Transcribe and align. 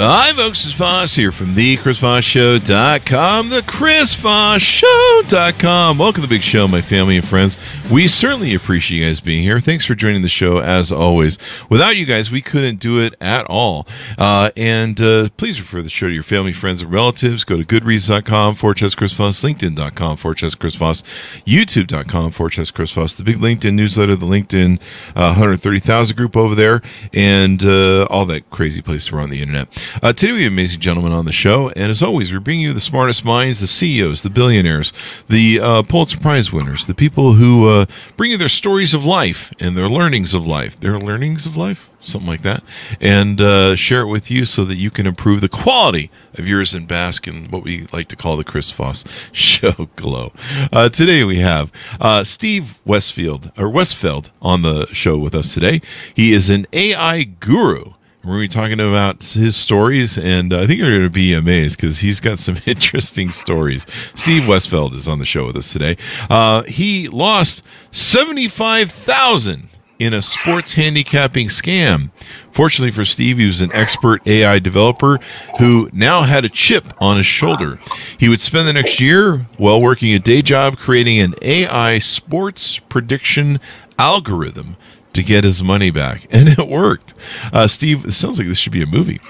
Hi, 0.00 0.32
folks. 0.32 0.64
It's 0.64 0.74
Voss 0.74 1.16
here 1.16 1.32
from 1.32 1.56
the 1.56 1.76
ChrisVossShow.com, 1.78 3.50
the 3.50 3.62
ChrisVossShow.com. 3.62 5.98
Welcome 5.98 6.22
to 6.22 6.28
the 6.28 6.32
big 6.32 6.44
show, 6.44 6.68
my 6.68 6.80
family 6.80 7.16
and 7.16 7.26
friends. 7.26 7.58
We 7.90 8.06
certainly 8.06 8.54
appreciate 8.54 8.98
you 8.98 9.06
guys 9.06 9.18
being 9.18 9.42
here. 9.42 9.58
Thanks 9.58 9.84
for 9.84 9.96
joining 9.96 10.22
the 10.22 10.28
show, 10.28 10.58
as 10.58 10.92
always. 10.92 11.36
Without 11.68 11.96
you 11.96 12.06
guys, 12.06 12.30
we 12.30 12.40
couldn't 12.40 12.78
do 12.78 13.00
it 13.00 13.16
at 13.20 13.44
all. 13.46 13.88
Uh, 14.16 14.52
and 14.56 15.00
uh, 15.00 15.30
please 15.36 15.58
refer 15.58 15.82
the 15.82 15.90
show 15.90 16.06
to 16.06 16.14
your 16.14 16.22
family, 16.22 16.52
friends, 16.52 16.80
and 16.80 16.92
relatives. 16.92 17.42
Go 17.42 17.56
to 17.56 17.64
goodreads.com, 17.64 18.54
forward 18.54 18.78
Chris 18.78 19.12
Voss, 19.14 19.42
LinkedIn.com, 19.42 20.16
forward 20.16 20.58
Chris 20.60 20.76
Voss, 20.76 21.02
YouTube.com, 21.44 22.30
forward 22.30 22.72
Chris 22.72 22.92
Voss, 22.92 23.14
the 23.14 23.24
big 23.24 23.38
LinkedIn 23.38 23.74
newsletter, 23.74 24.14
the 24.14 24.26
LinkedIn 24.26 24.78
uh, 25.16 25.34
130,000 25.34 26.14
group 26.14 26.36
over 26.36 26.54
there, 26.54 26.82
and 27.12 27.64
uh, 27.64 28.04
all 28.04 28.24
that 28.26 28.48
crazy 28.50 28.80
place 28.80 29.10
around 29.10 29.30
the 29.30 29.42
internet. 29.42 29.66
Uh, 30.02 30.12
today 30.12 30.32
we 30.32 30.42
have 30.44 30.52
amazing 30.52 30.80
gentlemen 30.80 31.12
on 31.12 31.24
the 31.24 31.32
show, 31.32 31.70
and 31.70 31.90
as 31.90 32.02
always, 32.02 32.32
we're 32.32 32.40
bringing 32.40 32.64
you 32.64 32.72
the 32.72 32.80
smartest 32.80 33.24
minds, 33.24 33.60
the 33.60 33.66
CEOs, 33.66 34.22
the 34.22 34.30
billionaires, 34.30 34.92
the 35.28 35.58
uh, 35.60 35.82
Pulitzer 35.82 36.18
Prize 36.18 36.52
winners, 36.52 36.86
the 36.86 36.94
people 36.94 37.34
who 37.34 37.68
uh, 37.68 37.86
bring 38.16 38.30
you 38.30 38.36
their 38.36 38.48
stories 38.48 38.92
of 38.94 39.04
life 39.04 39.52
and 39.58 39.76
their 39.76 39.88
learnings 39.88 40.34
of 40.34 40.46
life, 40.46 40.78
their 40.80 40.98
learnings 40.98 41.46
of 41.46 41.56
life, 41.56 41.88
something 42.00 42.28
like 42.28 42.42
that, 42.42 42.62
and 43.00 43.40
uh, 43.40 43.74
share 43.76 44.02
it 44.02 44.08
with 44.08 44.30
you 44.30 44.44
so 44.44 44.64
that 44.64 44.76
you 44.76 44.90
can 44.90 45.06
improve 45.06 45.40
the 45.40 45.48
quality 45.48 46.10
of 46.34 46.46
yours 46.46 46.74
and 46.74 46.86
bask 46.86 47.26
in 47.26 47.48
what 47.48 47.64
we 47.64 47.88
like 47.92 48.08
to 48.08 48.16
call 48.16 48.36
the 48.36 48.44
Chris 48.44 48.70
Voss 48.70 49.04
Show 49.32 49.88
glow. 49.96 50.32
Uh, 50.72 50.88
today 50.88 51.24
we 51.24 51.38
have 51.38 51.72
uh, 52.00 52.24
Steve 52.24 52.78
Westfield 52.84 53.52
or 53.56 53.66
Westfeld 53.66 54.26
on 54.42 54.62
the 54.62 54.86
show 54.92 55.16
with 55.18 55.34
us 55.34 55.54
today. 55.54 55.80
He 56.14 56.32
is 56.32 56.50
an 56.50 56.66
AI 56.72 57.24
guru. 57.24 57.94
We're 58.28 58.34
going 58.34 58.50
to 58.50 58.54
be 58.54 58.60
talking 58.60 58.80
about 58.80 59.22
his 59.24 59.56
stories, 59.56 60.18
and 60.18 60.52
uh, 60.52 60.60
I 60.60 60.66
think 60.66 60.80
you're 60.80 60.90
going 60.90 61.02
to 61.02 61.08
be 61.08 61.32
amazed 61.32 61.78
because 61.78 62.00
he's 62.00 62.20
got 62.20 62.38
some 62.38 62.58
interesting 62.66 63.30
stories. 63.30 63.86
Steve 64.14 64.42
Westfeld 64.42 64.92
is 64.92 65.08
on 65.08 65.18
the 65.18 65.24
show 65.24 65.46
with 65.46 65.56
us 65.56 65.72
today. 65.72 65.96
Uh, 66.28 66.62
he 66.64 67.08
lost 67.08 67.62
seventy-five 67.90 68.92
thousand 68.92 69.70
in 69.98 70.12
a 70.12 70.20
sports 70.20 70.74
handicapping 70.74 71.48
scam. 71.48 72.10
Fortunately 72.52 72.92
for 72.92 73.06
Steve, 73.06 73.38
he 73.38 73.46
was 73.46 73.62
an 73.62 73.72
expert 73.72 74.20
AI 74.26 74.58
developer 74.58 75.18
who 75.58 75.88
now 75.94 76.24
had 76.24 76.44
a 76.44 76.50
chip 76.50 76.92
on 77.00 77.16
his 77.16 77.24
shoulder. 77.24 77.78
He 78.18 78.28
would 78.28 78.42
spend 78.42 78.68
the 78.68 78.74
next 78.74 79.00
year 79.00 79.46
while 79.56 79.80
working 79.80 80.12
a 80.12 80.18
day 80.18 80.42
job 80.42 80.76
creating 80.76 81.18
an 81.18 81.34
AI 81.40 81.98
sports 81.98 82.78
prediction 82.90 83.58
algorithm 83.98 84.76
to 85.18 85.24
get 85.24 85.44
his 85.44 85.62
money 85.62 85.90
back, 85.90 86.26
and 86.30 86.48
it 86.48 86.68
worked. 86.68 87.14
Uh, 87.52 87.66
Steve, 87.66 88.04
it 88.04 88.12
sounds 88.12 88.38
like 88.38 88.48
this 88.48 88.58
should 88.58 88.72
be 88.72 88.82
a 88.82 88.86
movie. 88.86 89.20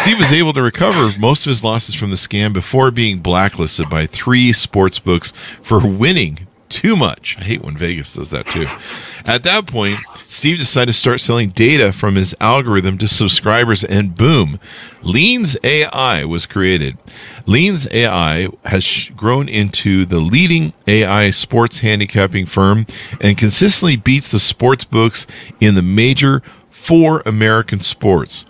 Steve 0.00 0.18
was 0.18 0.32
able 0.32 0.52
to 0.52 0.62
recover 0.62 1.12
most 1.18 1.46
of 1.46 1.50
his 1.50 1.64
losses 1.64 1.94
from 1.94 2.10
the 2.10 2.16
scam 2.16 2.52
before 2.52 2.90
being 2.90 3.18
blacklisted 3.18 3.88
by 3.88 4.06
three 4.06 4.52
sports 4.52 4.98
books 4.98 5.32
for 5.62 5.86
winning 5.86 6.47
too 6.68 6.96
much. 6.96 7.36
I 7.38 7.44
hate 7.44 7.62
when 7.62 7.76
Vegas 7.76 8.14
does 8.14 8.30
that 8.30 8.46
too. 8.46 8.66
At 9.24 9.42
that 9.44 9.66
point, 9.66 9.98
Steve 10.28 10.58
decided 10.58 10.92
to 10.92 10.98
start 10.98 11.20
selling 11.20 11.50
data 11.50 11.92
from 11.92 12.14
his 12.14 12.34
algorithm 12.40 12.98
to 12.98 13.08
subscribers, 13.08 13.84
and 13.84 14.14
boom, 14.14 14.60
Leans 15.02 15.56
AI 15.62 16.24
was 16.24 16.46
created. 16.46 16.98
Leans 17.46 17.86
AI 17.90 18.48
has 18.64 19.10
grown 19.16 19.48
into 19.48 20.04
the 20.04 20.20
leading 20.20 20.72
AI 20.86 21.30
sports 21.30 21.80
handicapping 21.80 22.46
firm 22.46 22.86
and 23.20 23.38
consistently 23.38 23.96
beats 23.96 24.30
the 24.30 24.40
sports 24.40 24.84
books 24.84 25.26
in 25.60 25.74
the 25.74 25.82
major 25.82 26.42
four 26.88 27.22
American 27.26 27.80
sports. 27.80 28.46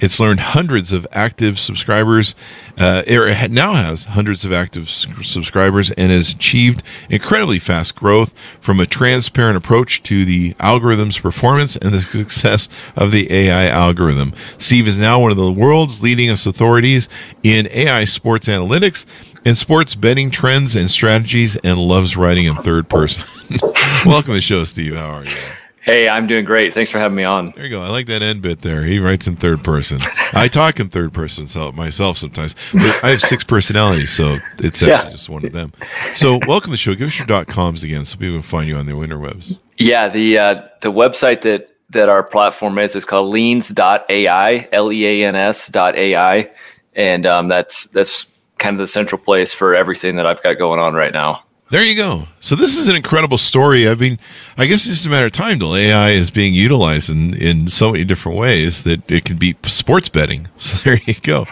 It's 0.00 0.18
learned 0.18 0.40
hundreds 0.40 0.92
of 0.92 1.06
active 1.12 1.58
subscribers. 1.58 2.34
Uh, 2.78 3.02
it 3.06 3.50
now 3.50 3.74
has 3.74 4.06
hundreds 4.06 4.46
of 4.46 4.52
active 4.52 4.88
subscribers 4.88 5.90
and 5.90 6.10
has 6.10 6.30
achieved 6.30 6.82
incredibly 7.10 7.58
fast 7.58 7.94
growth 7.94 8.32
from 8.62 8.80
a 8.80 8.86
transparent 8.86 9.58
approach 9.58 10.02
to 10.04 10.24
the 10.24 10.56
algorithm's 10.58 11.18
performance 11.18 11.76
and 11.76 11.92
the 11.92 12.00
success 12.00 12.70
of 12.96 13.12
the 13.12 13.30
AI 13.30 13.68
algorithm. 13.68 14.32
Steve 14.56 14.88
is 14.88 14.96
now 14.96 15.20
one 15.20 15.30
of 15.30 15.36
the 15.36 15.52
world's 15.52 16.02
leading 16.02 16.30
authorities 16.30 17.10
in 17.42 17.68
AI 17.72 18.04
sports 18.04 18.46
analytics 18.46 19.04
and 19.44 19.54
sports 19.54 19.94
betting 19.94 20.30
trends 20.30 20.74
and 20.74 20.90
strategies 20.90 21.56
and 21.56 21.78
loves 21.78 22.16
writing 22.16 22.46
in 22.46 22.54
third 22.54 22.88
person. 22.88 23.22
Welcome 24.06 24.30
to 24.30 24.36
the 24.36 24.40
show, 24.40 24.64
Steve. 24.64 24.96
How 24.96 25.10
are 25.10 25.24
you? 25.26 25.36
Hey, 25.82 26.08
I'm 26.08 26.28
doing 26.28 26.44
great. 26.44 26.72
Thanks 26.72 26.92
for 26.92 27.00
having 27.00 27.16
me 27.16 27.24
on. 27.24 27.50
There 27.56 27.64
you 27.64 27.70
go. 27.70 27.82
I 27.82 27.88
like 27.88 28.06
that 28.06 28.22
end 28.22 28.40
bit 28.40 28.62
there. 28.62 28.84
He 28.84 29.00
writes 29.00 29.26
in 29.26 29.34
third 29.34 29.64
person. 29.64 29.98
I 30.32 30.46
talk 30.46 30.78
in 30.78 30.88
third 30.88 31.12
person 31.12 31.48
myself 31.74 32.18
sometimes. 32.18 32.54
But 32.72 33.02
I 33.02 33.10
have 33.10 33.20
six 33.20 33.42
personalities, 33.42 34.10
so 34.12 34.38
it's 34.58 34.80
yeah. 34.80 35.10
just 35.10 35.28
one 35.28 35.44
of 35.44 35.52
them. 35.52 35.72
So, 36.14 36.38
welcome 36.46 36.70
to 36.70 36.74
the 36.74 36.76
show. 36.76 36.94
Give 36.94 37.08
us 37.08 37.18
your 37.18 37.26
dot 37.26 37.48
coms 37.48 37.82
again 37.82 38.04
so 38.04 38.16
people 38.16 38.36
can 38.36 38.42
find 38.42 38.68
you 38.68 38.76
on 38.76 38.86
the 38.86 38.92
interwebs. 38.92 39.58
Yeah, 39.76 40.08
the 40.08 40.38
uh, 40.38 40.62
the 40.82 40.92
website 40.92 41.42
that 41.42 41.70
that 41.90 42.08
our 42.08 42.22
platform 42.22 42.78
is 42.78 42.94
is 42.94 43.04
called 43.04 43.30
leans.ai, 43.30 44.68
L 44.70 44.92
E 44.92 45.04
A 45.04 45.26
N 45.26 45.34
S.ai. 45.34 46.50
And 46.94 47.26
um, 47.26 47.48
that's 47.48 47.86
that's 47.86 48.28
kind 48.58 48.74
of 48.74 48.78
the 48.78 48.86
central 48.86 49.20
place 49.20 49.52
for 49.52 49.74
everything 49.74 50.14
that 50.14 50.26
I've 50.26 50.42
got 50.44 50.58
going 50.58 50.78
on 50.78 50.94
right 50.94 51.12
now. 51.12 51.42
There 51.72 51.82
you 51.82 51.94
go. 51.94 52.28
So 52.38 52.54
this 52.54 52.76
is 52.76 52.86
an 52.90 52.96
incredible 52.96 53.38
story. 53.38 53.88
I 53.88 53.94
mean, 53.94 54.18
I 54.58 54.66
guess 54.66 54.80
it's 54.80 54.96
just 54.96 55.06
a 55.06 55.08
matter 55.08 55.24
of 55.24 55.32
time 55.32 55.58
till 55.58 55.74
AI 55.74 56.10
is 56.10 56.28
being 56.28 56.52
utilized 56.52 57.08
in, 57.08 57.32
in 57.32 57.70
so 57.70 57.92
many 57.92 58.04
different 58.04 58.36
ways 58.36 58.82
that 58.82 59.10
it 59.10 59.24
can 59.24 59.38
be 59.38 59.56
sports 59.64 60.10
betting. 60.10 60.48
So 60.58 60.76
there 60.84 61.00
you 61.06 61.14
go. 61.14 61.46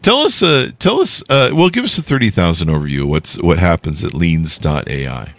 Tell 0.00 0.18
us, 0.18 0.44
uh, 0.44 0.70
tell 0.78 1.00
us, 1.00 1.24
uh, 1.28 1.50
well, 1.52 1.70
give 1.70 1.82
us 1.82 1.98
a 1.98 2.02
thirty 2.02 2.30
thousand 2.30 2.68
overview. 2.68 3.04
What's 3.04 3.36
what 3.42 3.58
happens 3.58 4.04
at 4.04 4.14
Leans.ai? 4.14 5.34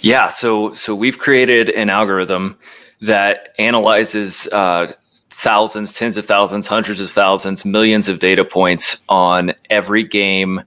Yeah. 0.00 0.28
So 0.30 0.74
so 0.74 0.92
we've 0.92 1.20
created 1.20 1.70
an 1.70 1.88
algorithm 1.88 2.58
that 3.02 3.54
analyzes 3.60 4.48
uh, 4.48 4.92
thousands, 5.30 5.94
tens 5.94 6.16
of 6.16 6.26
thousands, 6.26 6.66
hundreds 6.66 6.98
of 6.98 7.08
thousands, 7.08 7.64
millions 7.64 8.08
of 8.08 8.18
data 8.18 8.44
points 8.44 9.00
on 9.08 9.52
every 9.70 10.02
game 10.02 10.62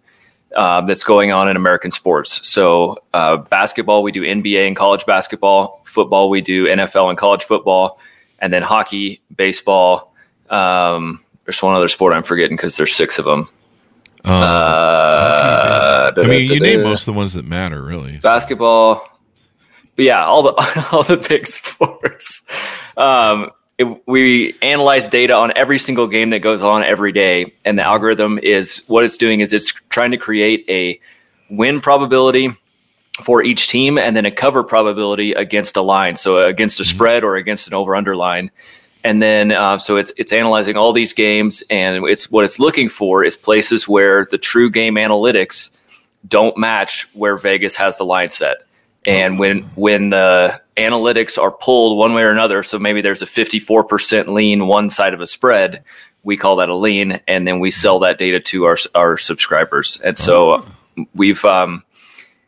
uh, 0.55 0.81
that's 0.81 1.03
going 1.03 1.31
on 1.31 1.47
in 1.47 1.55
American 1.55 1.91
sports. 1.91 2.47
So, 2.47 2.97
uh, 3.13 3.37
basketball, 3.37 4.03
we 4.03 4.11
do 4.11 4.23
NBA 4.23 4.67
and 4.67 4.75
college 4.75 5.05
basketball. 5.05 5.81
Football, 5.85 6.29
we 6.29 6.41
do 6.41 6.65
NFL 6.65 7.09
and 7.09 7.17
college 7.17 7.43
football. 7.43 7.99
And 8.39 8.51
then 8.53 8.61
hockey, 8.61 9.21
baseball. 9.35 10.13
Um, 10.49 11.23
there's 11.45 11.61
one 11.61 11.75
other 11.75 11.87
sport 11.87 12.13
I'm 12.13 12.23
forgetting 12.23 12.57
because 12.57 12.77
there's 12.77 12.95
six 12.95 13.19
of 13.19 13.25
them. 13.25 13.49
Um, 14.25 14.33
uh, 14.33 16.11
I 16.17 16.27
mean, 16.27 16.51
you 16.51 16.59
name 16.59 16.83
most 16.83 17.01
of 17.01 17.05
the 17.07 17.13
ones 17.13 17.33
that 17.33 17.45
matter, 17.45 17.81
really. 17.81 18.17
Basketball, 18.17 19.07
but 19.95 20.05
yeah, 20.05 20.25
all 20.25 20.43
the 20.43 20.87
all 20.91 21.03
the 21.03 21.17
big 21.17 21.47
sports. 21.47 22.43
Um, 22.97 23.51
it, 23.79 24.07
we 24.07 24.57
analyze 24.61 25.07
data 25.07 25.33
on 25.33 25.53
every 25.55 25.79
single 25.79 26.05
game 26.05 26.29
that 26.31 26.39
goes 26.39 26.61
on 26.61 26.83
every 26.83 27.13
day, 27.13 27.53
and 27.63 27.79
the 27.79 27.83
algorithm 27.83 28.37
is 28.37 28.83
what 28.87 29.05
it's 29.05 29.17
doing 29.17 29.39
is 29.39 29.53
it's 29.53 29.71
trying 29.89 30.11
to 30.11 30.17
create 30.17 30.65
a 30.67 30.99
win 31.49 31.79
probability 31.79 32.49
for 33.23 33.41
each 33.41 33.67
team 33.67 33.97
and 33.97 34.15
then 34.15 34.25
a 34.25 34.31
cover 34.31 34.63
probability 34.63 35.31
against 35.31 35.77
a 35.77 35.81
line, 35.81 36.17
so 36.17 36.45
against 36.45 36.79
a 36.79 36.83
mm-hmm. 36.83 36.95
spread 36.95 37.23
or 37.23 37.37
against 37.37 37.67
an 37.67 37.73
over 37.73 37.95
under 37.95 38.15
line. 38.17 38.51
And 39.05 39.21
then, 39.21 39.53
uh, 39.53 39.77
so 39.77 39.95
it's 39.95 40.11
it's 40.17 40.33
analyzing 40.33 40.75
all 40.75 40.91
these 40.91 41.13
games, 41.13 41.63
and 41.69 42.03
it's 42.05 42.29
what 42.29 42.43
it's 42.43 42.59
looking 42.59 42.89
for 42.89 43.23
is 43.23 43.37
places 43.37 43.87
where 43.87 44.27
the 44.29 44.37
true 44.37 44.69
game 44.69 44.95
analytics 44.95 45.73
don't 46.27 46.57
match 46.57 47.07
where 47.13 47.37
Vegas 47.37 47.77
has 47.77 47.97
the 47.97 48.03
line 48.03 48.27
set. 48.27 48.63
And 49.09 49.39
when 49.39 49.63
when 49.73 50.11
the 50.11 50.61
analytics 50.77 51.41
are 51.41 51.49
pulled 51.49 51.97
one 51.97 52.13
way 52.13 52.21
or 52.21 52.29
another, 52.29 52.61
so 52.61 52.77
maybe 52.77 53.01
there's 53.01 53.23
a 53.23 53.25
54% 53.25 54.27
lean 54.27 54.67
one 54.67 54.91
side 54.91 55.15
of 55.15 55.19
a 55.19 55.25
spread, 55.25 55.83
we 56.21 56.37
call 56.37 56.57
that 56.57 56.69
a 56.69 56.75
lean, 56.75 57.19
and 57.27 57.47
then 57.47 57.59
we 57.59 57.71
sell 57.71 57.97
that 57.99 58.19
data 58.19 58.39
to 58.39 58.65
our 58.65 58.77
our 58.93 59.17
subscribers. 59.17 59.99
And 60.01 60.15
so 60.15 60.63
we've 61.15 61.43
um, 61.43 61.83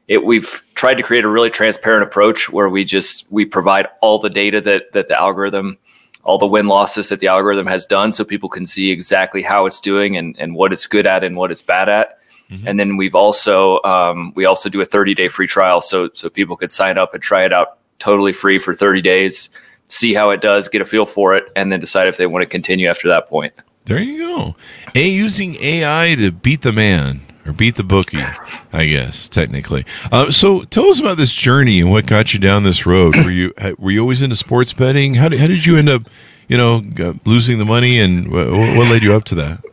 it 0.07 0.23
we've 0.23 0.61
tried 0.75 0.95
to 0.95 1.03
create 1.03 1.23
a 1.23 1.29
really 1.29 1.49
transparent 1.49 2.03
approach 2.03 2.47
where 2.47 2.69
we 2.69 2.85
just 2.85 3.31
we 3.31 3.43
provide 3.43 3.87
all 4.01 4.19
the 4.19 4.29
data 4.29 4.61
that 4.61 4.91
that 4.91 5.07
the 5.07 5.19
algorithm 5.19 5.79
all 6.23 6.37
the 6.37 6.45
win 6.45 6.67
losses 6.67 7.09
that 7.09 7.19
the 7.21 7.27
algorithm 7.27 7.65
has 7.65 7.87
done 7.87 8.13
so 8.13 8.23
people 8.23 8.49
can 8.49 8.67
see 8.67 8.91
exactly 8.91 9.41
how 9.41 9.65
it's 9.65 9.81
doing 9.81 10.15
and, 10.15 10.35
and 10.37 10.53
what 10.53 10.71
it's 10.71 10.85
good 10.85 11.07
at 11.07 11.23
and 11.23 11.35
what 11.35 11.51
it's 11.51 11.63
bad 11.63 11.89
at 11.89 12.19
mm-hmm. 12.51 12.67
and 12.67 12.79
then 12.79 12.97
we've 12.97 13.15
also 13.15 13.81
um, 13.83 14.33
we 14.35 14.45
also 14.45 14.69
do 14.69 14.81
a 14.81 14.85
30 14.85 15.13
day 15.15 15.27
free 15.27 15.47
trial 15.47 15.81
so 15.81 16.09
so 16.13 16.29
people 16.29 16.55
could 16.55 16.71
sign 16.71 16.97
up 16.97 17.13
and 17.13 17.23
try 17.23 17.45
it 17.45 17.53
out 17.53 17.77
totally 17.99 18.33
free 18.33 18.59
for 18.59 18.73
30 18.73 19.01
days 19.01 19.49
see 19.87 20.13
how 20.13 20.29
it 20.29 20.41
does 20.41 20.67
get 20.67 20.81
a 20.81 20.85
feel 20.85 21.05
for 21.05 21.35
it 21.35 21.51
and 21.55 21.71
then 21.71 21.79
decide 21.79 22.07
if 22.07 22.17
they 22.17 22.27
want 22.27 22.41
to 22.41 22.47
continue 22.47 22.87
after 22.87 23.07
that 23.07 23.27
point 23.27 23.53
there 23.85 23.99
you 23.99 24.19
go 24.19 24.55
a 24.95 25.07
using 25.07 25.55
ai 25.61 26.15
to 26.15 26.31
beat 26.31 26.61
the 26.61 26.71
man 26.71 27.21
or 27.45 27.53
beat 27.53 27.75
the 27.75 27.83
bookie, 27.83 28.23
I 28.71 28.85
guess 28.85 29.27
technically. 29.27 29.85
Uh, 30.11 30.31
so 30.31 30.63
tell 30.65 30.85
us 30.85 30.99
about 30.99 31.17
this 31.17 31.33
journey 31.33 31.81
and 31.81 31.91
what 31.91 32.05
got 32.05 32.33
you 32.33 32.39
down 32.39 32.63
this 32.63 32.85
road. 32.85 33.15
Were 33.15 33.31
you 33.31 33.53
were 33.77 33.91
you 33.91 34.01
always 34.01 34.21
into 34.21 34.35
sports 34.35 34.73
betting? 34.73 35.15
How 35.15 35.29
did 35.29 35.39
how 35.39 35.47
did 35.47 35.65
you 35.65 35.77
end 35.77 35.89
up, 35.89 36.03
you 36.47 36.57
know, 36.57 36.83
losing 37.25 37.57
the 37.57 37.65
money, 37.65 37.99
and 37.99 38.31
what, 38.31 38.49
what 38.49 38.91
led 38.91 39.03
you 39.03 39.13
up 39.13 39.23
to 39.25 39.35
that? 39.35 39.63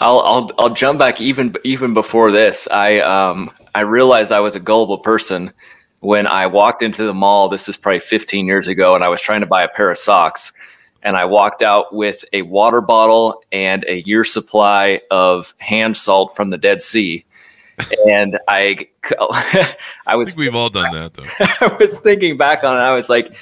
I'll 0.00 0.20
I'll 0.20 0.50
I'll 0.58 0.74
jump 0.74 0.98
back 0.98 1.20
even 1.20 1.54
even 1.64 1.94
before 1.94 2.30
this. 2.30 2.68
I 2.70 3.00
um 3.00 3.50
I 3.74 3.80
realized 3.80 4.32
I 4.32 4.40
was 4.40 4.54
a 4.54 4.60
gullible 4.60 4.98
person 4.98 5.52
when 6.00 6.26
I 6.26 6.46
walked 6.46 6.82
into 6.82 7.04
the 7.04 7.14
mall. 7.14 7.48
This 7.48 7.68
is 7.68 7.76
probably 7.76 8.00
15 8.00 8.46
years 8.46 8.68
ago, 8.68 8.94
and 8.94 9.02
I 9.02 9.08
was 9.08 9.20
trying 9.20 9.40
to 9.40 9.46
buy 9.46 9.62
a 9.62 9.68
pair 9.68 9.90
of 9.90 9.98
socks 9.98 10.52
and 11.04 11.16
I 11.16 11.26
walked 11.26 11.62
out 11.62 11.94
with 11.94 12.24
a 12.32 12.42
water 12.42 12.80
bottle 12.80 13.42
and 13.52 13.84
a 13.86 14.00
year 14.00 14.24
supply 14.24 15.02
of 15.10 15.54
hand 15.60 15.96
salt 15.96 16.34
from 16.34 16.50
the 16.50 16.58
Dead 16.58 16.80
Sea. 16.80 17.24
And 18.10 18.38
I, 18.48 18.88
I 20.06 20.16
was. 20.16 20.36
I 20.36 20.38
we've 20.38 20.54
all 20.54 20.70
done 20.70 20.92
that 20.94 21.12
though. 21.14 21.24
I 21.38 21.76
was 21.78 21.98
thinking 22.00 22.36
back 22.36 22.64
on 22.64 22.76
it. 22.76 22.80
I 22.80 22.94
was 22.94 23.10
like, 23.10 23.36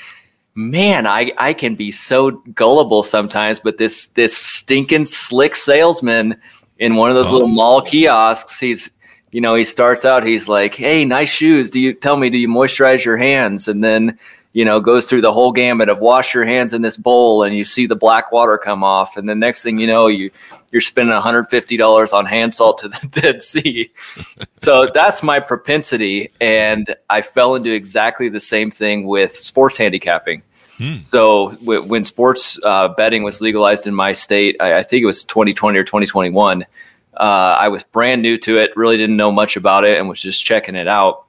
man, 0.54 1.06
I, 1.06 1.32
I 1.38 1.54
can 1.54 1.75
be 1.75 1.93
so 1.93 2.31
gullible 2.31 3.02
sometimes, 3.02 3.60
but 3.60 3.78
this 3.78 4.08
this 4.08 4.37
stinking 4.37 5.06
slick 5.06 5.54
salesman 5.54 6.37
in 6.78 6.96
one 6.96 7.10
of 7.10 7.16
those 7.16 7.31
oh. 7.31 7.34
little 7.34 7.49
mall 7.49 7.82
kiosks, 7.82 8.60
he's 8.60 8.90
you 9.31 9.40
know, 9.40 9.54
he 9.54 9.64
starts 9.64 10.04
out, 10.04 10.25
he's 10.25 10.49
like, 10.49 10.75
Hey, 10.75 11.04
nice 11.04 11.31
shoes. 11.31 11.70
Do 11.70 11.81
you 11.81 11.94
tell 11.94 12.16
me, 12.16 12.28
do 12.28 12.38
you 12.38 12.49
moisturize 12.49 13.04
your 13.04 13.16
hands? 13.16 13.66
And 13.66 13.82
then 13.82 14.19
you 14.52 14.64
know, 14.64 14.81
goes 14.81 15.06
through 15.06 15.22
the 15.22 15.32
whole 15.32 15.50
gamut 15.50 15.88
of 15.88 16.00
wash 16.00 16.34
your 16.34 16.44
hands 16.44 16.72
in 16.75 16.82
this 16.82 16.96
bowl 16.96 17.43
and 17.43 17.56
you 17.56 17.64
see 17.64 17.87
the 17.87 17.96
black 17.96 18.31
water 18.32 18.58
come 18.58 18.84
off. 18.84 19.16
And 19.16 19.28
the 19.28 19.34
next 19.34 19.62
thing 19.62 19.78
you 19.78 19.87
know, 19.87 20.08
you, 20.08 20.31
you're 20.70 20.82
spending 20.82 21.16
$150 21.16 22.12
on 22.12 22.26
hand 22.26 22.52
salt 22.52 22.78
to 22.78 22.88
the 22.88 23.08
Dead 23.20 23.43
Sea. 23.43 23.90
so 24.54 24.90
that's 24.93 25.22
my 25.22 25.40
propensity. 25.40 26.31
And 26.40 26.94
I 27.08 27.22
fell 27.22 27.54
into 27.54 27.72
exactly 27.72 28.28
the 28.28 28.40
same 28.40 28.70
thing 28.70 29.06
with 29.06 29.34
sports 29.34 29.78
handicapping. 29.78 30.43
Hmm. 30.76 31.02
So 31.02 31.50
w- 31.50 31.82
when 31.82 32.04
sports 32.04 32.58
uh, 32.62 32.88
betting 32.88 33.22
was 33.22 33.40
legalized 33.40 33.87
in 33.87 33.94
my 33.94 34.12
state, 34.12 34.56
I, 34.60 34.78
I, 34.78 34.82
think 34.82 35.02
it 35.02 35.06
was 35.06 35.22
2020 35.25 35.78
or 35.78 35.84
2021. 35.84 36.62
Uh, 36.62 36.66
I 37.14 37.69
was 37.69 37.82
brand 37.82 38.22
new 38.22 38.38
to 38.38 38.58
it, 38.58 38.75
really 38.75 38.96
didn't 38.96 39.16
know 39.16 39.31
much 39.31 39.56
about 39.56 39.84
it, 39.84 39.99
and 39.99 40.08
was 40.08 40.20
just 40.20 40.44
checking 40.44 40.75
it 40.75 40.88
out 40.88 41.26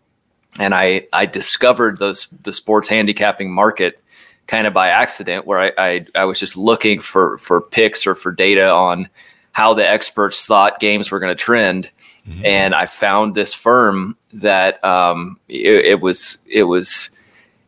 and 0.60 0.74
I 0.74 1.08
I 1.14 1.26
discovered 1.26 2.00
those 2.00 2.28
the 2.42 2.54
sports 2.54 2.88
handicapping 2.88 3.52
market 3.54 4.00
kind 4.48 4.68
of 4.68 4.74
by 4.74 4.90
accident, 4.90 5.48
where 5.48 5.60
I, 5.60 5.72
I, 5.78 6.06
I 6.16 6.26
was 6.26 6.40
just 6.40 6.58
looking 6.58 7.00
for 7.00 7.38
for 7.38 7.62
picks 7.62 8.06
or 8.06 8.16
for 8.16 8.32
data 8.32 8.70
on 8.70 9.10
how 9.52 9.74
the 9.74 9.88
experts 9.88 10.46
thought 10.46 10.80
games 10.80 11.12
were 11.12 11.20
going 11.20 11.36
to 11.36 11.42
trend, 11.42 11.90
mm-hmm. 12.28 12.46
and 12.46 12.74
I 12.74 12.86
found 12.86 13.36
this 13.36 13.54
firm 13.54 14.18
that 14.34 14.84
um, 14.84 15.40
it, 15.48 15.86
it 15.86 16.02
was 16.02 16.38
it 16.50 16.64
was 16.64 17.10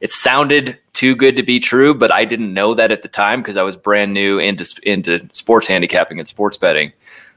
it 0.01 0.09
sounded 0.09 0.77
too 0.93 1.15
good 1.15 1.35
to 1.35 1.43
be 1.43 1.59
true, 1.59 1.93
but 1.93 2.13
I 2.13 2.25
didn't 2.25 2.53
know 2.53 2.73
that 2.73 2.91
at 2.91 3.01
the 3.01 3.07
time 3.07 3.41
because 3.41 3.57
I 3.57 3.63
was 3.63 3.75
brand 3.75 4.13
new 4.13 4.39
into 4.39 4.65
into 4.83 5.27
sports 5.33 5.67
handicapping 5.67 6.19
and 6.19 6.27
sports 6.27 6.57
betting. 6.57 6.91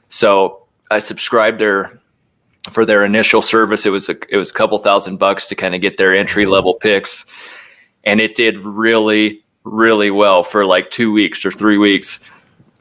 So 0.08 0.62
I 0.90 0.98
subscribed 0.98 1.58
their 1.58 1.98
for 2.70 2.84
their 2.84 3.04
initial 3.04 3.42
service. 3.42 3.86
It 3.86 3.90
was 3.90 4.08
a 4.08 4.16
it 4.28 4.36
was 4.36 4.50
a 4.50 4.52
couple 4.52 4.78
thousand 4.78 5.18
bucks 5.18 5.46
to 5.48 5.54
kind 5.54 5.74
of 5.74 5.80
get 5.80 5.96
their 5.96 6.14
entry 6.14 6.46
level 6.46 6.74
picks, 6.74 7.26
and 8.04 8.20
it 8.20 8.34
did 8.34 8.58
really 8.58 9.42
really 9.64 10.10
well 10.10 10.42
for 10.42 10.64
like 10.64 10.90
two 10.90 11.12
weeks 11.12 11.44
or 11.44 11.50
three 11.50 11.78
weeks. 11.78 12.20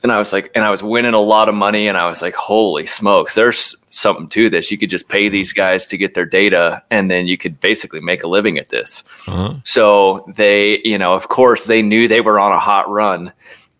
And 0.03 0.11
I 0.11 0.19
was 0.19 0.31
like, 0.31 0.51
and 0.53 0.63
I 0.63 0.69
was 0.69 0.83
winning 0.83 1.15
a 1.15 1.19
lot 1.19 1.49
of 1.49 1.55
money, 1.55 1.87
and 1.87 1.97
I 1.97 2.05
was 2.05 2.21
like, 2.21 2.35
holy 2.35 2.85
smokes, 2.85 3.33
there's 3.33 3.75
something 3.89 4.29
to 4.29 4.47
this. 4.47 4.69
You 4.69 4.77
could 4.77 4.91
just 4.91 5.09
pay 5.09 5.27
these 5.27 5.53
guys 5.53 5.87
to 5.87 5.97
get 5.97 6.13
their 6.13 6.25
data, 6.25 6.83
and 6.91 7.09
then 7.09 7.25
you 7.25 7.35
could 7.35 7.59
basically 7.59 7.99
make 7.99 8.23
a 8.23 8.27
living 8.27 8.59
at 8.59 8.69
this. 8.69 9.03
Uh-huh. 9.27 9.55
So 9.63 10.23
they, 10.35 10.81
you 10.85 10.99
know, 10.99 11.15
of 11.15 11.29
course, 11.29 11.65
they 11.65 11.81
knew 11.81 12.07
they 12.07 12.21
were 12.21 12.39
on 12.39 12.51
a 12.51 12.59
hot 12.59 12.87
run 12.89 13.33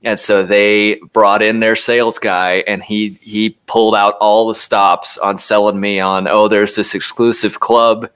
and 0.04 0.20
so 0.20 0.46
they 0.46 0.96
brought 1.14 1.42
in 1.42 1.60
their 1.60 1.76
sales 1.76 2.20
guy 2.20 2.64
and 2.68 2.84
he 2.84 3.18
he 3.22 3.52
pulled 3.66 3.96
out 3.96 4.16
all 4.20 4.48
the 4.48 4.56
stops 4.56 5.18
on 5.18 5.38
selling 5.38 5.80
me 5.80 6.00
on 6.00 6.28
oh 6.28 6.48
there's 6.48 6.76
this 6.76 6.94
exclusive 6.94 7.60
club 7.60 8.10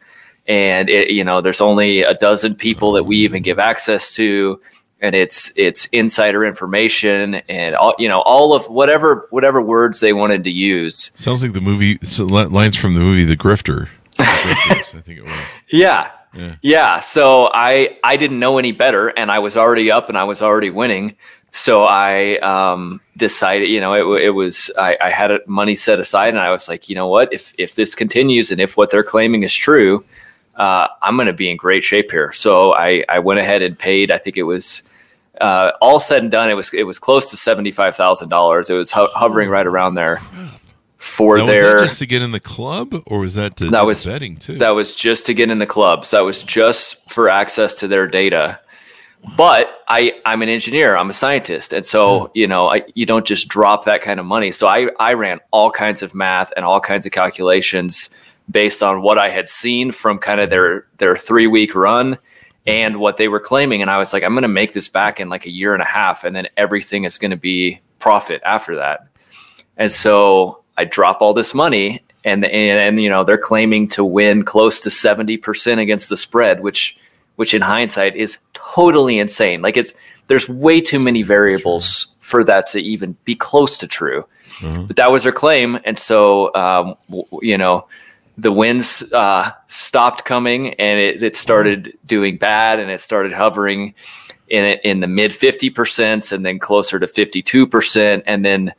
and 0.48 0.90
it 0.90 1.12
you 1.12 1.24
know 1.24 1.42
there's 1.42 1.62
only 1.62 2.04
a 2.04 2.14
dozen 2.14 2.56
people 2.56 2.92
that 2.92 3.04
we 3.04 3.18
even 3.18 3.42
give 3.42 3.60
access 3.60 4.14
to 4.14 4.60
and 5.02 5.16
it's 5.16 5.52
it's 5.56 5.88
insider 5.88 6.46
information 6.46 7.36
and 7.50 7.76
all 7.76 7.96
you 7.98 8.08
know 8.08 8.22
all 8.22 8.54
of 8.54 8.66
whatever 8.70 9.28
whatever 9.32 9.62
words 9.62 10.00
they 10.00 10.14
wanted 10.14 10.44
to 10.44 10.52
use. 10.52 11.12
Sounds 11.16 11.42
like 11.42 11.54
the 11.54 11.62
movie 11.62 11.98
so 12.04 12.24
lines 12.26 12.78
from 12.78 12.94
the 12.94 13.00
movie 13.00 13.24
the 13.24 13.36
grifter. 13.36 13.90
I 14.20 15.02
think 15.06 15.20
it 15.20 15.24
was. 15.24 15.42
Yeah. 15.72 16.12
Yeah. 16.34 16.56
yeah 16.62 17.00
so 17.02 17.50
i 17.54 17.98
i 18.06 18.16
didn't 18.16 18.40
know 18.40 18.58
any 18.58 18.72
better 18.72 19.10
and 19.10 19.30
i 19.30 19.38
was 19.38 19.58
already 19.58 19.92
up 19.92 20.08
and 20.08 20.18
i 20.18 20.24
was 20.24 20.42
already 20.42 20.70
winning 20.70 21.18
so 21.52 21.84
I 21.84 22.38
um, 22.38 23.02
decided, 23.18 23.70
you 23.70 23.82
know, 23.82 23.94
it, 23.94 24.24
it 24.24 24.30
was 24.30 24.72
I, 24.78 24.98
I, 25.02 25.10
had 25.10 25.32
money 25.48 25.76
set 25.76 26.00
aside, 26.00 26.30
and 26.30 26.40
I 26.40 26.50
was 26.50 26.70
like, 26.70 26.88
you 26.88 26.96
know 26.96 27.08
what, 27.08 27.32
if 27.34 27.54
if 27.58 27.76
this 27.76 27.94
continues 27.94 28.52
and 28.52 28.62
if 28.62 28.78
what 28.78 28.90
they're 28.90 29.04
claiming 29.04 29.44
is 29.44 29.54
true, 29.54 30.04
uh, 30.56 30.88
I'm 31.02 31.18
going 31.18 31.28
to 31.28 31.34
be 31.34 31.50
in 31.50 31.58
great 31.58 31.84
shape 31.84 32.10
here. 32.10 32.32
So 32.32 32.74
I 32.74 33.04
I 33.10 33.20
went 33.20 33.42
ahead 33.42 33.62
and 33.62 33.78
paid. 33.78 34.12
I 34.12 34.18
think 34.18 34.38
it 34.38 34.44
was 34.44 34.82
uh, 35.42 35.72
all 35.82 36.00
said 36.00 36.22
and 36.24 36.32
done. 36.32 36.50
It 36.50 36.54
was 36.54 36.74
it 36.74 36.84
was 36.84 36.98
close 36.98 37.30
to 37.32 37.38
seventy 37.38 37.72
five 37.72 37.96
thousand 37.98 38.30
dollars. 38.30 38.70
It 38.70 38.76
was 38.76 38.92
ho- 38.92 39.12
hovering 39.14 39.50
right 39.50 39.68
around 39.68 39.96
there. 39.96 40.22
For 40.98 41.40
now, 41.40 41.48
their 41.48 41.84
just 41.84 41.98
to 42.00 42.06
get 42.06 42.22
in 42.22 42.32
the 42.32 42.40
club, 42.40 43.04
or 43.08 43.20
was 43.20 43.34
that 43.34 43.58
to 43.58 43.70
that 43.72 43.86
was 43.86 44.06
betting 44.06 44.38
too? 44.38 44.60
That 44.60 44.70
was 44.70 44.96
just 44.96 45.26
to 45.26 45.34
get 45.34 45.50
in 45.50 45.58
the 45.58 45.66
clubs. 45.66 46.12
That 46.12 46.22
was 46.22 46.44
just 46.44 47.10
for 47.10 47.28
access 47.28 47.74
to 47.76 47.88
their 47.88 48.08
data 48.08 48.60
but 49.38 49.84
I, 49.88 50.20
I'm 50.26 50.42
an 50.42 50.50
engineer, 50.50 50.96
I'm 50.96 51.10
a 51.10 51.14
scientist. 51.14 51.74
And 51.74 51.86
so, 51.86 52.26
hmm. 52.26 52.32
you 52.34 52.48
know, 52.48 52.68
I, 52.68 52.84
you 52.96 53.06
don't 53.06 53.26
just 53.26 53.48
drop 53.48 53.86
that 53.86 54.02
kind 54.02 54.20
of 54.20 54.26
money. 54.26 54.52
So 54.52 54.68
I, 54.68 54.90
I 55.00 55.14
ran 55.14 55.40
all 55.52 55.72
kinds 55.72 56.02
of 56.02 56.16
math 56.16 56.52
and 56.56 56.66
all 56.66 56.80
kinds 56.80 57.06
of 57.06 57.12
calculations 57.12 58.10
based 58.50 58.84
on 58.84 59.02
what 59.02 59.18
I 59.18 59.30
had 59.30 59.48
seen 59.48 59.92
from 59.92 60.18
kind 60.18 60.42
of 60.42 60.50
their, 60.50 60.88
their 60.98 61.16
three 61.16 61.48
week 61.48 61.76
run 61.76 62.18
and 62.66 63.00
what 63.00 63.18
they 63.18 63.28
were 63.28 63.40
claiming. 63.40 63.82
And 63.82 63.90
I 63.90 63.98
was 63.98 64.14
like, 64.14 64.24
I'm 64.24 64.34
going 64.34 64.42
to 64.44 64.48
make 64.48 64.74
this 64.74 64.88
back 64.88 65.20
in 65.20 65.30
like 65.30 65.46
a 65.46 65.52
year 65.52 65.74
and 65.74 65.82
a 65.82 65.86
half. 65.86 66.24
And 66.24 66.36
then 66.36 66.48
everything 66.58 67.06
is 67.06 67.18
going 67.18 67.32
to 67.32 67.38
be 67.38 67.80
profit 68.00 68.42
after 68.44 68.76
that. 68.78 69.08
And 69.78 69.92
so 69.92 70.64
I 70.78 70.84
drop 70.84 71.22
all 71.22 71.34
this 71.34 71.54
money 71.54 72.04
and, 72.24 72.46
and, 72.46 72.80
and 72.80 73.02
you 73.02 73.10
know, 73.10 73.24
they're 73.24 73.38
claiming 73.38 73.88
to 73.90 74.04
win 74.04 74.44
close 74.44 74.80
to 74.82 74.90
70% 74.90 75.80
against 75.80 76.10
the 76.10 76.18
spread, 76.18 76.62
which, 76.62 76.98
which 77.42 77.56
in 77.56 77.62
hindsight 77.64 78.16
is 78.16 78.38
totally 78.54 79.18
insane. 79.18 79.64
Like 79.64 79.76
it's 79.76 79.96
there's 80.28 80.48
way 80.48 80.80
too 80.80 81.00
many 81.00 81.24
variables 81.24 82.14
for 82.20 82.44
that 82.44 82.68
to 82.68 82.80
even 82.80 83.18
be 83.26 83.34
close 83.34 83.80
to 83.80 83.88
true. 83.88 84.28
Mm-hmm. 84.60 84.86
But 84.86 84.96
that 84.98 85.12
was 85.12 85.24
their 85.24 85.32
claim, 85.32 85.80
and 85.84 85.98
so 85.98 86.54
um, 86.54 86.94
w- 87.10 87.26
you 87.42 87.58
know 87.58 87.88
the 88.38 88.52
winds 88.52 89.12
uh, 89.12 89.54
stopped 89.66 90.24
coming, 90.24 90.76
and 90.76 91.00
it, 91.00 91.24
it 91.24 91.36
started 91.36 91.98
doing 92.06 92.38
bad, 92.38 92.78
and 92.78 92.92
it 92.92 93.02
started 93.02 93.34
hovering 93.34 93.96
in 94.48 94.64
it 94.64 94.82
in 94.84 95.00
the 95.00 95.08
mid 95.08 95.34
fifty 95.34 95.72
percent, 95.72 96.32
and 96.32 96.46
then 96.46 96.60
closer 96.60 97.00
to 97.00 97.08
fifty 97.08 97.42
two 97.42 97.66
percent, 97.66 98.24
and 98.28 98.46
then 98.46 98.72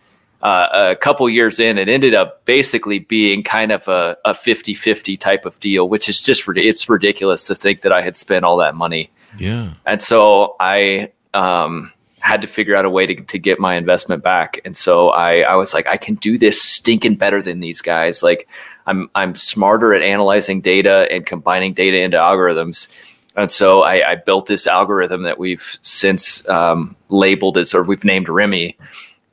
uh, 0.42 0.68
a 0.72 0.96
couple 0.96 1.28
years 1.28 1.60
in, 1.60 1.78
it 1.78 1.88
ended 1.88 2.14
up 2.14 2.44
basically 2.44 2.98
being 2.98 3.42
kind 3.42 3.70
of 3.70 3.86
a, 3.88 4.16
a 4.24 4.32
50-50 4.32 5.18
type 5.18 5.46
of 5.46 5.58
deal, 5.60 5.88
which 5.88 6.08
is 6.08 6.20
just 6.20 6.48
it's 6.48 6.88
ridiculous 6.88 7.46
to 7.46 7.54
think 7.54 7.82
that 7.82 7.92
I 7.92 8.02
had 8.02 8.16
spent 8.16 8.44
all 8.44 8.56
that 8.56 8.74
money. 8.74 9.10
Yeah. 9.38 9.74
And 9.86 10.00
so 10.00 10.56
I 10.58 11.12
um, 11.32 11.92
had 12.18 12.40
to 12.42 12.46
figure 12.46 12.74
out 12.74 12.84
a 12.84 12.90
way 12.90 13.06
to, 13.06 13.14
to 13.14 13.38
get 13.38 13.58
my 13.58 13.74
investment 13.74 14.22
back. 14.22 14.60
And 14.64 14.76
so 14.76 15.10
I, 15.10 15.40
I 15.40 15.54
was 15.54 15.74
like, 15.74 15.86
I 15.86 15.96
can 15.96 16.16
do 16.16 16.38
this 16.38 16.60
stinking 16.60 17.16
better 17.16 17.40
than 17.40 17.60
these 17.60 17.80
guys. 17.80 18.22
Like 18.22 18.48
I'm 18.86 19.10
I'm 19.14 19.34
smarter 19.34 19.94
at 19.94 20.02
analyzing 20.02 20.60
data 20.60 21.08
and 21.10 21.24
combining 21.24 21.72
data 21.72 22.00
into 22.00 22.16
algorithms. 22.16 22.88
And 23.36 23.50
so 23.50 23.82
I, 23.82 24.10
I 24.10 24.14
built 24.16 24.46
this 24.46 24.66
algorithm 24.66 25.22
that 25.22 25.38
we've 25.38 25.78
since 25.82 26.46
um, 26.48 26.96
labeled 27.08 27.56
as, 27.56 27.74
or 27.74 27.82
we've 27.82 28.04
named 28.04 28.28
Remy 28.28 28.76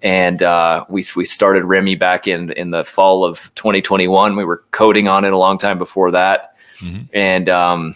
and 0.02 0.42
uh, 0.42 0.86
we 0.90 1.04
we 1.16 1.26
started 1.26 1.64
Remy 1.66 1.96
back 1.96 2.28
in 2.28 2.52
in 2.52 2.72
the 2.72 2.84
fall 2.84 3.26
of 3.26 3.54
2021. 3.56 4.36
We 4.36 4.46
were 4.46 4.64
coding 4.72 5.08
on 5.08 5.26
it 5.26 5.34
a 5.34 5.38
long 5.38 5.58
time 5.58 5.78
before 5.78 6.12
that, 6.12 6.56
mm-hmm. 6.80 7.04
and 7.14 7.50
um, 7.50 7.96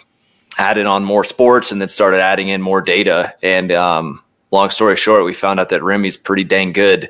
added 0.58 0.86
on 0.86 1.04
more 1.04 1.24
sports, 1.24 1.72
and 1.72 1.80
then 1.80 1.88
started 1.88 2.20
adding 2.20 2.50
in 2.50 2.62
more 2.62 2.82
data. 2.82 3.34
And 3.42 3.72
um, 3.72 4.24
long 4.52 4.70
story 4.70 4.96
short, 4.96 5.24
we 5.24 5.34
found 5.34 5.60
out 5.60 5.70
that 5.70 5.84
Remy's 5.84 6.18
pretty 6.18 6.44
dang 6.44 6.74
good 6.74 7.10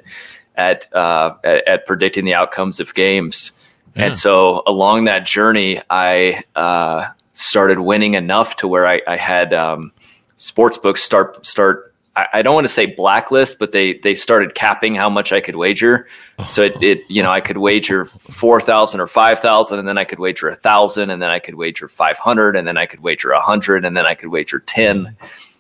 at 0.56 0.94
uh, 0.94 1.36
at, 1.44 1.68
at, 1.68 1.86
predicting 1.86 2.26
the 2.26 2.36
outcomes 2.36 2.80
of 2.80 2.94
games. 2.94 3.52
Yeah. 3.96 4.06
And 4.06 4.18
so 4.18 4.64
along 4.68 5.06
that 5.06 5.26
journey, 5.26 5.82
I 5.90 6.44
uh, 6.56 7.08
started 7.32 7.80
winning 7.80 8.14
enough 8.14 8.56
to 8.58 8.68
where 8.68 8.88
I, 8.88 9.02
I 9.08 9.18
had 9.18 9.54
um, 9.54 9.92
sports 10.38 10.78
books 10.78 11.04
start 11.04 11.46
start 11.46 11.93
I, 12.16 12.42
don't 12.44 12.54
want 12.54 12.68
to 12.68 12.74
say 12.74 12.86
blacklist, 12.86 13.58
but 13.58 13.72
they 13.72 13.94
they 13.94 14.14
started 14.14 14.54
capping 14.54 14.94
how 14.94 15.10
much 15.10 15.32
I 15.32 15.42
could 15.42 15.56
wager. 15.56 16.08
So 16.48 16.62
it, 16.62 16.82
it 16.82 17.02
you 17.10 17.24
know 17.24 17.32
I 17.32 17.42
could 17.42 17.58
wager 17.58 18.06
four 18.06 18.62
thousand 18.62 19.00
or 19.02 19.08
five 19.08 19.40
thousand, 19.40 19.80
and 19.80 19.88
then 19.88 19.98
I 19.98 20.04
could 20.04 20.20
wager 20.20 20.48
a 20.48 20.56
thousand, 20.56 21.10
and 21.10 21.22
then 21.22 21.32
I 21.32 21.40
could 21.40 21.56
wager 21.56 21.88
five 21.88 22.20
hundred, 22.20 22.56
and 22.56 22.68
then 22.68 22.78
I 22.78 22.86
could 22.86 23.00
wager 23.00 23.32
a 23.32 23.42
hundred, 23.42 23.84
and 23.84 23.98
then 23.98 24.06
I 24.06 24.14
could 24.14 24.30
wager 24.30 24.60
ten. 24.60 25.16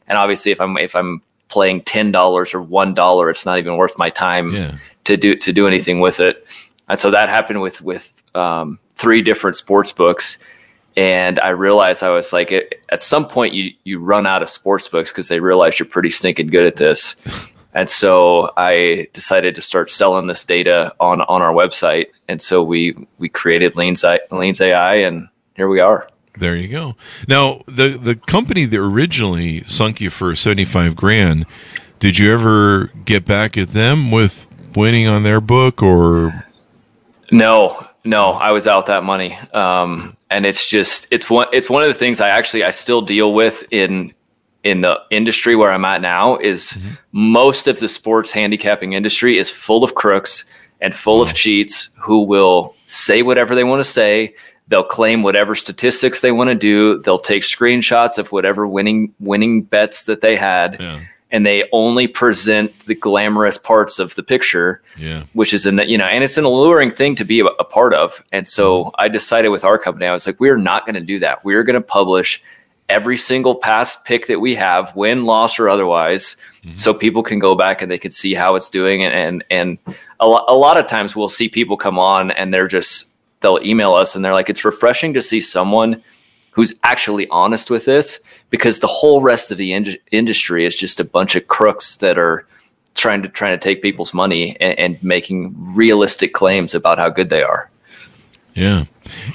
And 0.07 0.17
obviously, 0.17 0.51
if 0.51 0.61
I'm 0.61 0.77
if 0.77 0.95
I'm 0.95 1.23
playing 1.47 1.81
ten 1.81 2.11
dollars 2.11 2.53
or 2.53 2.61
one 2.61 2.93
dollar, 2.93 3.31
it's 3.31 3.47
not 3.47 3.57
even 3.57 3.77
worth 3.77 3.97
my 3.97 4.11
time 4.11 4.53
yeah. 4.53 4.75
to 5.05 5.17
do 5.17 5.35
to 5.35 5.51
do 5.51 5.65
anything 5.65 6.01
with 6.01 6.19
it. 6.19 6.45
And 6.87 6.99
so 6.99 7.09
that 7.09 7.29
happened 7.29 7.61
with 7.61 7.81
with 7.81 8.21
um, 8.35 8.77
three 8.95 9.23
different 9.23 9.55
sports 9.55 9.91
books 9.91 10.37
and 10.95 11.39
I 11.39 11.49
realized 11.49 12.03
I 12.03 12.09
was 12.09 12.31
like, 12.33 12.51
it, 12.51 12.72
at 12.93 13.01
some 13.01 13.27
point 13.27 13.53
you 13.53 13.73
you 13.83 13.99
run 13.99 14.25
out 14.27 14.43
of 14.43 14.49
sports 14.49 14.87
books 14.87 15.11
because 15.11 15.27
they 15.27 15.39
realize 15.39 15.79
you're 15.79 15.87
pretty 15.87 16.11
stinking 16.11 16.47
good 16.47 16.65
at 16.65 16.77
this. 16.77 17.15
And 17.75 17.89
so 17.89 18.51
I 18.55 19.07
decided 19.13 19.55
to 19.55 19.61
start 19.63 19.89
selling 19.89 20.27
this 20.27 20.43
data 20.43 20.93
on 20.99 21.21
on 21.21 21.41
our 21.41 21.51
website. 21.51 22.09
And 22.27 22.39
so 22.39 22.61
we 22.61 22.95
we 23.17 23.29
created 23.29 23.75
Lanes, 23.75 24.05
Leans 24.29 24.61
AI, 24.61 24.97
and 24.97 25.27
here 25.55 25.67
we 25.67 25.79
are. 25.79 26.07
There 26.37 26.55
you 26.55 26.67
go. 26.67 26.95
Now 27.27 27.63
the 27.65 27.97
the 27.97 28.13
company 28.13 28.65
that 28.65 28.77
originally 28.77 29.63
sunk 29.65 30.01
you 30.01 30.11
for 30.11 30.35
seventy 30.35 30.65
five 30.65 30.95
grand, 30.95 31.47
did 31.97 32.19
you 32.19 32.31
ever 32.31 32.91
get 33.05 33.25
back 33.25 33.57
at 33.57 33.69
them 33.69 34.11
with 34.11 34.45
winning 34.75 35.07
on 35.07 35.23
their 35.23 35.41
book 35.41 35.81
or? 35.81 36.45
No, 37.31 37.87
no, 38.03 38.31
I 38.31 38.51
was 38.51 38.67
out 38.67 38.87
that 38.87 39.03
money. 39.03 39.37
Um, 39.53 40.17
and 40.29 40.45
it's 40.45 40.69
just 40.69 41.07
it's 41.11 41.29
one 41.29 41.47
it's 41.53 41.69
one 41.69 41.83
of 41.83 41.89
the 41.89 41.93
things 41.93 42.19
I 42.19 42.29
actually 42.29 42.63
I 42.63 42.71
still 42.71 43.01
deal 43.01 43.33
with 43.33 43.65
in 43.71 44.13
in 44.63 44.81
the 44.81 44.99
industry 45.11 45.55
where 45.55 45.71
I'm 45.71 45.85
at 45.85 46.01
now 46.01 46.37
is 46.37 46.71
mm-hmm. 46.71 46.93
most 47.11 47.67
of 47.67 47.79
the 47.79 47.89
sports 47.89 48.31
handicapping 48.31 48.93
industry 48.93 49.37
is 49.37 49.49
full 49.49 49.83
of 49.83 49.95
crooks 49.95 50.45
and 50.81 50.95
full 50.95 51.21
of 51.21 51.33
cheats 51.33 51.89
who 51.97 52.21
will 52.21 52.75
say 52.85 53.21
whatever 53.21 53.55
they 53.55 53.63
want 53.63 53.79
to 53.79 53.89
say. 53.89 54.35
They'll 54.69 54.83
claim 54.83 55.23
whatever 55.23 55.55
statistics 55.55 56.21
they 56.21 56.31
want 56.31 56.49
to 56.49 56.55
do. 56.55 57.01
They'll 57.01 57.19
take 57.19 57.43
screenshots 57.43 58.17
of 58.17 58.31
whatever 58.31 58.65
winning 58.65 59.13
winning 59.19 59.63
bets 59.63 60.05
that 60.05 60.21
they 60.21 60.35
had. 60.35 60.77
Yeah 60.79 60.99
and 61.33 61.47
they 61.47 61.67
only 61.71 62.07
present 62.07 62.85
the 62.85 62.93
glamorous 62.93 63.57
parts 63.57 63.97
of 63.97 64.13
the 64.13 64.21
picture, 64.21 64.83
yeah. 64.97 65.23
which 65.33 65.51
is 65.51 65.65
in 65.65 65.75
that, 65.77 65.89
you 65.89 65.97
know, 65.97 66.05
and 66.05 66.23
it's 66.23 66.37
an 66.37 66.45
alluring 66.45 66.91
thing 66.91 67.15
to 67.15 67.25
be 67.25 67.39
a, 67.39 67.45
a 67.45 67.63
part 67.63 67.93
of. 67.95 68.23
And 68.31 68.47
so 68.47 68.85
mm-hmm. 68.85 68.95
I 68.99 69.07
decided 69.07 69.49
with 69.49 69.65
our 69.65 69.79
company, 69.79 70.05
I 70.05 70.13
was 70.13 70.27
like, 70.27 70.39
we're 70.39 70.57
not 70.57 70.85
going 70.85 70.93
to 70.93 71.01
do 71.01 71.17
that. 71.19 71.43
We're 71.43 71.63
going 71.63 71.73
to 71.73 71.85
publish 71.85 72.41
every 72.87 73.17
single 73.17 73.55
past 73.55 74.05
pick 74.05 74.27
that 74.27 74.39
we 74.39 74.53
have, 74.53 74.95
win, 74.95 75.25
loss, 75.25 75.57
or 75.57 75.69
otherwise, 75.69 76.37
mm-hmm. 76.59 76.77
so 76.77 76.93
people 76.93 77.23
can 77.23 77.39
go 77.39 77.55
back 77.55 77.81
and 77.81 77.91
they 77.91 77.97
can 77.97 78.11
see 78.11 78.35
how 78.35 78.53
it's 78.53 78.69
doing. 78.69 79.03
And, 79.03 79.13
and, 79.13 79.43
and 79.49 79.95
a, 80.19 80.27
lo- 80.27 80.45
a 80.47 80.55
lot 80.55 80.77
of 80.77 80.85
times 80.85 81.15
we'll 81.15 81.29
see 81.29 81.49
people 81.49 81.77
come 81.77 81.97
on 81.97 82.29
and 82.29 82.53
they're 82.53 82.67
just, 82.67 83.07
they'll 83.39 83.59
email 83.63 83.95
us 83.95 84.15
and 84.15 84.23
they're 84.23 84.33
like, 84.33 84.51
it's 84.51 84.63
refreshing 84.63 85.15
to 85.15 85.21
see 85.21 85.41
someone 85.41 86.03
who's 86.53 86.75
actually 86.83 87.27
honest 87.29 87.69
with 87.69 87.85
this 87.85 88.19
because 88.49 88.79
the 88.79 88.87
whole 88.87 89.21
rest 89.21 89.51
of 89.51 89.57
the 89.57 89.73
in- 89.73 89.97
industry 90.11 90.65
is 90.65 90.77
just 90.77 90.99
a 90.99 91.03
bunch 91.03 91.35
of 91.35 91.47
crooks 91.47 91.97
that 91.97 92.17
are 92.17 92.47
trying 92.95 93.21
to 93.23 93.29
trying 93.29 93.57
to 93.57 93.63
take 93.63 93.81
people's 93.81 94.13
money 94.13 94.55
and, 94.61 94.77
and 94.79 95.03
making 95.03 95.53
realistic 95.75 96.33
claims 96.33 96.75
about 96.75 96.97
how 96.97 97.09
good 97.09 97.29
they 97.29 97.43
are. 97.43 97.69
Yeah, 98.53 98.85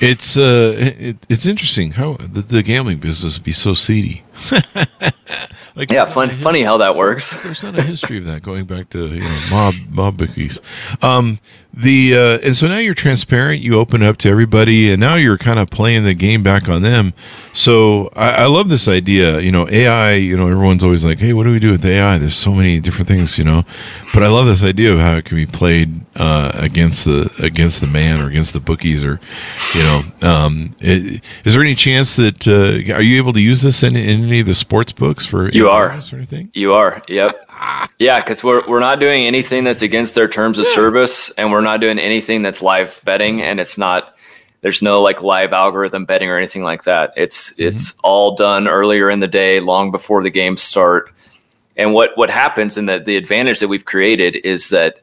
it's 0.00 0.36
uh, 0.36 0.74
it, 0.78 1.16
it's 1.28 1.44
interesting 1.44 1.92
how 1.92 2.14
the, 2.14 2.42
the 2.42 2.62
gambling 2.62 2.98
business 2.98 3.36
would 3.36 3.44
be 3.44 3.52
so 3.52 3.74
seedy. 3.74 4.22
like 5.74 5.90
yeah, 5.90 6.04
fun, 6.04 6.30
funny 6.30 6.62
how 6.62 6.76
that 6.76 6.94
works. 6.94 7.36
There's 7.42 7.64
not 7.64 7.76
a 7.76 7.82
history 7.82 8.18
of 8.18 8.26
that 8.26 8.42
going 8.42 8.66
back 8.66 8.90
to 8.90 9.08
you 9.08 9.20
know 9.20 9.40
mob 9.50 9.74
mob 9.90 10.16
bookies. 10.18 10.60
Um, 11.02 11.40
the 11.78 12.16
uh, 12.16 12.38
and 12.38 12.56
so 12.56 12.66
now 12.66 12.78
you're 12.78 12.94
transparent. 12.94 13.62
You 13.62 13.78
open 13.78 14.02
up 14.02 14.16
to 14.18 14.28
everybody, 14.28 14.90
and 14.90 15.00
now 15.00 15.14
you're 15.14 15.38
kind 15.38 15.60
of 15.60 15.70
playing 15.70 16.02
the 16.02 16.14
game 16.14 16.42
back 16.42 16.68
on 16.68 16.82
them. 16.82 17.14
So 17.52 18.10
I, 18.16 18.30
I 18.30 18.46
love 18.46 18.68
this 18.68 18.88
idea. 18.88 19.38
You 19.38 19.52
know, 19.52 19.68
AI. 19.68 20.14
You 20.14 20.36
know, 20.36 20.48
everyone's 20.48 20.82
always 20.82 21.04
like, 21.04 21.18
"Hey, 21.18 21.32
what 21.32 21.44
do 21.44 21.52
we 21.52 21.60
do 21.60 21.70
with 21.70 21.84
AI?" 21.84 22.18
There's 22.18 22.36
so 22.36 22.52
many 22.52 22.80
different 22.80 23.06
things. 23.06 23.38
You 23.38 23.44
know, 23.44 23.64
but 24.12 24.24
I 24.24 24.28
love 24.28 24.46
this 24.46 24.62
idea 24.62 24.92
of 24.92 24.98
how 24.98 25.16
it 25.16 25.24
can 25.24 25.36
be 25.36 25.46
played 25.46 26.00
uh, 26.16 26.50
against 26.54 27.04
the 27.04 27.30
against 27.38 27.80
the 27.80 27.86
man 27.86 28.20
or 28.20 28.26
against 28.28 28.54
the 28.54 28.60
bookies, 28.60 29.04
or 29.04 29.20
you 29.74 29.82
know, 29.82 30.02
um, 30.22 30.74
it, 30.80 31.22
is 31.44 31.52
there 31.52 31.62
any 31.62 31.76
chance 31.76 32.16
that 32.16 32.48
uh, 32.48 32.92
are 32.92 33.02
you 33.02 33.18
able 33.18 33.32
to 33.32 33.40
use 33.40 33.62
this 33.62 33.84
in, 33.84 33.94
in 33.94 34.24
any 34.24 34.40
of 34.40 34.46
the 34.46 34.54
sports 34.56 34.90
books 34.90 35.24
for 35.24 35.48
you 35.50 35.68
are 35.68 35.90
or 35.90 36.16
anything? 36.16 36.50
You 36.54 36.72
are. 36.72 37.02
Yep. 37.06 37.47
Yeah, 37.98 38.20
because 38.20 38.44
we're 38.44 38.64
we're 38.68 38.78
not 38.78 39.00
doing 39.00 39.26
anything 39.26 39.64
that's 39.64 39.82
against 39.82 40.14
their 40.14 40.28
terms 40.28 40.58
of 40.60 40.66
service, 40.66 41.30
and 41.30 41.50
we're 41.50 41.62
not 41.62 41.80
doing 41.80 41.98
anything 41.98 42.42
that's 42.42 42.62
live 42.62 43.00
betting, 43.04 43.42
and 43.42 43.58
it's 43.58 43.76
not. 43.76 44.16
There's 44.60 44.82
no 44.82 45.02
like 45.02 45.22
live 45.22 45.52
algorithm 45.52 46.04
betting 46.04 46.30
or 46.30 46.36
anything 46.36 46.62
like 46.62 46.84
that. 46.84 47.12
It's 47.16 47.52
mm-hmm. 47.54 47.74
it's 47.74 47.94
all 48.04 48.36
done 48.36 48.68
earlier 48.68 49.10
in 49.10 49.18
the 49.18 49.26
day, 49.26 49.58
long 49.58 49.90
before 49.90 50.22
the 50.22 50.30
games 50.30 50.62
start. 50.62 51.12
And 51.76 51.92
what 51.92 52.16
what 52.16 52.30
happens, 52.30 52.76
and 52.76 52.88
the 52.88 53.00
the 53.00 53.16
advantage 53.16 53.58
that 53.58 53.68
we've 53.68 53.84
created 53.84 54.36
is 54.36 54.68
that 54.68 55.00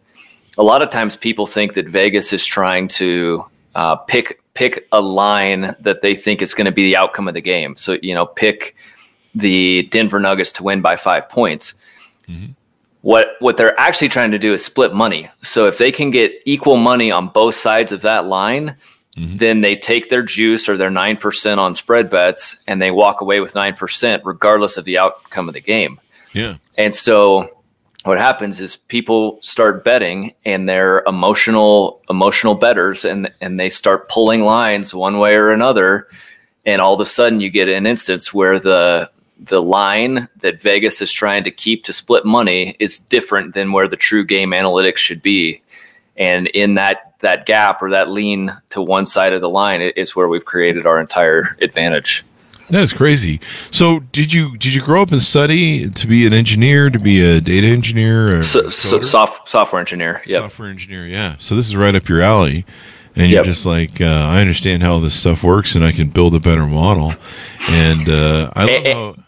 a 0.57 0.63
lot 0.63 0.81
of 0.81 0.89
times 0.89 1.17
people 1.17 1.45
think 1.45 1.73
that 1.73 1.89
Vegas 1.89 2.31
is 2.31 2.45
trying 2.45 2.87
to 2.89 3.45
uh, 3.75 3.97
pick 3.97 4.41
pick 4.53 4.87
a 4.93 5.01
line 5.01 5.75
that 5.81 5.99
they 5.99 6.15
think 6.15 6.41
is 6.41 6.53
going 6.53 6.65
to 6.65 6.71
be 6.71 6.83
the 6.83 6.95
outcome 6.95 7.27
of 7.27 7.33
the 7.33 7.41
game. 7.41 7.75
So 7.75 7.97
you 8.01 8.13
know, 8.13 8.25
pick 8.25 8.75
the 9.33 9.83
Denver 9.91 10.19
Nuggets 10.21 10.53
to 10.53 10.63
win 10.63 10.81
by 10.81 10.95
five 10.95 11.27
points. 11.27 11.73
Mm-hmm. 12.27 12.51
What 13.01 13.35
what 13.39 13.57
they're 13.57 13.79
actually 13.79 14.09
trying 14.09 14.31
to 14.31 14.39
do 14.39 14.53
is 14.53 14.65
split 14.65 14.93
money. 14.93 15.29
So 15.41 15.67
if 15.67 15.77
they 15.77 15.91
can 15.91 16.09
get 16.09 16.33
equal 16.45 16.77
money 16.77 17.11
on 17.11 17.27
both 17.27 17.55
sides 17.55 17.91
of 17.91 18.01
that 18.01 18.25
line, 18.25 18.75
mm-hmm. 19.15 19.37
then 19.37 19.61
they 19.61 19.75
take 19.75 20.09
their 20.09 20.23
juice 20.23 20.67
or 20.67 20.75
their 20.75 20.89
nine 20.89 21.17
percent 21.17 21.59
on 21.59 21.73
spread 21.75 22.09
bets 22.09 22.63
and 22.67 22.81
they 22.81 22.91
walk 22.91 23.21
away 23.21 23.41
with 23.41 23.53
nine 23.53 23.75
percent 23.75 24.23
regardless 24.25 24.77
of 24.77 24.85
the 24.85 24.97
outcome 24.97 25.47
of 25.47 25.53
the 25.53 25.61
game. 25.61 25.99
Yeah. 26.33 26.55
And 26.77 26.93
so 26.93 27.55
what 28.05 28.19
happens 28.19 28.59
is 28.59 28.75
people 28.75 29.39
start 29.41 29.83
betting 29.83 30.33
and 30.45 30.69
they're 30.69 31.03
emotional 31.07 32.01
emotional 32.09 32.55
betters 32.55 33.03
and 33.03 33.31
and 33.41 33.59
they 33.59 33.69
start 33.69 34.09
pulling 34.09 34.43
lines 34.43 34.93
one 34.93 35.17
way 35.17 35.35
or 35.35 35.51
another 35.51 36.07
and 36.65 36.81
all 36.81 36.93
of 36.93 36.99
a 37.01 37.05
sudden 37.05 37.41
you 37.41 37.49
get 37.49 37.67
an 37.67 37.87
instance 37.87 38.33
where 38.33 38.59
the 38.59 39.09
the 39.45 39.61
line 39.61 40.27
that 40.37 40.61
Vegas 40.61 41.01
is 41.01 41.11
trying 41.11 41.43
to 41.43 41.51
keep 41.51 41.83
to 41.85 41.93
split 41.93 42.25
money 42.25 42.75
is 42.79 42.97
different 42.97 43.53
than 43.53 43.71
where 43.71 43.87
the 43.87 43.95
true 43.95 44.25
game 44.25 44.51
analytics 44.51 44.97
should 44.97 45.21
be. 45.21 45.61
And 46.17 46.47
in 46.47 46.75
that 46.75 47.15
that 47.19 47.45
gap 47.45 47.81
or 47.81 47.89
that 47.89 48.09
lean 48.09 48.55
to 48.69 48.81
one 48.81 49.05
side 49.05 49.33
of 49.33 49.41
the 49.41 49.49
line 49.49 49.81
is 49.81 50.15
where 50.15 50.27
we've 50.27 50.45
created 50.45 50.85
our 50.85 50.99
entire 50.99 51.57
advantage. 51.61 52.23
That's 52.69 52.93
crazy. 52.93 53.39
So, 53.69 53.99
did 53.99 54.33
you 54.33 54.57
did 54.57 54.73
you 54.73 54.81
grow 54.81 55.01
up 55.01 55.11
and 55.11 55.21
study 55.21 55.89
to 55.89 56.07
be 56.07 56.25
an 56.25 56.33
engineer, 56.33 56.89
to 56.89 56.97
be 56.97 57.23
a 57.23 57.39
data 57.39 57.67
engineer, 57.67 58.41
so, 58.41 58.69
so 58.69 59.01
soft, 59.01 59.49
software 59.49 59.79
engineer? 59.79 60.23
Yeah, 60.25 60.39
software 60.39 60.69
engineer. 60.69 61.05
Yeah. 61.05 61.35
So 61.39 61.55
this 61.55 61.67
is 61.67 61.75
right 61.75 61.93
up 61.93 62.09
your 62.09 62.21
alley, 62.21 62.65
and 63.15 63.29
you're 63.29 63.43
just 63.43 63.67
like, 63.67 64.01
uh, 64.01 64.05
I 64.05 64.41
understand 64.41 64.81
how 64.81 64.99
this 64.99 65.13
stuff 65.13 65.43
works, 65.43 65.75
and 65.75 65.85
I 65.85 65.91
can 65.91 66.09
build 66.09 66.33
a 66.33 66.39
better 66.39 66.65
model. 66.65 67.13
And 67.69 68.09
uh, 68.09 68.51
I 68.55 68.65
love 68.65 68.69
and, 68.69 68.87
how. 68.87 69.24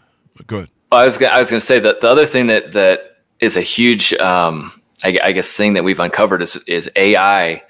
I 0.90 1.04
was 1.04 1.18
gonna, 1.18 1.34
I 1.34 1.38
was 1.38 1.50
going 1.50 1.60
to 1.60 1.66
say 1.66 1.78
that 1.80 2.00
the 2.00 2.08
other 2.08 2.26
thing 2.26 2.46
that 2.46 2.72
that 2.72 3.18
is 3.40 3.56
a 3.56 3.60
huge, 3.60 4.12
um, 4.14 4.72
I, 5.04 5.18
I, 5.22 5.32
guess, 5.32 5.54
thing 5.56 5.74
that 5.74 5.84
we've 5.84 6.00
uncovered 6.00 6.42
is 6.42 6.56
is 6.66 6.90
AI 6.96 7.62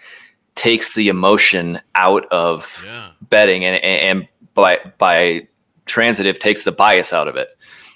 takes 0.54 0.94
the 0.94 1.08
emotion 1.08 1.80
out 1.94 2.26
of 2.30 2.82
yeah. 2.86 3.10
betting, 3.28 3.64
and 3.64 3.82
and 3.82 4.28
by 4.54 4.80
by 4.98 5.48
transitive 5.86 6.38
takes 6.38 6.64
the 6.64 6.72
bias 6.72 7.12
out 7.12 7.28
of 7.28 7.36
it. 7.36 7.48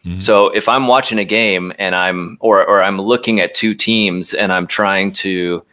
Mm-hmm. 0.04 0.18
So 0.18 0.48
if 0.48 0.68
I'm 0.68 0.88
watching 0.88 1.18
a 1.18 1.24
game 1.24 1.72
and 1.78 1.94
I'm 1.94 2.36
or 2.40 2.66
or 2.66 2.82
I'm 2.82 3.00
looking 3.00 3.40
at 3.40 3.54
two 3.54 3.74
teams 3.74 4.34
and 4.34 4.52
I'm 4.52 4.66
trying 4.66 5.12
to 5.12 5.64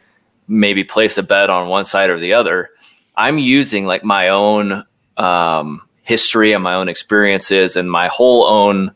maybe 0.46 0.84
place 0.84 1.18
a 1.18 1.22
bet 1.22 1.50
on 1.50 1.68
one 1.68 1.84
side 1.84 2.10
or 2.10 2.18
the 2.18 2.34
other, 2.34 2.70
I'm 3.16 3.38
using 3.38 3.86
like 3.86 4.04
my 4.04 4.28
own 4.28 4.84
um, 5.16 5.82
history 6.02 6.52
and 6.52 6.62
my 6.62 6.74
own 6.74 6.88
experiences 6.88 7.76
and 7.76 7.90
my 7.90 8.08
whole 8.08 8.44
own 8.44 8.92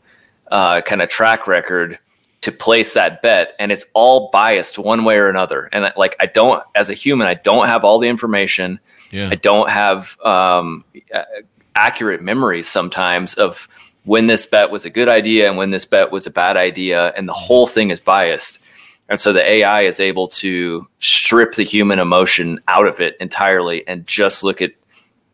uh, 0.55 0.81
kind 0.81 1.01
of 1.01 1.09
track 1.09 1.47
record 1.47 1.99
to 2.41 2.51
place 2.51 2.93
that 2.93 3.21
bet 3.21 3.55
and 3.59 3.71
it's 3.71 3.85
all 3.93 4.29
biased 4.31 4.77
one 4.77 5.03
way 5.03 5.17
or 5.17 5.29
another 5.29 5.67
and 5.71 5.91
like 5.97 6.15
i 6.19 6.27
don't 6.27 6.63
as 6.75 6.89
a 6.89 6.93
human 6.93 7.27
i 7.27 7.33
don't 7.33 7.67
have 7.67 7.83
all 7.83 7.97
the 7.97 8.07
information 8.07 8.79
yeah. 9.11 9.29
i 9.31 9.35
don't 9.35 9.69
have 9.69 10.15
um, 10.21 10.83
accurate 11.75 12.21
memories 12.21 12.67
sometimes 12.67 13.33
of 13.33 13.67
when 14.05 14.27
this 14.27 14.45
bet 14.45 14.71
was 14.71 14.85
a 14.85 14.89
good 14.89 15.09
idea 15.09 15.47
and 15.47 15.57
when 15.57 15.71
this 15.71 15.85
bet 15.85 16.11
was 16.11 16.25
a 16.25 16.31
bad 16.31 16.57
idea, 16.57 17.11
and 17.17 17.27
the 17.27 17.33
whole 17.33 17.67
thing 17.67 17.89
is 17.89 17.99
biased. 17.99 18.61
And 19.09 19.19
so 19.19 19.33
the 19.33 19.47
AI 19.47 19.81
is 19.81 19.99
able 19.99 20.27
to 20.29 20.87
strip 20.99 21.53
the 21.53 21.63
human 21.63 21.99
emotion 21.99 22.59
out 22.67 22.87
of 22.87 22.99
it 22.99 23.17
entirely 23.19 23.87
and 23.87 24.07
just 24.07 24.43
look 24.43 24.61
at 24.61 24.71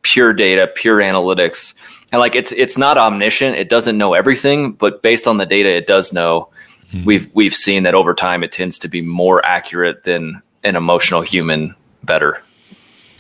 pure 0.02 0.34
data, 0.34 0.70
pure 0.74 1.00
analytics. 1.00 1.74
And 2.12 2.20
like 2.20 2.36
it's 2.36 2.52
it's 2.52 2.78
not 2.78 2.98
omniscient, 2.98 3.58
it 3.58 3.70
doesn't 3.70 3.98
know 3.98 4.14
everything, 4.14 4.74
but 4.74 5.02
based 5.02 5.28
on 5.28 5.38
the 5.38 5.46
data 5.46 5.70
it 5.70 5.88
does 5.88 6.12
know, 6.12 6.50
hmm. 6.92 7.06
we've 7.06 7.30
we've 7.34 7.54
seen 7.54 7.84
that 7.84 7.96
over 7.96 8.14
time 8.14 8.44
it 8.44 8.52
tends 8.52 8.78
to 8.80 8.88
be 8.88 9.02
more 9.02 9.46
accurate 9.46 10.04
than 10.04 10.42
an 10.64 10.76
emotional 10.76 11.22
human 11.22 11.76
better. 12.04 12.42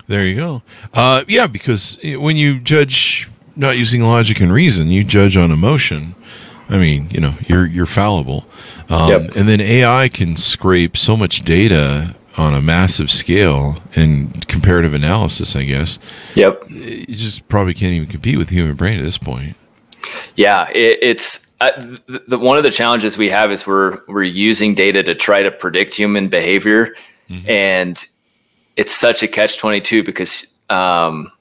There 0.08 0.26
you 0.26 0.36
go. 0.36 0.62
Uh, 0.94 1.24
yeah, 1.28 1.48
because 1.48 1.98
when 2.04 2.36
you 2.36 2.60
judge 2.60 3.30
not 3.56 3.78
using 3.78 4.02
logic 4.02 4.42
and 4.42 4.52
reason, 4.52 4.90
you 4.90 5.04
judge 5.04 5.38
on 5.38 5.52
emotion. 5.52 6.16
I 6.70 6.78
mean, 6.78 7.10
you 7.12 7.20
know, 7.20 7.36
you're 7.48 7.66
you're 7.66 7.86
fallible. 7.86 8.46
Um, 8.90 9.10
yep. 9.10 9.36
And 9.36 9.48
then 9.48 9.62
AI 9.62 10.10
can 10.10 10.36
scrape 10.36 10.98
so 10.98 11.16
much 11.16 11.44
data 11.44 12.16
on 12.38 12.54
a 12.54 12.62
massive 12.62 13.12
scale 13.12 13.82
in 13.96 14.30
comparative 14.48 14.94
analysis, 14.94 15.56
I 15.56 15.64
guess. 15.64 16.00
Yep. 16.36 16.70
You 16.70 17.16
just 17.16 17.48
probably 17.50 17.74
can't 17.74 17.94
even 17.94 18.08
compete 18.08 18.38
with 18.38 18.50
the 18.50 18.56
human 18.56 18.76
brain 18.76 19.00
at 19.00 19.04
this 19.04 19.18
point. 19.18 19.56
Yeah, 20.36 20.70
it, 20.70 21.00
it's 21.02 21.46
uh, 21.62 21.72
the, 22.08 22.24
the, 22.28 22.40
one 22.40 22.58
of 22.58 22.64
the 22.64 22.72
challenges 22.72 23.18
we 23.18 23.30
have 23.30 23.52
is 23.52 23.68
we're 23.68 24.00
we're 24.08 24.24
using 24.24 24.74
data 24.74 25.04
to 25.04 25.14
try 25.14 25.44
to 25.44 25.52
predict 25.52 25.94
human 25.94 26.28
behavior, 26.28 26.96
mm-hmm. 27.30 27.50
and 27.50 28.06
it's 28.78 28.92
such 28.92 29.24
a 29.24 29.28
catch 29.28 29.58
twenty 29.58 29.80
two 29.80 30.04
because 30.04 30.48
um, 30.70 31.32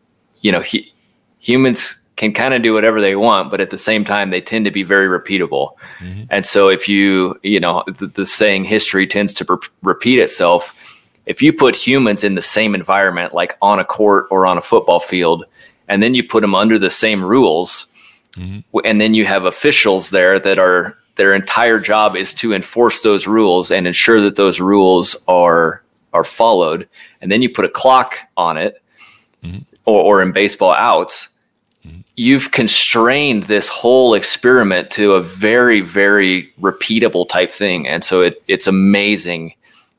you 0.42 0.52
know 0.52 0.60
he, 0.60 0.92
humans 1.38 1.99
can 2.20 2.34
kind 2.34 2.52
of 2.52 2.60
do 2.60 2.74
whatever 2.74 3.00
they 3.00 3.16
want, 3.16 3.50
but 3.50 3.62
at 3.62 3.70
the 3.70 3.78
same 3.78 4.04
time, 4.04 4.28
they 4.28 4.42
tend 4.42 4.66
to 4.66 4.70
be 4.70 4.82
very 4.82 5.08
repeatable. 5.08 5.70
Mm-hmm. 6.00 6.24
And 6.28 6.44
so, 6.44 6.68
if 6.68 6.86
you, 6.86 7.40
you 7.42 7.58
know, 7.58 7.82
the, 7.86 8.08
the 8.08 8.26
saying 8.26 8.64
history 8.64 9.06
tends 9.06 9.32
to 9.34 9.46
re- 9.48 9.56
repeat 9.82 10.18
itself. 10.18 10.74
If 11.24 11.40
you 11.40 11.50
put 11.50 11.74
humans 11.74 12.22
in 12.22 12.34
the 12.34 12.42
same 12.42 12.74
environment, 12.74 13.32
like 13.32 13.56
on 13.62 13.78
a 13.78 13.86
court 13.86 14.26
or 14.30 14.44
on 14.44 14.58
a 14.58 14.60
football 14.60 15.00
field, 15.00 15.46
and 15.88 16.02
then 16.02 16.12
you 16.12 16.22
put 16.22 16.42
them 16.42 16.54
under 16.54 16.78
the 16.78 16.90
same 16.90 17.24
rules, 17.24 17.86
mm-hmm. 18.32 18.78
and 18.84 19.00
then 19.00 19.14
you 19.14 19.24
have 19.24 19.46
officials 19.46 20.10
there 20.10 20.38
that 20.38 20.58
are 20.58 20.98
their 21.16 21.32
entire 21.32 21.80
job 21.80 22.16
is 22.16 22.34
to 22.34 22.52
enforce 22.52 23.00
those 23.00 23.26
rules 23.26 23.70
and 23.70 23.86
ensure 23.86 24.20
that 24.20 24.36
those 24.36 24.60
rules 24.60 25.16
are 25.26 25.82
are 26.12 26.24
followed, 26.24 26.86
and 27.22 27.32
then 27.32 27.40
you 27.40 27.48
put 27.48 27.64
a 27.64 27.70
clock 27.70 28.18
on 28.36 28.58
it, 28.58 28.82
mm-hmm. 29.42 29.60
or, 29.86 30.02
or 30.02 30.22
in 30.22 30.32
baseball 30.32 30.74
outs 30.74 31.30
you've 32.20 32.50
constrained 32.50 33.44
this 33.44 33.66
whole 33.66 34.12
experiment 34.12 34.90
to 34.90 35.14
a 35.14 35.22
very 35.22 35.80
very 35.80 36.52
repeatable 36.60 37.26
type 37.26 37.50
thing. 37.50 37.88
And 37.88 38.04
so 38.04 38.20
it, 38.20 38.42
it's 38.46 38.66
amazing 38.66 39.54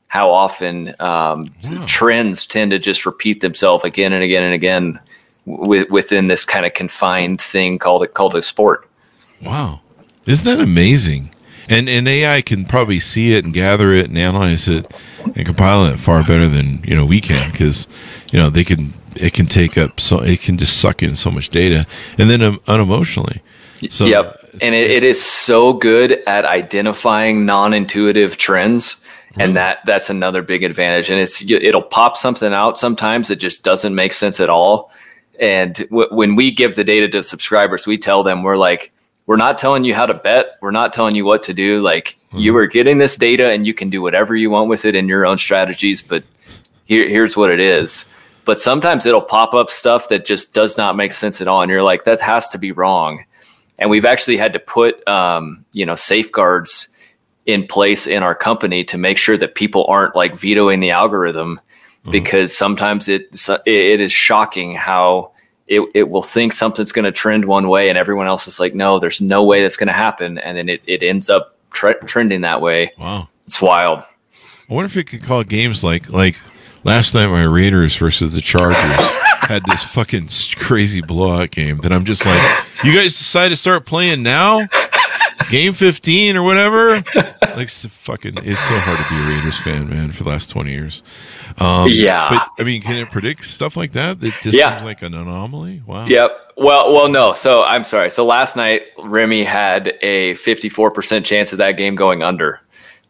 how 0.06 0.30
often 0.30 0.94
um, 1.00 1.52
wow. 1.64 1.84
trends 1.88 2.44
tend 2.44 2.70
to 2.70 2.78
just 2.78 3.04
repeat 3.06 3.40
themselves 3.40 3.82
again 3.82 4.12
and 4.12 4.22
again 4.22 4.44
and 4.44 4.54
again 4.54 5.00
w- 5.48 5.86
within 5.90 6.28
this 6.28 6.44
kind 6.44 6.64
of 6.64 6.74
confined 6.74 7.40
thing 7.40 7.76
called 7.76 8.04
it 8.04 8.14
called 8.14 8.36
a 8.36 8.42
sport. 8.42 8.88
Wow. 9.42 9.80
Isn't 10.24 10.44
that 10.44 10.60
amazing? 10.60 11.34
And 11.68 11.88
and 11.88 12.06
ai 12.06 12.40
can 12.42 12.66
probably 12.66 13.00
see 13.00 13.32
it 13.32 13.44
and 13.44 13.52
gather 13.52 13.92
it 13.92 14.06
and 14.06 14.16
analyze 14.16 14.68
it 14.68 14.88
and 15.34 15.44
compile 15.44 15.86
it 15.86 15.98
far 15.98 16.22
better 16.22 16.48
than 16.48 16.84
you 16.84 16.94
know 16.94 17.04
we 17.06 17.20
can 17.20 17.50
because 17.50 17.88
you 18.30 18.38
know 18.38 18.50
they 18.50 18.64
can 18.64 18.92
it 19.16 19.32
can 19.32 19.46
take 19.46 19.76
up 19.76 20.00
so 20.00 20.20
it 20.20 20.40
can 20.40 20.58
just 20.58 20.78
suck 20.78 21.02
in 21.02 21.16
so 21.16 21.30
much 21.30 21.48
data 21.48 21.86
and 22.18 22.30
then 22.30 22.42
um, 22.42 22.58
unemotionally. 22.66 23.40
So 23.90 24.04
yep. 24.04 24.48
and 24.60 24.74
it, 24.74 24.90
it 24.90 25.02
is 25.02 25.20
so 25.22 25.72
good 25.72 26.22
at 26.26 26.44
identifying 26.44 27.44
non-intuitive 27.44 28.36
trends 28.36 29.00
and 29.36 29.56
that 29.56 29.78
that's 29.86 30.10
another 30.10 30.42
big 30.42 30.62
advantage. 30.62 31.10
And 31.10 31.18
it's 31.18 31.42
it'll 31.42 31.82
pop 31.82 32.16
something 32.16 32.52
out 32.52 32.78
sometimes 32.78 33.28
that 33.28 33.36
just 33.36 33.64
doesn't 33.64 33.94
make 33.94 34.12
sense 34.12 34.40
at 34.40 34.50
all. 34.50 34.90
And 35.40 35.74
w- 35.74 36.08
when 36.10 36.36
we 36.36 36.50
give 36.50 36.76
the 36.76 36.84
data 36.84 37.08
to 37.08 37.22
subscribers 37.22 37.86
we 37.86 37.98
tell 37.98 38.22
them 38.22 38.42
we're 38.42 38.58
like 38.58 38.92
we're 39.26 39.36
not 39.36 39.56
telling 39.56 39.84
you 39.84 39.94
how 39.94 40.06
to 40.06 40.14
bet. 40.14 40.58
We're 40.60 40.72
not 40.72 40.92
telling 40.92 41.14
you 41.14 41.24
what 41.24 41.44
to 41.44 41.54
do. 41.54 41.80
Like 41.80 42.16
mm-hmm. 42.28 42.38
you 42.38 42.56
are 42.56 42.66
getting 42.66 42.98
this 42.98 43.16
data 43.16 43.50
and 43.50 43.66
you 43.66 43.72
can 43.72 43.88
do 43.88 44.02
whatever 44.02 44.36
you 44.36 44.50
want 44.50 44.68
with 44.68 44.84
it 44.84 44.94
in 44.94 45.08
your 45.08 45.24
own 45.24 45.38
strategies 45.38 46.02
but 46.02 46.24
here, 46.92 47.08
here's 47.08 47.36
what 47.36 47.50
it 47.50 47.60
is 47.60 48.04
but 48.44 48.60
sometimes 48.60 49.06
it'll 49.06 49.22
pop 49.22 49.54
up 49.54 49.70
stuff 49.70 50.08
that 50.08 50.24
just 50.24 50.54
does 50.54 50.76
not 50.76 50.96
make 50.96 51.12
sense 51.12 51.40
at 51.40 51.48
all 51.48 51.62
and 51.62 51.70
you're 51.70 51.82
like 51.82 52.04
that 52.04 52.20
has 52.20 52.48
to 52.48 52.58
be 52.58 52.72
wrong. 52.72 53.24
And 53.78 53.90
we've 53.90 54.04
actually 54.04 54.36
had 54.36 54.52
to 54.52 54.58
put 54.58 55.06
um, 55.08 55.64
you 55.72 55.86
know 55.86 55.94
safeguards 55.94 56.88
in 57.46 57.66
place 57.66 58.06
in 58.06 58.22
our 58.22 58.34
company 58.34 58.84
to 58.84 58.98
make 58.98 59.18
sure 59.18 59.36
that 59.36 59.54
people 59.54 59.84
aren't 59.88 60.14
like 60.14 60.36
vetoing 60.36 60.80
the 60.80 60.90
algorithm 60.90 61.60
mm-hmm. 62.02 62.10
because 62.12 62.56
sometimes 62.56 63.08
it 63.08 63.48
it 63.66 64.00
is 64.00 64.12
shocking 64.12 64.74
how 64.74 65.32
it, 65.66 65.82
it 65.94 66.10
will 66.10 66.22
think 66.22 66.52
something's 66.52 66.92
going 66.92 67.04
to 67.04 67.12
trend 67.12 67.44
one 67.44 67.68
way 67.68 67.88
and 67.88 67.98
everyone 67.98 68.26
else 68.26 68.46
is 68.46 68.60
like 68.60 68.74
no 68.74 68.98
there's 68.98 69.20
no 69.20 69.42
way 69.42 69.62
that's 69.62 69.76
going 69.76 69.88
to 69.88 69.92
happen 69.92 70.38
and 70.38 70.56
then 70.56 70.68
it, 70.68 70.82
it 70.86 71.02
ends 71.02 71.28
up 71.28 71.56
tre- 71.72 71.98
trending 72.04 72.42
that 72.42 72.60
way. 72.60 72.92
Wow. 72.98 73.28
It's 73.46 73.60
wild. 73.60 74.04
I 74.70 74.74
wonder 74.74 74.86
if 74.86 74.94
we 74.94 75.04
could 75.04 75.22
call 75.22 75.42
games 75.42 75.82
like 75.82 76.08
like 76.08 76.36
Last 76.84 77.14
night, 77.14 77.28
my 77.28 77.44
Raiders 77.44 77.94
versus 77.94 78.34
the 78.34 78.40
Chargers 78.40 78.76
had 79.42 79.62
this 79.66 79.84
fucking 79.84 80.28
crazy 80.56 81.00
blowout 81.00 81.52
game 81.52 81.78
that 81.78 81.92
I'm 81.92 82.04
just 82.04 82.26
like, 82.26 82.64
you 82.82 82.92
guys 82.92 83.16
decide 83.16 83.50
to 83.50 83.56
start 83.56 83.86
playing 83.86 84.24
now? 84.24 84.66
Game 85.48 85.74
15 85.74 86.36
or 86.36 86.42
whatever? 86.42 86.96
Like, 87.54 87.68
fucking, 87.68 88.34
it's 88.38 88.58
so 88.58 88.78
hard 88.78 88.98
to 88.98 89.08
be 89.08 89.20
a 89.20 89.36
Raiders 89.36 89.58
fan, 89.60 89.90
man, 89.90 90.10
for 90.10 90.24
the 90.24 90.30
last 90.30 90.50
20 90.50 90.72
years. 90.72 91.02
Um, 91.58 91.86
yeah. 91.88 92.30
But, 92.30 92.62
I 92.62 92.64
mean, 92.64 92.82
can 92.82 92.96
it 92.96 93.10
predict 93.12 93.44
stuff 93.44 93.76
like 93.76 93.92
that? 93.92 94.22
It 94.22 94.34
just 94.42 94.56
yeah. 94.56 94.76
seems 94.76 94.84
like 94.84 95.02
an 95.02 95.14
anomaly. 95.14 95.82
Wow. 95.86 96.06
Yep. 96.06 96.54
Well, 96.56 96.92
well, 96.92 97.08
no. 97.08 97.32
So 97.32 97.62
I'm 97.62 97.84
sorry. 97.84 98.10
So 98.10 98.26
last 98.26 98.56
night, 98.56 98.86
Remy 99.04 99.44
had 99.44 99.98
a 100.02 100.34
54% 100.34 101.24
chance 101.24 101.52
of 101.52 101.58
that 101.58 101.72
game 101.72 101.94
going 101.94 102.22
under. 102.22 102.60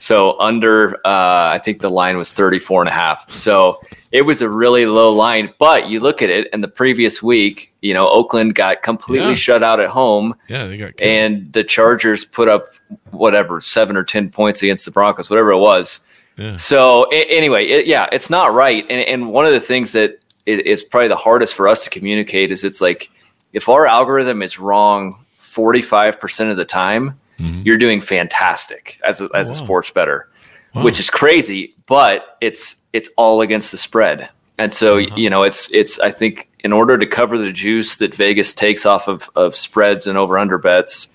So 0.02 0.36
under, 0.40 0.96
uh, 1.06 1.54
I 1.54 1.60
think 1.64 1.80
the 1.80 1.88
line 1.88 2.16
was 2.16 2.32
34 2.32 2.82
and 2.82 2.88
a 2.88 2.92
half. 2.92 3.32
So 3.36 3.80
it 4.10 4.22
was 4.22 4.42
a 4.42 4.48
really 4.48 4.84
low 4.84 5.14
line. 5.14 5.54
But 5.60 5.88
you 5.88 6.00
look 6.00 6.22
at 6.22 6.28
it, 6.28 6.48
and 6.52 6.60
the 6.60 6.66
previous 6.66 7.22
week, 7.22 7.72
you 7.82 7.94
know, 7.94 8.08
Oakland 8.08 8.56
got 8.56 8.82
completely 8.82 9.28
yeah. 9.28 9.34
shut 9.34 9.62
out 9.62 9.78
at 9.78 9.90
home. 9.90 10.34
Yeah, 10.48 10.66
they 10.66 10.76
got. 10.76 10.96
Killed. 10.96 11.08
And 11.08 11.52
the 11.52 11.62
Chargers 11.62 12.24
put 12.24 12.48
up 12.48 12.64
whatever 13.12 13.60
seven 13.60 13.96
or 13.96 14.02
ten 14.02 14.28
points 14.28 14.60
against 14.60 14.86
the 14.86 14.90
Broncos, 14.90 15.30
whatever 15.30 15.52
it 15.52 15.58
was. 15.58 16.00
Yeah. 16.36 16.56
So 16.56 17.06
a- 17.12 17.30
anyway, 17.30 17.66
it, 17.66 17.86
yeah, 17.86 18.08
it's 18.10 18.28
not 18.28 18.52
right. 18.52 18.84
And, 18.90 19.06
and 19.06 19.30
one 19.30 19.46
of 19.46 19.52
the 19.52 19.60
things 19.60 19.92
that 19.92 20.18
is 20.46 20.82
probably 20.82 21.06
the 21.06 21.14
hardest 21.14 21.54
for 21.54 21.68
us 21.68 21.84
to 21.84 21.90
communicate 21.90 22.50
is 22.50 22.64
it's 22.64 22.80
like 22.80 23.08
if 23.52 23.68
our 23.68 23.86
algorithm 23.86 24.42
is 24.42 24.58
wrong 24.58 25.24
45% 25.38 26.50
of 26.50 26.56
the 26.56 26.64
time 26.64 27.20
mm-hmm. 27.42 27.62
you're 27.64 27.78
doing 27.78 28.00
fantastic 28.00 29.00
as 29.04 29.20
a, 29.20 29.28
as 29.34 29.48
oh, 29.48 29.52
wow. 29.52 29.52
a 29.52 29.54
sports 29.54 29.90
better, 29.90 30.28
wow. 30.74 30.84
which 30.84 31.00
is 31.00 31.10
crazy, 31.10 31.74
but 31.86 32.36
it's 32.40 32.76
it's 32.92 33.10
all 33.16 33.40
against 33.40 33.72
the 33.72 33.78
spread. 33.78 34.28
And 34.58 34.72
so 34.72 34.98
uh-huh. 34.98 35.16
you 35.16 35.30
know, 35.30 35.42
it's 35.42 35.70
it's 35.72 35.98
I 35.98 36.10
think 36.10 36.48
in 36.60 36.72
order 36.72 36.96
to 36.96 37.06
cover 37.06 37.36
the 37.36 37.52
juice 37.52 37.96
that 37.98 38.14
Vegas 38.14 38.54
takes 38.54 38.86
off 38.86 39.08
of 39.08 39.28
of 39.34 39.54
spreads 39.54 40.06
and 40.06 40.16
over 40.16 40.38
under 40.38 40.58
bets, 40.58 41.08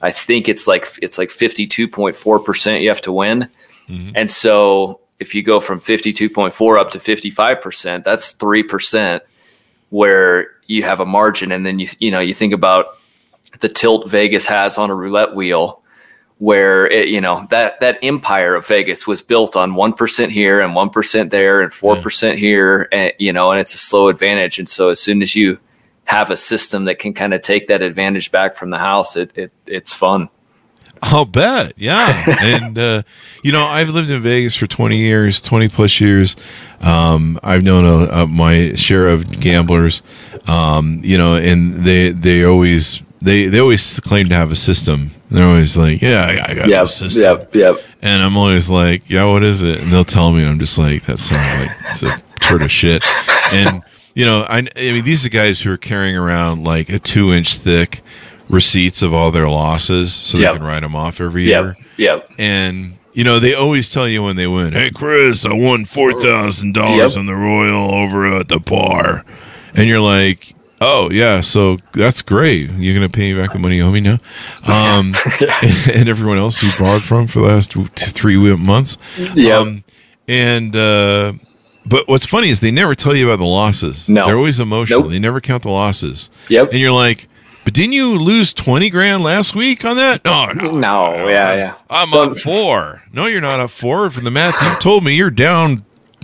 I 0.00 0.10
think 0.10 0.48
it's 0.48 0.66
like 0.66 0.86
it's 1.02 1.18
like 1.18 1.28
52.4% 1.28 2.82
you 2.82 2.88
have 2.88 3.00
to 3.02 3.12
win. 3.12 3.48
Mm-hmm. 3.88 4.10
And 4.14 4.30
so 4.30 5.00
if 5.20 5.34
you 5.34 5.42
go 5.42 5.60
from 5.60 5.80
52.4 5.80 6.78
up 6.78 6.90
to 6.90 6.98
55%, 6.98 8.04
that's 8.04 8.34
3% 8.34 9.20
where 9.90 10.50
you 10.66 10.82
have 10.82 11.00
a 11.00 11.06
margin 11.06 11.52
and 11.52 11.64
then 11.64 11.78
you 11.78 11.86
you 11.98 12.10
know, 12.10 12.20
you 12.20 12.34
think 12.34 12.52
about 12.52 12.98
the 13.60 13.68
tilt 13.68 14.08
Vegas 14.10 14.46
has 14.46 14.78
on 14.78 14.90
a 14.90 14.94
roulette 14.94 15.34
wheel, 15.34 15.82
where 16.38 16.88
it, 16.88 17.08
you 17.08 17.20
know 17.20 17.46
that 17.50 17.80
that 17.80 17.98
empire 18.02 18.54
of 18.54 18.66
Vegas 18.66 19.06
was 19.06 19.22
built 19.22 19.56
on 19.56 19.74
one 19.74 19.92
percent 19.92 20.32
here 20.32 20.60
and 20.60 20.74
one 20.74 20.90
percent 20.90 21.30
there 21.30 21.62
and 21.62 21.72
four 21.72 21.96
percent 21.96 22.38
here, 22.38 22.88
and 22.92 23.12
you 23.18 23.32
know, 23.32 23.50
and 23.50 23.60
it's 23.60 23.74
a 23.74 23.78
slow 23.78 24.08
advantage. 24.08 24.58
And 24.58 24.68
so 24.68 24.88
as 24.88 25.00
soon 25.00 25.22
as 25.22 25.34
you 25.36 25.58
have 26.04 26.30
a 26.30 26.36
system 26.36 26.84
that 26.86 26.98
can 26.98 27.14
kind 27.14 27.32
of 27.32 27.42
take 27.42 27.68
that 27.68 27.80
advantage 27.82 28.30
back 28.30 28.54
from 28.54 28.70
the 28.70 28.78
house, 28.78 29.16
it, 29.16 29.30
it 29.36 29.52
it's 29.66 29.92
fun. 29.92 30.28
I'll 31.02 31.24
bet, 31.24 31.72
yeah. 31.76 32.24
and 32.40 32.78
uh, 32.78 33.02
you 33.42 33.50
know, 33.50 33.64
I've 33.66 33.88
lived 33.90 34.10
in 34.10 34.22
Vegas 34.22 34.54
for 34.54 34.66
twenty 34.66 34.98
years, 34.98 35.40
twenty 35.40 35.68
plus 35.68 36.00
years. 36.00 36.36
Um, 36.80 37.38
I've 37.42 37.62
known 37.62 37.84
a, 37.84 38.22
a, 38.22 38.26
my 38.26 38.74
share 38.74 39.08
of 39.08 39.40
gamblers, 39.40 40.02
um, 40.46 41.00
you 41.04 41.18
know, 41.18 41.34
and 41.34 41.84
they 41.84 42.10
they 42.10 42.44
always 42.44 43.00
they 43.22 43.46
they 43.46 43.58
always 43.60 44.00
claim 44.00 44.28
to 44.28 44.34
have 44.34 44.50
a 44.50 44.56
system. 44.56 45.12
They're 45.30 45.46
always 45.46 45.76
like, 45.76 46.02
"Yeah, 46.02 46.24
I, 46.26 46.50
I 46.50 46.54
got 46.54 46.68
yep, 46.68 46.84
a 46.84 46.88
system." 46.88 47.22
Yep, 47.22 47.54
yep. 47.54 47.76
And 48.02 48.22
I'm 48.22 48.36
always 48.36 48.68
like, 48.68 49.08
"Yeah, 49.08 49.24
what 49.30 49.42
is 49.42 49.62
it?" 49.62 49.80
And 49.80 49.92
they'll 49.92 50.04
tell 50.04 50.32
me, 50.32 50.42
and 50.42 50.50
I'm 50.50 50.58
just 50.58 50.76
like, 50.78 51.06
"That 51.06 51.18
sounds 51.18 51.60
like 51.68 51.76
it's 51.90 52.02
a 52.02 52.22
turd 52.40 52.62
of 52.62 52.70
shit." 52.70 53.02
And 53.52 53.82
you 54.14 54.26
know, 54.26 54.42
I, 54.42 54.58
I 54.58 54.62
mean, 54.74 55.04
these 55.04 55.24
are 55.24 55.30
guys 55.30 55.60
who 55.62 55.72
are 55.72 55.78
carrying 55.78 56.16
around 56.16 56.64
like 56.64 56.88
a 56.88 56.98
two 56.98 57.32
inch 57.32 57.56
thick 57.56 58.02
receipts 58.48 59.00
of 59.02 59.14
all 59.14 59.30
their 59.30 59.48
losses 59.48 60.12
so 60.12 60.36
Yep. 60.36 60.52
they 60.52 60.58
can 60.58 60.66
write 60.66 60.80
them 60.80 60.94
off 60.94 61.20
every 61.20 61.44
year. 61.44 61.74
Yep. 61.96 62.30
And 62.38 62.98
you 63.14 63.24
know, 63.24 63.38
they 63.38 63.54
always 63.54 63.90
tell 63.90 64.08
you 64.08 64.22
when 64.22 64.36
they 64.36 64.46
win, 64.46 64.72
"Hey, 64.72 64.90
Chris, 64.90 65.46
I 65.46 65.52
won 65.52 65.84
four 65.86 66.20
thousand 66.20 66.72
dollars 66.74 67.16
on 67.16 67.26
the 67.26 67.34
Royal 67.36 67.94
over 67.94 68.26
at 68.36 68.48
the 68.48 68.58
bar," 68.58 69.24
and 69.74 69.86
you're 69.88 70.00
like, 70.00 70.54
"Oh 70.82 71.10
yeah, 71.10 71.40
so 71.40 71.78
that's 71.94 72.20
great. 72.22 72.70
You're 72.72 72.94
gonna 72.94 73.08
pay 73.08 73.32
me 73.32 73.40
back 73.40 73.52
the 73.52 73.58
money 73.58 73.76
you 73.76 73.84
owe 73.84 73.90
me 73.92 74.00
now." 74.00 74.18
Um, 74.66 75.14
and 75.92 76.08
everyone 76.08 76.38
else 76.38 76.62
you 76.62 76.70
borrowed 76.78 77.02
from 77.02 77.26
for 77.28 77.40
the 77.40 77.46
last 77.46 77.70
two, 77.70 77.86
three 77.96 78.36
months. 78.56 78.98
Yep. 79.16 79.60
Um, 79.60 79.84
and 80.28 80.74
uh, 80.76 81.32
but 81.86 82.08
what's 82.08 82.26
funny 82.26 82.48
is 82.48 82.60
they 82.60 82.70
never 82.70 82.94
tell 82.94 83.14
you 83.16 83.26
about 83.28 83.38
the 83.38 83.48
losses. 83.48 84.08
No. 84.08 84.26
they're 84.26 84.36
always 84.36 84.60
emotional. 84.60 85.00
Nope. 85.02 85.10
They 85.10 85.18
never 85.18 85.40
count 85.40 85.62
the 85.64 85.70
losses. 85.70 86.30
Yep. 86.48 86.70
And 86.72 86.80
you're 86.80 86.92
like, 86.92 87.28
but 87.64 87.74
didn't 87.74 87.92
you 87.92 88.16
lose 88.16 88.52
twenty 88.52 88.90
grand 88.90 89.22
last 89.22 89.54
week 89.54 89.84
on 89.84 89.96
that? 89.96 90.24
No, 90.24 90.46
no, 90.52 90.70
No, 90.72 91.28
yeah, 91.28 91.54
yeah. 91.54 91.74
I'm 91.90 92.12
up 92.14 92.38
four. 92.38 93.02
No, 93.12 93.26
you're 93.26 93.40
not 93.40 93.60
up 93.60 93.70
four. 93.70 94.10
From 94.10 94.24
the 94.24 94.30
math 94.30 94.60
you 94.62 94.80
told 94.80 95.04
me, 95.04 95.14
you're 95.14 95.30
down 95.30 95.84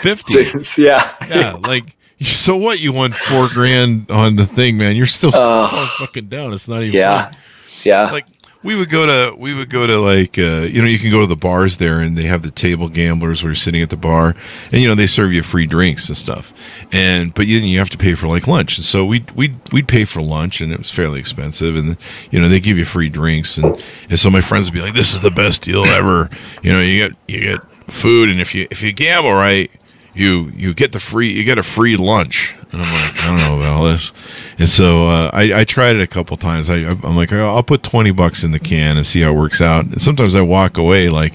fifty. 0.00 0.44
yeah. 0.80 1.12
Yeah, 1.28 1.52
like 1.66 1.93
so 2.22 2.56
what? 2.56 2.80
You 2.80 2.92
won 2.92 3.12
four 3.12 3.48
grand 3.48 4.10
on 4.10 4.36
the 4.36 4.46
thing, 4.46 4.76
man. 4.78 4.96
You're 4.96 5.06
still 5.06 5.32
so 5.32 5.66
fucking 5.98 6.28
down. 6.28 6.52
It's 6.52 6.68
not 6.68 6.82
even 6.82 6.94
Yeah. 6.94 7.24
funny. 7.24 7.36
Yeah. 7.84 8.10
Like 8.10 8.26
we 8.62 8.74
would 8.74 8.88
go 8.88 9.04
to 9.04 9.36
we 9.36 9.52
would 9.52 9.68
go 9.68 9.86
to 9.86 9.98
like 10.00 10.38
uh, 10.38 10.62
you 10.62 10.80
know 10.80 10.88
you 10.88 10.98
can 10.98 11.10
go 11.10 11.20
to 11.20 11.26
the 11.26 11.36
bars 11.36 11.76
there 11.76 12.00
and 12.00 12.16
they 12.16 12.22
have 12.24 12.40
the 12.40 12.50
table 12.50 12.88
gamblers 12.88 13.42
where 13.42 13.50
you're 13.50 13.56
sitting 13.56 13.82
at 13.82 13.90
the 13.90 13.96
bar 13.96 14.34
and 14.72 14.80
you 14.80 14.88
know 14.88 14.94
they 14.94 15.06
serve 15.06 15.34
you 15.34 15.42
free 15.42 15.66
drinks 15.66 16.08
and 16.08 16.16
stuff 16.16 16.50
and 16.90 17.34
but 17.34 17.46
then 17.46 17.64
you 17.64 17.78
have 17.78 17.90
to 17.90 17.98
pay 17.98 18.14
for 18.14 18.26
like 18.26 18.46
lunch 18.46 18.78
and 18.78 18.86
so 18.86 19.04
we'd 19.04 19.30
we'd 19.32 19.54
we'd 19.70 19.86
pay 19.86 20.06
for 20.06 20.22
lunch 20.22 20.62
and 20.62 20.72
it 20.72 20.78
was 20.78 20.90
fairly 20.90 21.20
expensive 21.20 21.76
and 21.76 21.98
you 22.30 22.40
know 22.40 22.48
they 22.48 22.58
give 22.58 22.78
you 22.78 22.86
free 22.86 23.10
drinks 23.10 23.58
and 23.58 23.78
and 24.08 24.18
so 24.18 24.30
my 24.30 24.40
friends 24.40 24.68
would 24.70 24.74
be 24.74 24.80
like 24.80 24.94
this 24.94 25.12
is 25.12 25.20
the 25.20 25.30
best 25.30 25.60
deal 25.60 25.84
ever 25.84 26.30
you 26.62 26.72
know 26.72 26.80
you 26.80 27.06
get 27.08 27.18
you 27.28 27.40
get 27.40 27.60
food 27.92 28.30
and 28.30 28.40
if 28.40 28.54
you 28.54 28.66
if 28.70 28.80
you 28.80 28.92
gamble 28.92 29.34
right 29.34 29.70
you 30.14 30.52
you 30.56 30.72
get 30.74 30.92
the 30.92 31.00
free 31.00 31.32
you 31.32 31.44
get 31.44 31.58
a 31.58 31.62
free 31.62 31.96
lunch. 31.96 32.54
And 32.72 32.82
i'm 32.82 32.92
like 32.92 33.22
i 33.22 33.26
don't 33.28 33.36
know 33.36 33.56
about 33.60 33.76
all 33.76 33.84
this. 33.84 34.12
And 34.58 34.68
so 34.68 35.08
uh, 35.08 35.30
I, 35.32 35.60
I 35.60 35.64
tried 35.64 35.94
it 35.96 36.02
a 36.02 36.06
couple 36.08 36.36
times. 36.36 36.68
I, 36.70 36.76
i'm 36.86 37.16
like 37.16 37.32
i'll 37.32 37.62
put 37.62 37.82
20 37.82 38.10
bucks 38.12 38.42
in 38.44 38.50
the 38.52 38.58
can 38.58 38.96
and 38.96 39.06
see 39.06 39.20
how 39.20 39.30
it 39.30 39.36
works 39.36 39.60
out. 39.60 39.84
And 39.86 40.00
sometimes 40.00 40.34
i 40.34 40.40
walk 40.40 40.76
away 40.76 41.08
like 41.08 41.34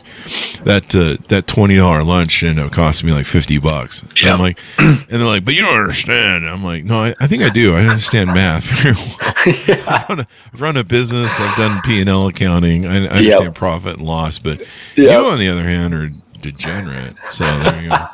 that 0.63 0.94
uh, 0.96 1.18
that 1.30 1.46
$20 1.48 2.06
lunch 2.06 2.44
ended 2.44 2.65
up 2.65 2.72
costing 2.72 3.08
me 3.08 3.13
like 3.13 3.26
50 3.26 3.60
bucks. 3.60 4.02
And 4.02 4.18
Yeah. 4.22 4.34
i'm 4.34 4.39
like 4.39 4.60
and 4.78 5.06
they're 5.10 5.20
like 5.26 5.46
but 5.46 5.54
you 5.54 5.62
don't 5.62 5.80
understand. 5.80 6.48
I'm 6.48 6.63
like 6.63 6.84
no 6.86 7.00
i, 7.04 7.15
I 7.20 7.28
think 7.28 7.44
i 7.44 7.50
do. 7.50 7.76
I 7.76 7.82
understand 7.86 8.34
math 8.34 8.63
very 8.65 8.96
well. 8.96 9.15
I 9.88 10.06
run, 10.10 10.20
a, 10.22 10.28
run 10.58 10.78
a 10.78 10.84
business. 10.84 11.32
I've 11.38 11.58
done 11.58 11.82
p&l 11.84 12.28
accounting. 12.28 12.86
I, 12.86 12.96
I 12.96 12.96
understand 13.08 13.44
Yep. 13.44 13.56
profit 13.56 13.98
and 13.98 14.06
loss 14.06 14.39
but 14.39 14.60
Yep. 14.60 14.68
you 14.98 15.10
on 15.26 15.39
the 15.39 15.48
other 15.50 15.63
hand 15.63 15.94
are 15.94 16.10
degenerate. 16.42 17.15
So 17.32 17.44
there 17.60 17.82
you 17.82 17.89
go 17.89 18.06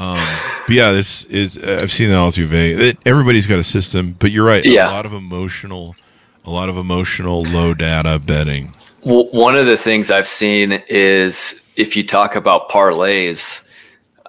um, 0.00 0.16
but 0.66 0.74
yeah, 0.74 0.92
this 0.92 1.24
is 1.24 1.58
I've 1.58 1.92
seen 1.92 2.08
that 2.08 2.16
all 2.16 2.30
through 2.30 2.46
Vegas. 2.46 2.96
Everybody's 3.04 3.46
got 3.46 3.60
a 3.60 3.64
system, 3.64 4.16
but 4.18 4.30
you're 4.30 4.46
right. 4.46 4.64
Yeah. 4.64 4.88
A 4.88 4.90
lot 4.90 5.04
of 5.04 5.12
emotional, 5.12 5.94
a 6.46 6.50
lot 6.50 6.70
of 6.70 6.78
emotional 6.78 7.42
low 7.42 7.74
data 7.74 8.18
betting. 8.18 8.74
W- 9.04 9.28
one 9.30 9.56
of 9.56 9.66
the 9.66 9.76
things 9.76 10.10
I've 10.10 10.26
seen 10.26 10.82
is 10.88 11.60
if 11.76 11.96
you 11.96 12.06
talk 12.06 12.34
about 12.34 12.70
parlays, 12.70 13.62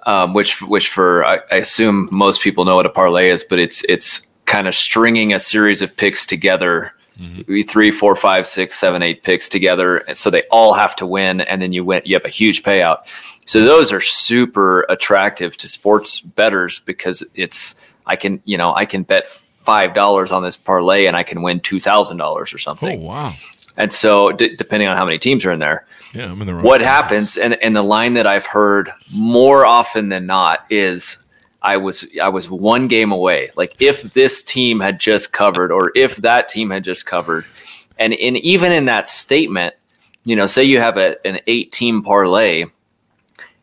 um, 0.06 0.34
which 0.34 0.60
which 0.60 0.90
for 0.90 1.24
I, 1.24 1.40
I 1.50 1.56
assume 1.56 2.06
most 2.12 2.42
people 2.42 2.66
know 2.66 2.76
what 2.76 2.84
a 2.84 2.90
parlay 2.90 3.30
is, 3.30 3.42
but 3.42 3.58
it's 3.58 3.82
it's 3.88 4.26
kind 4.44 4.68
of 4.68 4.74
stringing 4.74 5.32
a 5.32 5.38
series 5.38 5.80
of 5.80 5.96
picks 5.96 6.26
together, 6.26 6.92
Mm-hmm. 7.20 7.60
three, 7.68 7.90
four, 7.90 8.16
five, 8.16 8.46
six, 8.46 8.78
seven, 8.78 9.02
eight 9.02 9.22
picks 9.22 9.48
together, 9.48 9.98
and 9.98 10.16
so 10.16 10.30
they 10.30 10.42
all 10.50 10.72
have 10.72 10.96
to 10.96 11.06
win, 11.06 11.42
and 11.42 11.60
then 11.60 11.72
you 11.72 11.84
win. 11.84 12.02
You 12.04 12.14
have 12.16 12.24
a 12.24 12.28
huge 12.30 12.62
payout. 12.62 13.06
So 13.44 13.62
those 13.64 13.92
are 13.92 14.00
super 14.00 14.86
attractive 14.88 15.56
to 15.58 15.68
sports 15.68 16.20
betters 16.20 16.78
because 16.80 17.22
it's 17.34 17.74
I 18.06 18.16
can 18.16 18.40
you 18.44 18.56
know 18.56 18.74
I 18.74 18.86
can 18.86 19.02
bet 19.02 19.28
five 19.28 19.94
dollars 19.94 20.32
on 20.32 20.42
this 20.42 20.56
parlay 20.56 21.06
and 21.06 21.16
I 21.16 21.22
can 21.22 21.42
win 21.42 21.60
two 21.60 21.78
thousand 21.80 22.16
dollars 22.16 22.52
or 22.54 22.58
something. 22.58 23.02
Oh 23.02 23.04
wow! 23.06 23.32
And 23.76 23.92
so, 23.92 24.32
d- 24.32 24.56
depending 24.56 24.88
on 24.88 24.96
how 24.96 25.04
many 25.04 25.18
teams 25.18 25.44
are 25.44 25.52
in 25.52 25.58
there, 25.58 25.86
Yeah, 26.14 26.30
I'm 26.30 26.40
in 26.40 26.46
the 26.46 26.54
wrong. 26.54 26.62
what 26.64 26.80
happens? 26.80 27.36
And 27.36 27.54
and 27.62 27.76
the 27.76 27.82
line 27.82 28.14
that 28.14 28.26
I've 28.26 28.46
heard 28.46 28.90
more 29.10 29.64
often 29.66 30.08
than 30.08 30.26
not 30.26 30.64
is, 30.70 31.18
"I 31.62 31.76
was 31.76 32.06
I 32.20 32.28
was 32.28 32.50
one 32.50 32.88
game 32.88 33.12
away. 33.12 33.50
Like 33.56 33.76
if 33.80 34.02
this 34.14 34.42
team 34.42 34.80
had 34.80 35.00
just 35.00 35.32
covered, 35.32 35.72
or 35.72 35.92
if 35.94 36.16
that 36.16 36.48
team 36.48 36.70
had 36.70 36.84
just 36.84 37.06
covered." 37.06 37.44
And 37.98 38.12
in 38.12 38.36
even 38.36 38.72
in 38.72 38.86
that 38.86 39.06
statement, 39.06 39.74
you 40.24 40.36
know, 40.36 40.46
say 40.46 40.64
you 40.64 40.80
have 40.80 40.96
a, 40.96 41.16
an 41.26 41.40
eight 41.46 41.72
team 41.72 42.02
parlay, 42.02 42.66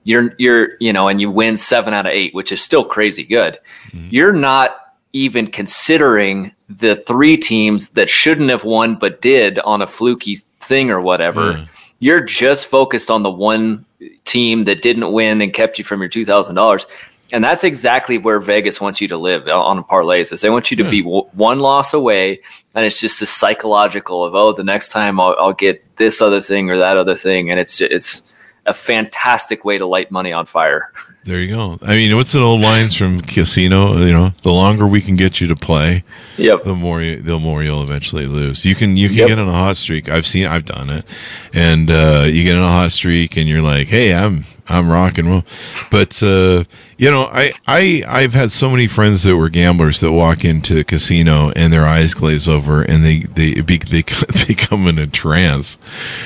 you're 0.04 0.34
you're 0.38 0.78
you 0.80 0.94
know, 0.94 1.08
and 1.08 1.20
you 1.20 1.30
win 1.30 1.58
seven 1.58 1.94
out 1.94 2.06
of 2.06 2.12
eight, 2.12 2.34
which 2.34 2.52
is 2.52 2.62
still 2.62 2.84
crazy 2.84 3.24
good. 3.24 3.60
Mm-hmm. 3.92 4.08
You're 4.12 4.34
not 4.34 4.78
even 5.14 5.48
considering 5.48 6.54
the 6.70 6.96
three 6.96 7.36
teams 7.36 7.90
that 7.90 8.10
shouldn't 8.10 8.50
have 8.50 8.64
won 8.64 8.96
but 8.96 9.22
did 9.22 9.58
on 9.60 9.82
a 9.82 9.88
fluky 9.88 10.38
thing 10.60 10.92
or 10.92 11.02
whatever. 11.02 11.52
Yeah. 11.52 11.66
You're 12.00 12.24
just 12.24 12.68
focused 12.68 13.10
on 13.12 13.24
the 13.24 13.32
one 13.32 13.86
team 14.24 14.64
that 14.66 14.82
didn't 14.82 15.12
win 15.12 15.42
and 15.42 15.54
kept 15.54 15.78
you 15.78 15.84
from 15.84 16.00
your 16.00 16.10
two 16.10 16.26
thousand 16.26 16.56
dollars. 16.56 16.86
And 17.32 17.44
that's 17.44 17.64
exactly 17.64 18.18
where 18.18 18.40
Vegas 18.40 18.82
wants 18.82 19.00
you 19.02 19.08
to 19.10 19.18
live 19.18 19.48
on 19.48 19.84
parlays. 19.84 20.32
Is 20.34 20.42
they 20.42 20.50
want 20.50 20.72
you 20.72 20.78
to 20.78 20.84
be 20.90 21.02
w- 21.02 21.28
one 21.34 21.60
loss 21.60 21.94
away, 21.94 22.42
and 22.76 22.86
it's 22.86 23.00
just 23.00 23.20
this 23.20 23.30
psychological 23.30 24.26
of 24.26 24.34
oh, 24.36 24.54
the 24.54 24.64
next 24.64 24.90
time 24.90 25.20
I'll, 25.20 25.36
I'll 25.38 25.54
get 25.54 25.84
this 25.98 26.22
other 26.22 26.42
thing 26.42 26.70
or 26.72 26.78
that 26.78 26.98
other 26.98 27.16
thing, 27.16 27.52
and 27.52 27.60
it's 27.60 27.82
it's 27.82 28.24
a 28.66 28.74
fantastic 28.74 29.64
way 29.66 29.78
to 29.78 29.86
light 29.86 30.12
money 30.12 30.32
on 30.32 30.46
fire. 30.46 30.92
There 31.26 31.42
you 31.42 31.54
go. 31.54 31.78
I 31.84 31.96
mean, 31.96 32.16
what's 32.16 32.32
the 32.32 32.40
old 32.40 32.62
lines 32.62 32.96
from 32.96 33.22
Casino? 33.22 33.98
You 33.98 34.14
know, 34.14 34.30
the 34.42 34.52
longer 34.52 34.88
we 34.88 35.02
can 35.02 35.18
get 35.18 35.42
you 35.42 35.48
to 35.48 35.56
play, 35.56 36.06
Yep. 36.38 36.64
the 36.64 36.74
more 36.74 37.02
you, 37.02 37.22
the 37.22 37.38
more 37.38 37.62
you'll 37.62 37.84
eventually 37.84 38.26
lose. 38.26 38.64
You 38.64 38.74
can 38.74 38.96
you 38.96 39.10
can 39.10 39.18
Yep. 39.18 39.28
get 39.28 39.38
on 39.40 39.50
a 39.50 39.52
hot 39.52 39.76
streak. 39.76 40.08
I've 40.10 40.26
seen 40.26 40.48
I've 40.48 40.64
done 40.66 40.90
it, 40.90 41.06
and 41.54 41.92
uh, 41.92 42.24
you 42.26 42.46
get 42.46 42.56
on 42.58 42.64
a 42.64 42.72
hot 42.72 42.94
streak, 42.94 43.36
and 43.36 43.50
you're 43.50 43.62
like, 43.62 43.90
hey, 43.90 44.14
I'm 44.14 44.46
I'm 44.70 44.90
rock 44.90 45.18
and 45.18 45.28
roll. 45.28 45.44
But 45.90 46.22
uh, 46.22 46.64
you 46.98 47.10
know, 47.10 47.24
I 47.32 47.54
I 47.68 48.04
I've 48.08 48.34
had 48.34 48.52
so 48.52 48.70
many 48.70 48.88
friends 48.88 49.24
that 49.24 49.36
were 49.36 49.50
gamblers 49.50 50.00
that 50.02 50.12
walk 50.12 50.46
into 50.46 50.78
a 50.78 50.84
casino 50.84 51.52
and 51.56 51.74
their 51.74 51.86
eyes 51.86 52.14
glaze 52.14 52.48
over, 52.48 52.82
and 52.82 53.04
they 53.04 53.22
they 53.22 53.62
be, 53.62 53.78
they 53.78 54.04
become 54.48 54.88
in 54.88 55.00
a 55.00 55.08
trance. 55.08 55.78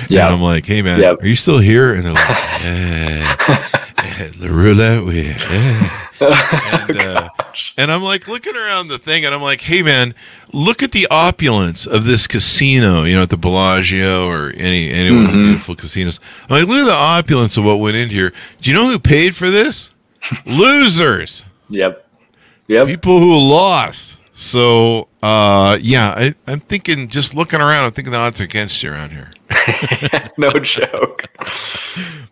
Yeah. 0.10 0.26
and 0.26 0.36
I'm 0.36 0.42
like, 0.42 0.66
hey 0.66 0.82
man, 0.82 1.00
Yep. 1.00 1.22
are 1.24 1.28
you 1.28 1.36
still 1.36 1.60
here? 1.60 1.94
And 1.94 2.06
they're 2.06 2.14
like, 2.14 2.28
yeah. 2.64 3.83
The 4.30 4.50
roulette 4.50 5.04
wheel. 5.06 5.26
Yeah. 5.26 6.00
And, 6.22 7.00
uh, 7.00 7.30
and 7.78 7.92
I'm 7.92 8.04
like 8.04 8.28
looking 8.28 8.56
around 8.56 8.88
the 8.88 8.98
thing, 9.00 9.26
and 9.26 9.34
I'm 9.34 9.42
like, 9.42 9.62
"Hey, 9.62 9.82
man, 9.82 10.14
look 10.54 10.82
at 10.84 10.92
the 10.94 11.08
opulence 11.12 11.86
of 11.88 12.06
this 12.06 12.28
casino. 12.28 13.04
You 13.04 13.16
know, 13.16 13.24
at 13.24 13.30
the 13.30 13.36
Bellagio 13.38 14.26
or 14.28 14.52
any 14.52 14.90
any 14.92 15.14
one 15.14 15.26
of 15.26 15.32
the 15.32 15.38
beautiful 15.38 15.76
casinos. 15.76 16.20
I'm 16.44 16.60
like, 16.60 16.68
look 16.68 16.78
at 16.78 16.86
the 16.86 16.94
opulence 16.94 17.58
of 17.58 17.66
what 17.66 17.76
went 17.80 17.98
into 17.98 18.14
here. 18.16 18.32
Do 18.62 18.70
you 18.70 18.76
know 18.76 18.88
who 18.88 19.00
paid 19.00 19.36
for 19.36 19.50
this? 19.50 19.90
Losers, 20.46 21.44
Yep. 21.70 22.08
Yep. 22.68 22.88
people 22.88 23.20
who 23.20 23.36
lost. 23.38 24.20
So, 24.34 25.10
uh, 25.22 25.78
yeah, 25.82 26.10
I, 26.16 26.36
I'm 26.48 26.60
thinking, 26.62 27.08
just 27.10 27.34
looking 27.34 27.60
around, 27.60 27.86
I'm 27.86 27.92
thinking 27.92 28.12
the 28.12 28.18
odds 28.18 28.40
are 28.40 28.46
against 28.46 28.82
you 28.82 28.92
around 28.92 29.12
here. 29.12 29.30
no 30.38 30.52
joke. 30.54 31.26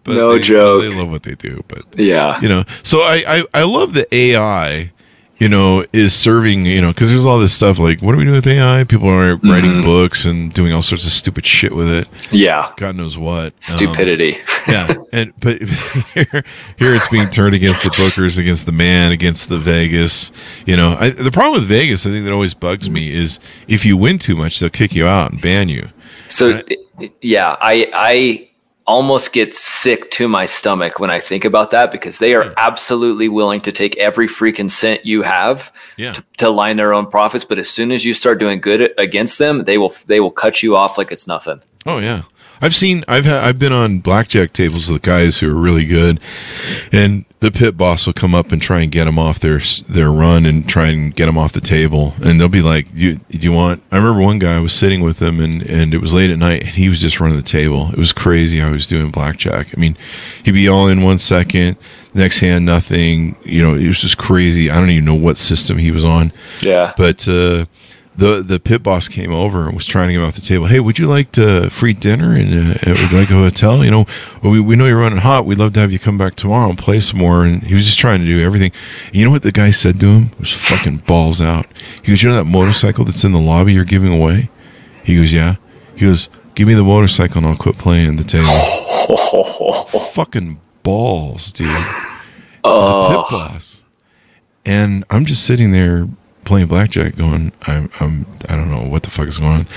But 0.03 0.15
No 0.15 0.33
they, 0.33 0.39
joke. 0.39 0.81
They 0.81 0.89
love 0.89 1.09
what 1.11 1.23
they 1.23 1.35
do, 1.35 1.63
but 1.67 1.83
Yeah. 1.97 2.39
you 2.41 2.49
know 2.49 2.63
so 2.83 3.01
I, 3.01 3.23
I 3.27 3.45
i 3.53 3.63
love 3.63 3.93
the 3.93 4.07
ai 4.15 4.91
you 5.39 5.47
know 5.49 5.85
is 5.93 6.13
serving 6.13 6.65
you 6.67 6.81
know 6.81 6.89
because 6.93 7.09
there's 7.09 7.25
all 7.25 7.39
this 7.39 7.53
stuff 7.53 7.77
like 7.79 8.01
what 8.01 8.13
are 8.13 8.17
we 8.17 8.23
doing 8.25 8.35
with 8.35 8.45
ai 8.47 8.83
people 8.83 9.09
are 9.09 9.35
writing 9.37 9.71
Mm-hmm. 9.71 9.83
books 9.83 10.23
and 10.25 10.53
doing 10.53 10.71
all 10.73 10.81
sorts 10.83 11.05
of 11.05 11.11
stupid 11.11 11.45
shit 11.45 11.75
with 11.75 11.89
it 11.89 12.07
Yeah. 12.31 12.71
god 12.77 12.95
knows 12.95 13.17
what 13.17 13.45
Um, 13.47 13.53
Stupidity. 13.59 14.37
yeah 14.67 14.93
and 15.11 15.33
but 15.39 15.61
here, 16.13 16.43
here 16.77 16.95
it's 16.95 17.07
being 17.09 17.29
turned 17.29 17.55
against 17.55 17.83
the 17.83 17.89
bookers 17.89 18.37
against 18.37 18.65
the 18.67 18.71
man 18.71 19.11
against 19.11 19.49
the 19.49 19.57
vegas 19.59 20.31
you 20.65 20.75
know 20.77 20.95
I, 20.99 21.09
the 21.09 21.31
problem 21.31 21.59
with 21.59 21.67
vegas 21.67 22.05
i 22.05 22.09
think 22.11 22.23
that 22.25 22.33
always 22.33 22.53
bugs 22.53 22.87
me 22.89 23.11
is 23.13 23.39
if 23.67 23.83
you 23.85 23.97
win 23.97 24.19
too 24.19 24.35
much 24.35 24.59
they'll 24.59 24.69
kick 24.69 24.93
you 24.93 25.05
out 25.07 25.31
and 25.31 25.41
ban 25.41 25.69
you 25.69 25.89
So 26.27 26.61
yeah, 27.21 27.55
I 27.59 27.89
I 27.93 28.47
almost 28.91 29.31
get 29.31 29.55
sick 29.55 30.11
to 30.11 30.27
my 30.27 30.45
stomach 30.45 30.99
when 30.99 31.09
I 31.09 31.21
think 31.21 31.45
about 31.45 31.71
that 31.71 31.93
because 31.93 32.19
they 32.19 32.33
are 32.33 32.49
hmm. 32.49 32.53
absolutely 32.57 33.29
willing 33.29 33.61
to 33.61 33.71
take 33.71 33.97
every 33.97 34.27
freaking 34.27 34.69
cent 34.69 35.05
you 35.05 35.21
have 35.21 35.71
yeah 35.95 36.11
to, 36.11 36.23
to 36.37 36.49
line 36.49 36.75
their 36.75 36.93
own 36.93 37.07
profits. 37.09 37.45
But 37.45 37.57
as 37.57 37.69
soon 37.69 37.91
as 37.93 38.03
you 38.03 38.13
start 38.13 38.37
doing 38.37 38.59
good 38.59 38.93
against 38.97 39.39
them, 39.39 39.63
they 39.63 39.77
will 39.77 39.93
they 40.07 40.19
will 40.19 40.31
cut 40.31 40.61
you 40.61 40.75
off 40.75 40.97
like 40.97 41.11
it's 41.11 41.25
nothing. 41.25 41.61
Oh 41.85 41.99
yeah, 41.99 42.23
I've 42.61 42.75
seen 42.75 43.03
I've 43.07 43.25
had, 43.25 43.43
I've 43.43 43.59
been 43.59 43.73
on 43.73 43.99
blackjack 43.99 44.53
tables 44.53 44.89
with 44.89 45.01
guys 45.01 45.39
who 45.39 45.51
are 45.51 45.59
really 45.59 45.85
good, 45.85 46.19
and 46.91 47.25
the 47.39 47.49
pit 47.49 47.75
boss 47.75 48.05
will 48.05 48.13
come 48.13 48.35
up 48.35 48.51
and 48.51 48.61
try 48.61 48.81
and 48.81 48.91
get 48.91 49.05
them 49.05 49.17
off 49.17 49.39
their 49.39 49.59
their 49.89 50.11
run 50.11 50.45
and 50.45 50.69
try 50.69 50.89
and 50.89 51.15
get 51.15 51.25
them 51.25 51.39
off 51.39 51.53
the 51.53 51.61
table, 51.61 52.13
and 52.21 52.39
they'll 52.39 52.49
be 52.49 52.61
like, 52.61 52.93
"Do 52.93 53.01
you, 53.01 53.15
do 53.31 53.37
you 53.39 53.51
want?" 53.51 53.81
I 53.91 53.97
remember 53.97 54.21
one 54.21 54.37
guy 54.37 54.55
I 54.57 54.59
was 54.59 54.73
sitting 54.73 55.01
with 55.01 55.19
him, 55.19 55.39
and 55.39 55.63
and 55.63 55.93
it 55.93 55.97
was 55.97 56.13
late 56.13 56.29
at 56.29 56.37
night, 56.37 56.61
and 56.61 56.75
he 56.75 56.87
was 56.87 57.01
just 57.01 57.19
running 57.19 57.37
the 57.37 57.43
table. 57.43 57.89
It 57.91 57.97
was 57.97 58.13
crazy 58.13 58.59
how 58.59 58.67
he 58.67 58.73
was 58.73 58.87
doing 58.87 59.09
blackjack. 59.09 59.75
I 59.75 59.79
mean, 59.79 59.97
he'd 60.43 60.51
be 60.51 60.67
all 60.67 60.87
in 60.87 61.01
one 61.01 61.17
second, 61.17 61.77
next 62.13 62.39
hand 62.39 62.63
nothing. 62.63 63.37
You 63.43 63.63
know, 63.63 63.73
it 63.73 63.87
was 63.87 64.01
just 64.01 64.19
crazy. 64.19 64.69
I 64.69 64.75
don't 64.75 64.91
even 64.91 65.05
know 65.05 65.15
what 65.15 65.39
system 65.39 65.79
he 65.79 65.91
was 65.91 66.03
on. 66.03 66.31
Yeah, 66.61 66.93
but. 66.95 67.27
uh 67.27 67.65
the 68.21 68.43
the 68.43 68.59
pit 68.59 68.83
boss 68.83 69.07
came 69.07 69.33
over 69.33 69.65
and 69.65 69.73
was 69.73 69.87
trying 69.87 70.07
to 70.07 70.13
get 70.13 70.19
him 70.19 70.27
off 70.27 70.35
the 70.35 70.41
table. 70.41 70.67
Hey, 70.67 70.79
would 70.79 70.99
you 70.99 71.07
like 71.07 71.31
to 71.31 71.71
free 71.71 71.93
dinner 71.93 72.35
and 72.35 72.77
uh, 72.77 72.79
would 72.85 73.11
you 73.11 73.17
like 73.17 73.31
a 73.31 73.33
hotel? 73.33 73.83
You 73.83 73.89
know, 73.89 74.05
we, 74.43 74.59
we 74.59 74.75
know 74.75 74.85
you're 74.85 74.99
running 74.99 75.17
hot. 75.17 75.47
We'd 75.47 75.57
love 75.57 75.73
to 75.73 75.79
have 75.79 75.91
you 75.91 75.97
come 75.97 76.19
back 76.19 76.35
tomorrow 76.35 76.69
and 76.69 76.77
play 76.77 76.99
some 76.99 77.17
more. 77.17 77.43
And 77.43 77.63
he 77.63 77.73
was 77.73 77.85
just 77.85 77.97
trying 77.97 78.19
to 78.19 78.25
do 78.25 78.39
everything. 78.39 78.71
And 79.07 79.15
you 79.15 79.25
know 79.25 79.31
what 79.31 79.41
the 79.41 79.51
guy 79.51 79.71
said 79.71 79.99
to 80.01 80.05
him? 80.05 80.29
It 80.33 80.39
was 80.39 80.53
fucking 80.53 80.97
balls 80.97 81.41
out. 81.41 81.65
He 82.03 82.11
goes, 82.11 82.21
you 82.21 82.29
know 82.29 82.35
that 82.35 82.45
motorcycle 82.45 83.05
that's 83.05 83.23
in 83.23 83.31
the 83.31 83.39
lobby 83.39 83.73
you're 83.73 83.85
giving 83.85 84.13
away? 84.13 84.51
He 85.03 85.15
goes, 85.15 85.33
yeah. 85.33 85.55
He 85.95 86.05
goes, 86.05 86.29
give 86.53 86.67
me 86.67 86.75
the 86.75 86.83
motorcycle 86.83 87.39
and 87.39 87.47
I'll 87.47 87.57
quit 87.57 87.79
playing 87.79 88.17
the 88.17 88.23
table. 88.23 89.99
fucking 90.13 90.61
balls, 90.83 91.51
dude. 91.51 91.67
Oh. 92.63 93.13
The 93.13 93.23
pit 93.23 93.31
boss. 93.31 93.81
And 94.63 95.05
I'm 95.09 95.25
just 95.25 95.43
sitting 95.43 95.71
there 95.71 96.07
playing 96.45 96.67
blackjack 96.67 97.15
going 97.15 97.51
I'm, 97.63 97.89
I'm 97.99 98.25
i 98.49 98.55
don't 98.55 98.71
know 98.71 98.87
what 98.87 99.03
the 99.03 99.09
fuck 99.09 99.27
is 99.27 99.37
going 99.37 99.51
on. 99.51 99.67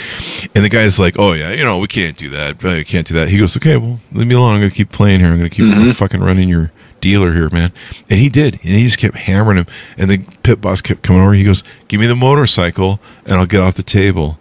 And 0.55 0.65
the 0.65 0.69
guy's 0.69 0.99
like 0.99 1.19
oh 1.19 1.33
yeah 1.33 1.53
you 1.53 1.65
know 1.65 1.79
we 1.79 1.89
can't 1.89 2.17
do 2.17 2.29
that. 2.31 2.63
We 2.63 2.85
can't 2.85 3.07
do 3.07 3.15
that. 3.15 3.29
He 3.29 3.39
goes 3.39 3.57
okay 3.57 3.77
well 3.77 4.01
leave 4.13 4.27
me 4.27 4.35
alone. 4.35 4.55
I'm 4.55 4.61
gonna 4.61 4.71
keep 4.71 4.91
playing 4.91 5.21
here. 5.21 5.31
I'm 5.31 5.37
gonna 5.37 5.51
keep 5.51 5.65
mm-hmm. 5.65 5.91
fucking 5.93 6.21
running 6.21 6.49
your 6.49 6.73
dealer 7.01 7.33
here 7.35 7.51
man. 7.51 7.73
And 8.09 8.19
he 8.19 8.29
did. 8.29 8.55
And 8.55 8.73
he 8.73 8.85
just 8.85 8.99
kept 8.99 9.15
hammering 9.15 9.59
him. 9.59 9.67
And 9.99 10.11
the 10.11 10.19
pit 10.43 10.61
boss 10.61 10.81
kept 10.81 11.03
coming 11.03 11.23
over. 11.23 11.35
He 11.35 11.45
goes 11.45 11.63
give 11.89 12.01
me 12.01 12.07
the 12.07 12.15
motorcycle 12.15 13.01
and 13.25 13.35
i'll 13.35 13.47
get 13.47 13.61
off 13.61 13.75
the 13.75 13.83
table. 13.83 14.39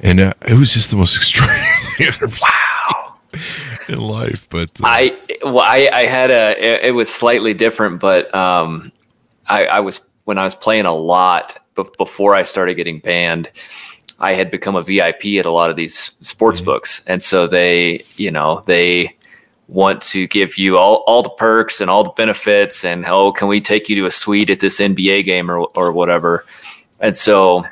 And 0.00 0.20
uh, 0.20 0.34
it 0.46 0.54
was 0.54 0.72
just 0.72 0.90
the 0.90 0.96
most 0.96 1.16
extraordinary 1.16 1.64
thing 1.96 2.08
i've 2.08 2.22
ever 2.22 2.32
wow. 2.40 3.14
in 3.88 4.00
life 4.00 4.46
but 4.50 4.68
uh, 4.82 4.86
i 4.86 5.18
well 5.42 5.60
i 5.60 5.88
i 5.92 6.06
had 6.06 6.30
a 6.30 6.56
it, 6.58 6.86
it 6.86 6.90
was 6.92 7.08
slightly 7.08 7.54
different 7.54 8.00
but 8.00 8.32
um 8.34 8.92
i 9.46 9.66
i 9.66 9.80
was 9.80 10.08
when 10.26 10.38
I 10.38 10.44
was 10.44 10.54
playing 10.54 10.86
a 10.86 10.94
lot 10.94 11.56
before 11.96 12.34
I 12.34 12.42
started 12.42 12.74
getting 12.74 12.98
banned, 12.98 13.50
I 14.18 14.34
had 14.34 14.50
become 14.50 14.74
a 14.74 14.82
VIP 14.82 15.38
at 15.38 15.46
a 15.46 15.50
lot 15.50 15.70
of 15.70 15.76
these 15.76 15.94
sports 16.20 16.60
mm-hmm. 16.60 16.66
books. 16.66 17.02
And 17.06 17.22
so 17.22 17.46
they, 17.46 18.04
you 18.16 18.30
know, 18.30 18.62
they 18.66 19.16
want 19.68 20.02
to 20.02 20.26
give 20.26 20.58
you 20.58 20.78
all, 20.78 21.04
all 21.06 21.22
the 21.22 21.30
perks 21.30 21.80
and 21.80 21.88
all 21.88 22.02
the 22.02 22.10
benefits 22.10 22.84
and 22.84 23.04
oh, 23.06 23.32
can 23.32 23.48
we 23.48 23.60
take 23.60 23.88
you 23.88 23.96
to 23.96 24.06
a 24.06 24.10
suite 24.10 24.50
at 24.50 24.60
this 24.60 24.80
NBA 24.80 25.24
game 25.24 25.50
or, 25.50 25.60
or 25.76 25.92
whatever. 25.92 26.44
And 26.98 27.14
so 27.14 27.64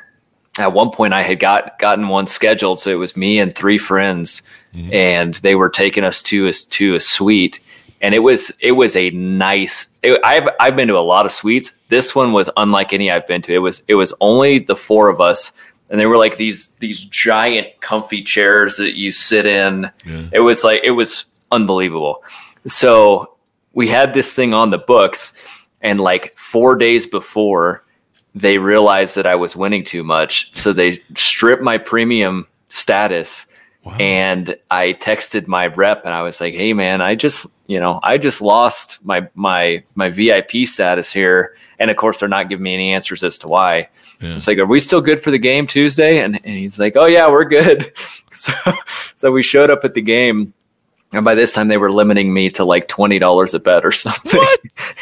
at 0.57 0.71
one 0.71 0.91
point 0.91 1.13
I 1.13 1.23
had 1.23 1.39
got 1.39 1.77
gotten 1.79 2.07
one 2.07 2.25
scheduled. 2.25 2.79
So 2.79 2.89
it 2.89 2.95
was 2.95 3.17
me 3.17 3.39
and 3.39 3.53
three 3.53 3.77
friends 3.77 4.41
mm-hmm. 4.73 4.93
and 4.93 5.33
they 5.35 5.55
were 5.55 5.69
taking 5.69 6.05
us 6.05 6.21
to 6.23 6.47
a, 6.47 6.53
to 6.53 6.95
a 6.95 6.99
suite 7.01 7.59
and 8.05 8.13
it 8.13 8.19
was 8.19 8.51
it 8.59 8.73
was 8.73 8.95
a 8.95 9.09
nice. 9.09 9.99
It, 10.03 10.19
I've 10.23 10.47
I've 10.59 10.75
been 10.75 10.87
to 10.89 10.97
a 10.97 10.99
lot 10.99 11.25
of 11.25 11.31
suites. 11.31 11.71
This 11.89 12.13
one 12.13 12.33
was 12.33 12.51
unlike 12.55 12.93
any 12.93 13.09
I've 13.09 13.25
been 13.25 13.41
to. 13.41 13.53
It 13.53 13.57
was 13.57 13.81
it 13.87 13.95
was 13.95 14.13
only 14.21 14.59
the 14.59 14.75
four 14.75 15.09
of 15.09 15.19
us, 15.19 15.51
and 15.89 15.99
they 15.99 16.05
were 16.05 16.17
like 16.17 16.37
these 16.37 16.69
these 16.73 17.03
giant 17.03 17.67
comfy 17.81 18.21
chairs 18.21 18.77
that 18.77 18.95
you 18.95 19.11
sit 19.11 19.47
in. 19.47 19.89
Yeah. 20.05 20.29
It 20.33 20.39
was 20.41 20.63
like 20.63 20.81
it 20.83 20.91
was 20.91 21.25
unbelievable. 21.51 22.23
So 22.67 23.37
we 23.73 23.87
had 23.87 24.13
this 24.13 24.35
thing 24.35 24.53
on 24.53 24.69
the 24.69 24.77
books, 24.77 25.33
and 25.81 25.99
like 25.99 26.37
four 26.37 26.75
days 26.75 27.07
before, 27.07 27.85
they 28.35 28.59
realized 28.59 29.15
that 29.15 29.25
I 29.25 29.33
was 29.33 29.55
winning 29.55 29.83
too 29.83 30.03
much, 30.03 30.55
so 30.55 30.73
they 30.73 30.99
stripped 31.15 31.63
my 31.63 31.79
premium 31.79 32.45
status. 32.67 33.47
Wow. 33.85 33.95
And 33.99 34.57
I 34.71 34.93
texted 34.93 35.47
my 35.47 35.67
rep 35.67 36.05
and 36.05 36.13
I 36.13 36.23
was 36.23 36.41
like, 36.41 36.55
"Hey 36.55 36.73
man, 36.73 37.01
I 37.01 37.13
just 37.13 37.47
you 37.67 37.79
know, 37.79 37.99
I 38.03 38.17
just 38.17 38.41
lost 38.41 39.03
my 39.05 39.27
my 39.33 39.83
my 39.95 40.09
VIP 40.09 40.67
status 40.67 41.11
here, 41.11 41.55
and 41.79 41.89
of 41.89 41.97
course 41.97 42.19
they're 42.19 42.29
not 42.29 42.49
giving 42.49 42.63
me 42.63 42.73
any 42.73 42.93
answers 42.93 43.23
as 43.23 43.37
to 43.39 43.47
why. 43.47 43.89
Yeah. 44.21 44.35
It's 44.35 44.47
like, 44.47 44.57
are 44.59 44.65
we 44.65 44.79
still 44.79 45.01
good 45.01 45.19
for 45.19 45.31
the 45.31 45.39
game 45.39 45.65
Tuesday? 45.65 46.19
And, 46.19 46.35
and 46.35 46.55
he's 46.55 46.79
like, 46.79 46.95
oh 46.95 47.05
yeah, 47.05 47.29
we're 47.29 47.45
good. 47.45 47.91
So 48.35 48.51
so 49.15 49.31
we 49.31 49.41
showed 49.41 49.71
up 49.71 49.85
at 49.85 49.93
the 49.93 50.01
game, 50.01 50.53
and 51.13 51.23
by 51.23 51.35
this 51.35 51.53
time 51.53 51.69
they 51.69 51.77
were 51.77 51.89
limiting 51.89 52.33
me 52.33 52.49
to 52.49 52.65
like 52.65 52.89
twenty 52.89 53.17
dollars 53.17 53.53
a 53.53 53.61
bet 53.61 53.85
or 53.85 53.91
something. 53.93 54.41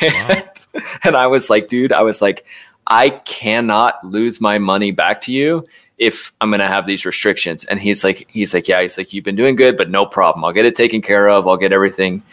and, 0.02 0.48
wow. 0.76 0.82
and 1.04 1.18
I 1.18 1.26
was 1.26 1.50
like, 1.50 1.68
dude, 1.68 1.92
I 1.92 2.04
was 2.04 2.22
like, 2.22 2.46
I 2.86 3.10
cannot 3.10 4.06
lose 4.06 4.40
my 4.40 4.60
money 4.60 4.92
back 4.92 5.22
to 5.22 5.32
you 5.32 5.66
if 5.98 6.34
I'm 6.42 6.50
going 6.50 6.60
to 6.60 6.68
have 6.68 6.86
these 6.86 7.06
restrictions. 7.06 7.64
And 7.66 7.80
he's 7.80 8.04
like, 8.04 8.30
he's 8.30 8.54
like, 8.54 8.68
yeah, 8.68 8.82
he's 8.82 8.98
like, 8.98 9.14
you've 9.14 9.24
been 9.24 9.36
doing 9.36 9.56
good, 9.56 9.78
but 9.78 9.90
no 9.90 10.06
problem. 10.06 10.44
I'll 10.44 10.54
get 10.54 10.66
it 10.66 10.76
taken 10.76 11.02
care 11.02 11.30
of. 11.30 11.48
I'll 11.48 11.58
get 11.58 11.72
everything 11.72 12.24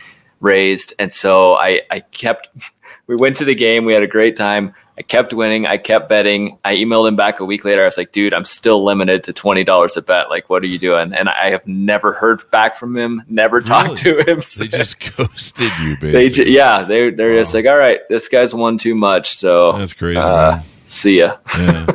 raised. 0.41 0.95
And 0.99 1.13
so 1.13 1.55
I, 1.55 1.83
I 1.91 2.01
kept, 2.01 2.49
we 3.07 3.17
went 3.17 3.37
to 3.37 3.45
the 3.45 3.55
game. 3.55 3.85
We 3.85 3.93
had 3.93 4.03
a 4.03 4.09
great 4.09 4.37
time. 4.37 4.75
I 5.01 5.03
kept 5.03 5.33
winning. 5.33 5.67
I 5.67 5.79
kept 5.79 6.11
betting. 6.11 6.59
I 6.63 6.77
emailed 6.77 7.09
him 7.09 7.17
back 7.17 7.41
a 7.41 7.45
week 7.47 7.65
later. 7.65 7.81
I 7.81 7.87
was 7.87 7.97
like, 7.97 8.13
dude, 8.13 8.35
I'm 8.35 8.45
still 8.45 8.85
limited 8.85 9.25
to 9.25 9.33
$20 9.33 9.97
a 9.97 10.03
bet. 10.03 10.29
Like, 10.29 10.51
what 10.51 10.63
are 10.63 10.67
you 10.67 10.79
doing? 10.79 11.15
And 11.15 11.27
I 11.31 11.49
have 11.51 11.67
never 11.67 12.13
heard 12.13 12.43
back 12.51 12.75
from 12.75 12.95
him, 12.95 13.23
never 13.27 13.61
talked 13.63 13.97
to 13.99 14.19
him. 14.19 14.43
They 14.59 14.69
just 14.69 15.01
ghosted 15.19 15.73
you, 15.81 15.97
basically. 15.99 16.45
They 16.45 16.51
yeah, 16.51 16.83
they're 16.83 17.11
they're 17.11 17.31
wow. 17.31 17.39
just 17.39 17.55
like, 17.55 17.65
all 17.65 17.79
right, 17.79 18.01
this 18.11 18.29
guy's 18.29 18.55
won 18.55 18.77
too 18.77 18.95
much. 18.95 19.35
So 19.35 19.73
that's 19.73 19.95
crazy. 19.95 20.19
Uh, 20.19 20.61
see 20.85 21.21
ya. 21.21 21.39
Yeah. 21.57 21.87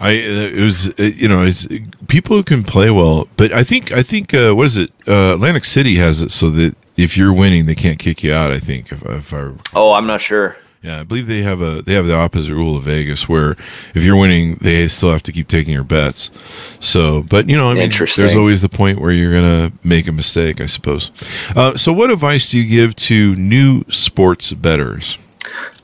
I 0.00 0.10
it 0.12 0.62
was 0.62 0.86
you 0.98 1.28
know 1.28 1.44
it's 1.44 1.66
people 2.08 2.36
who 2.36 2.42
can 2.42 2.64
play 2.64 2.90
well, 2.90 3.28
but 3.36 3.52
I 3.52 3.62
think 3.62 3.92
I 3.92 4.02
think 4.02 4.32
uh, 4.32 4.52
what 4.54 4.66
is 4.66 4.78
it? 4.78 4.90
Uh, 5.06 5.34
Atlantic 5.34 5.66
City 5.66 5.96
has 5.96 6.22
it 6.22 6.30
so 6.30 6.48
that 6.50 6.74
if 6.96 7.16
you're 7.16 7.32
winning, 7.32 7.66
they 7.66 7.74
can't 7.74 7.98
kick 7.98 8.22
you 8.22 8.32
out. 8.32 8.50
I 8.50 8.60
think 8.60 8.90
if, 8.92 9.04
if 9.04 9.34
I 9.34 9.52
oh, 9.74 9.92
I'm 9.92 10.06
not 10.06 10.22
sure. 10.22 10.56
Yeah, 10.82 11.00
I 11.00 11.02
believe 11.02 11.26
they 11.26 11.42
have 11.42 11.60
a 11.60 11.82
they 11.82 11.92
have 11.92 12.06
the 12.06 12.14
opposite 12.16 12.54
rule 12.54 12.78
of 12.78 12.84
Vegas, 12.84 13.28
where 13.28 13.54
if 13.94 14.02
you're 14.02 14.18
winning, 14.18 14.54
they 14.62 14.88
still 14.88 15.12
have 15.12 15.22
to 15.24 15.32
keep 15.32 15.46
taking 15.46 15.74
your 15.74 15.84
bets. 15.84 16.30
So, 16.78 17.22
but 17.22 17.50
you 17.50 17.56
know, 17.56 17.66
I 17.66 17.74
mean, 17.74 17.90
there's 17.90 18.34
always 18.34 18.62
the 18.62 18.70
point 18.70 18.98
where 18.98 19.10
you're 19.10 19.32
gonna 19.32 19.72
make 19.84 20.06
a 20.06 20.12
mistake, 20.12 20.58
I 20.58 20.66
suppose. 20.66 21.10
Uh, 21.54 21.76
so, 21.76 21.92
what 21.92 22.10
advice 22.10 22.50
do 22.50 22.58
you 22.58 22.66
give 22.66 22.96
to 22.96 23.36
new 23.36 23.84
sports 23.90 24.54
betters? 24.54 25.18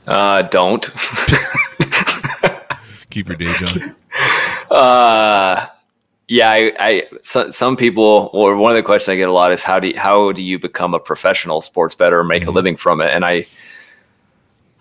Uh, 0.07 0.41
don't 0.41 0.83
keep 3.11 3.27
your 3.27 3.37
day 3.37 3.53
job. 3.53 3.93
Uh, 4.69 5.67
yeah, 6.27 6.49
I, 6.49 6.73
I 6.79 7.03
so, 7.21 7.51
some 7.51 7.77
people 7.77 8.29
or 8.33 8.57
one 8.57 8.71
of 8.71 8.75
the 8.75 8.83
questions 8.83 9.13
I 9.13 9.15
get 9.15 9.29
a 9.29 9.33
lot 9.33 9.51
is 9.51 9.63
how 9.63 9.79
do 9.79 9.87
you, 9.87 9.97
how 9.97 10.31
do 10.33 10.41
you 10.41 10.59
become 10.59 10.93
a 10.93 10.99
professional 10.99 11.61
sports 11.61 11.95
bettor 11.95 12.19
or 12.19 12.23
make 12.23 12.41
mm-hmm. 12.41 12.49
a 12.49 12.53
living 12.53 12.75
from 12.75 12.99
it? 12.99 13.11
And 13.11 13.23
I 13.23 13.47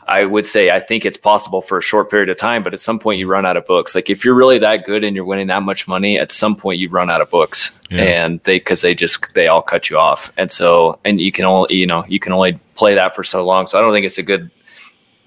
I 0.09 0.25
would 0.25 0.47
say 0.47 0.71
I 0.71 0.79
think 0.79 1.05
it's 1.05 1.17
possible 1.17 1.61
for 1.61 1.79
a 1.79 1.83
short 1.83 2.11
period 2.11 2.29
of 2.29 2.37
time, 2.37 2.63
but 2.63 2.73
at 2.73 2.81
some 2.81 2.99
point 2.99 3.19
you 3.19 3.27
run 3.27 3.45
out 3.45 3.57
of 3.57 3.65
books. 3.65 3.95
Like 3.95 4.09
if 4.09 4.25
you're 4.25 4.35
really 4.35 4.59
that 4.59 4.85
good 4.85 5.03
and 5.03 5.17
you're 5.17 5.25
winning 5.25 5.49
that 5.49 5.63
much 5.63 5.89
money, 5.89 6.19
at 6.19 6.31
some 6.31 6.55
point 6.55 6.79
you 6.79 6.89
run 6.89 7.11
out 7.11 7.21
of 7.21 7.29
books, 7.29 7.79
yeah. 7.91 8.03
and 8.03 8.41
they 8.45 8.59
because 8.59 8.83
they 8.83 8.95
just 8.95 9.35
they 9.35 9.49
all 9.49 9.63
cut 9.63 9.91
you 9.91 9.99
off, 9.99 10.33
and 10.37 10.51
so 10.51 10.99
and 11.05 11.21
you 11.21 11.33
can 11.33 11.45
only 11.45 11.75
you 11.75 11.87
know 11.87 12.05
you 12.09 12.21
can 12.21 12.33
only 12.33 12.59
play 12.75 12.95
that 12.95 13.17
for 13.17 13.25
so 13.25 13.45
long. 13.45 13.67
So 13.67 13.79
I 13.79 13.83
don't 13.83 13.93
think 13.93 14.07
it's 14.07 14.19
a 14.19 14.23
good, 14.23 14.51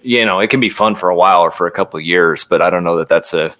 you 0.01 0.25
know, 0.25 0.39
it 0.39 0.49
can 0.49 0.59
be 0.59 0.69
fun 0.69 0.95
for 0.95 1.09
a 1.09 1.15
while 1.15 1.41
or 1.41 1.51
for 1.51 1.67
a 1.67 1.71
couple 1.71 1.97
of 1.97 2.05
years, 2.05 2.45
but 2.45 2.61
I 2.61 2.69
don't 2.69 2.83
know 2.83 2.97
that 2.97 3.09
that's 3.09 3.33
a 3.33 3.53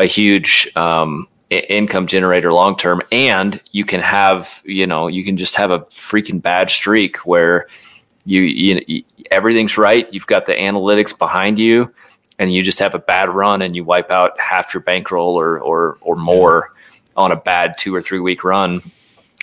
a 0.00 0.06
huge 0.06 0.70
um, 0.76 1.28
income 1.50 2.06
generator 2.06 2.52
long 2.52 2.76
term 2.76 3.02
and 3.12 3.60
you 3.72 3.84
can 3.84 4.00
have 4.00 4.62
you 4.64 4.86
know 4.86 5.08
you 5.08 5.24
can 5.24 5.36
just 5.36 5.56
have 5.56 5.70
a 5.70 5.80
freaking 5.80 6.40
bad 6.40 6.70
streak 6.70 7.16
where 7.18 7.66
you, 8.24 8.42
you 8.42 9.02
everything's 9.30 9.76
right 9.76 10.12
you've 10.12 10.26
got 10.26 10.46
the 10.46 10.54
analytics 10.54 11.16
behind 11.16 11.58
you 11.58 11.92
and 12.38 12.54
you 12.54 12.62
just 12.62 12.78
have 12.78 12.94
a 12.94 12.98
bad 12.98 13.28
run 13.28 13.62
and 13.62 13.74
you 13.74 13.82
wipe 13.84 14.10
out 14.10 14.38
half 14.38 14.72
your 14.72 14.80
bankroll 14.82 15.38
or 15.38 15.58
or 15.58 15.98
or 16.00 16.14
more 16.16 16.72
on 17.16 17.32
a 17.32 17.36
bad 17.36 17.76
two 17.76 17.94
or 17.94 18.00
three 18.00 18.20
week 18.20 18.44
run 18.44 18.80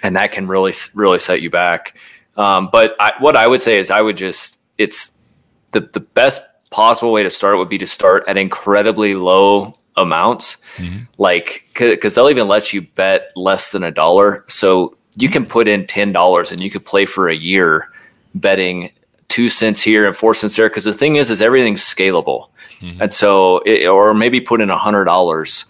and 0.02 0.16
that 0.16 0.32
can 0.32 0.48
really 0.48 0.74
really 0.96 1.20
set 1.20 1.42
you 1.42 1.50
back. 1.50 1.96
Um, 2.38 2.70
but 2.72 2.96
I, 3.00 3.14
what 3.20 3.36
i 3.36 3.48
would 3.48 3.62
say 3.62 3.80
is 3.80 3.92
i 3.92 4.02
would 4.02 4.16
just 4.16 4.60
it's 4.78 5.12
the 5.72 5.82
the 5.82 6.00
best 6.00 6.42
possible 6.70 7.12
way 7.12 7.24
to 7.24 7.30
start 7.30 7.58
would 7.58 7.70
be 7.70 7.80
to 7.80 7.88
start 7.88 8.24
at 8.28 8.38
incredibly 8.38 9.14
low 9.16 9.77
amounts, 9.98 10.58
mm-hmm. 10.78 11.04
like 11.18 11.70
because 11.74 12.16
they'll 12.16 12.30
even 12.30 12.48
let 12.48 12.72
you 12.72 12.82
bet 12.82 13.32
less 13.36 13.72
than 13.72 13.84
a 13.84 13.92
dollar. 13.92 14.46
So 14.48 14.96
you 15.18 15.30
can 15.30 15.46
put 15.46 15.68
in 15.68 15.86
ten 15.88 16.14
dollars 16.14 16.52
and 16.52 16.62
you 16.62 16.70
could 16.70 16.86
play 16.86 17.06
for 17.06 17.28
a 17.28 17.36
year 17.36 17.92
betting 18.36 18.92
two 19.28 19.50
cents 19.50 19.82
here 19.82 20.06
and 20.06 20.16
four 20.16 20.34
cents 20.34 20.56
there. 20.56 20.70
Because 20.70 20.86
the 20.86 20.94
thing 20.94 21.18
is, 21.18 21.30
is 21.30 21.42
everything's 21.42 21.84
scalable, 21.84 22.50
mm-hmm. 22.80 23.02
and 23.02 23.12
so 23.12 23.60
it, 23.66 23.88
or 23.88 24.14
maybe 24.14 24.40
put 24.40 24.62
in 24.62 24.70
a 24.70 24.78
hundred 24.78 25.06
dollars 25.06 25.66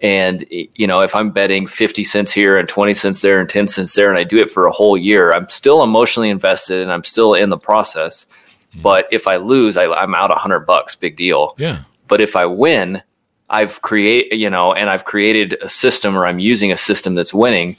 And 0.00 0.44
you 0.50 0.86
know, 0.86 1.00
if 1.00 1.14
I'm 1.14 1.30
betting 1.30 1.66
50 1.66 2.04
cents 2.04 2.30
here 2.30 2.56
and 2.56 2.68
20 2.68 2.94
cents 2.94 3.20
there 3.20 3.40
and 3.40 3.48
10 3.48 3.66
cents 3.66 3.94
there, 3.94 4.08
and 4.08 4.18
I 4.18 4.24
do 4.24 4.38
it 4.38 4.48
for 4.48 4.66
a 4.66 4.70
whole 4.72 4.96
year, 4.96 5.32
I'm 5.32 5.48
still 5.48 5.82
emotionally 5.82 6.30
invested 6.30 6.80
and 6.80 6.92
I'm 6.92 7.04
still 7.04 7.34
in 7.34 7.48
the 7.50 7.58
process. 7.58 8.26
Mm-hmm. 8.70 8.82
But 8.82 9.08
if 9.10 9.26
I 9.26 9.36
lose, 9.36 9.76
I, 9.76 9.86
I'm 9.86 10.14
out 10.14 10.30
a 10.30 10.34
hundred 10.34 10.60
bucks, 10.60 10.94
big 10.94 11.16
deal. 11.16 11.54
Yeah. 11.58 11.82
But 12.06 12.20
if 12.20 12.36
I 12.36 12.46
win, 12.46 13.02
I've 13.50 13.80
create 13.82 14.32
you 14.32 14.50
know, 14.50 14.72
and 14.72 14.90
I've 14.90 15.04
created 15.04 15.56
a 15.62 15.68
system 15.68 16.16
or 16.16 16.26
I'm 16.26 16.38
using 16.38 16.72
a 16.72 16.76
system 16.76 17.14
that's 17.14 17.34
winning. 17.34 17.76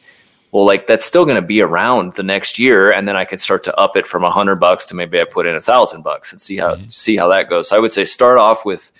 Well, 0.51 0.65
like 0.65 0.87
that's 0.87 1.05
still 1.05 1.25
going 1.25 1.35
to 1.35 1.45
be 1.45 1.61
around 1.61 2.13
the 2.13 2.23
next 2.23 2.57
year, 2.57 2.91
and 2.91 3.07
then 3.07 3.15
I 3.15 3.23
could 3.23 3.39
start 3.39 3.63
to 3.65 3.75
up 3.75 3.95
it 3.95 4.07
from 4.07 4.23
a 4.23 4.31
hundred 4.31 4.55
bucks 4.55 4.85
to 4.87 4.95
maybe 4.95 5.21
I 5.21 5.25
put 5.25 5.45
in 5.45 5.55
a 5.55 5.61
thousand 5.61 6.01
bucks 6.01 6.31
and 6.31 6.41
see 6.41 6.57
how 6.57 6.75
mm-hmm. 6.75 6.87
see 6.87 7.15
how 7.15 7.27
that 7.29 7.49
goes. 7.49 7.69
So 7.69 7.75
I 7.75 7.79
would 7.79 7.91
say 7.91 8.03
start 8.03 8.39
off 8.39 8.65
with 8.65 8.91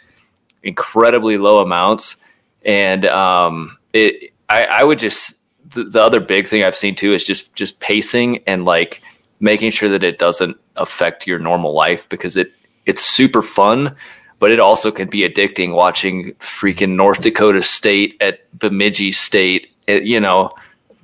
incredibly 0.62 1.38
low 1.38 1.60
amounts, 1.60 2.18
and 2.64 3.06
um, 3.06 3.78
it 3.94 4.32
I, 4.48 4.66
I 4.66 4.84
would 4.84 5.00
just 5.00 5.40
the, 5.72 5.86
the 5.86 6.02
other 6.02 6.20
big 6.20 6.48
thing 6.48 6.64
I've 6.64 6.76
seen 6.76 6.96
too 6.96 7.14
is 7.14 7.24
just 7.24 7.54
just 7.56 7.80
pacing 7.80 8.44
and 8.46 8.66
like 8.66 9.02
making 9.40 9.72
sure 9.72 9.90
that 9.90 10.04
it 10.04 10.18
doesn't 10.18 10.58
affect 10.76 11.28
your 11.28 11.40
normal 11.40 11.74
life 11.74 12.08
because 12.10 12.38
it 12.38 12.52
it's 12.86 13.02
super 13.02 13.42
fun 13.42 13.96
but 14.40 14.52
it 14.52 14.60
also 14.60 14.92
can 14.92 15.10
be 15.10 15.20
addicting 15.20 15.74
watching 15.74 16.34
freaking 16.36 16.96
North 16.96 17.22
Dakota 17.22 17.62
State 17.62 18.16
at 18.22 18.40
Bemidji 18.58 19.12
State, 19.12 19.68
eh, 19.88 20.00
you 20.00 20.20
know, 20.20 20.52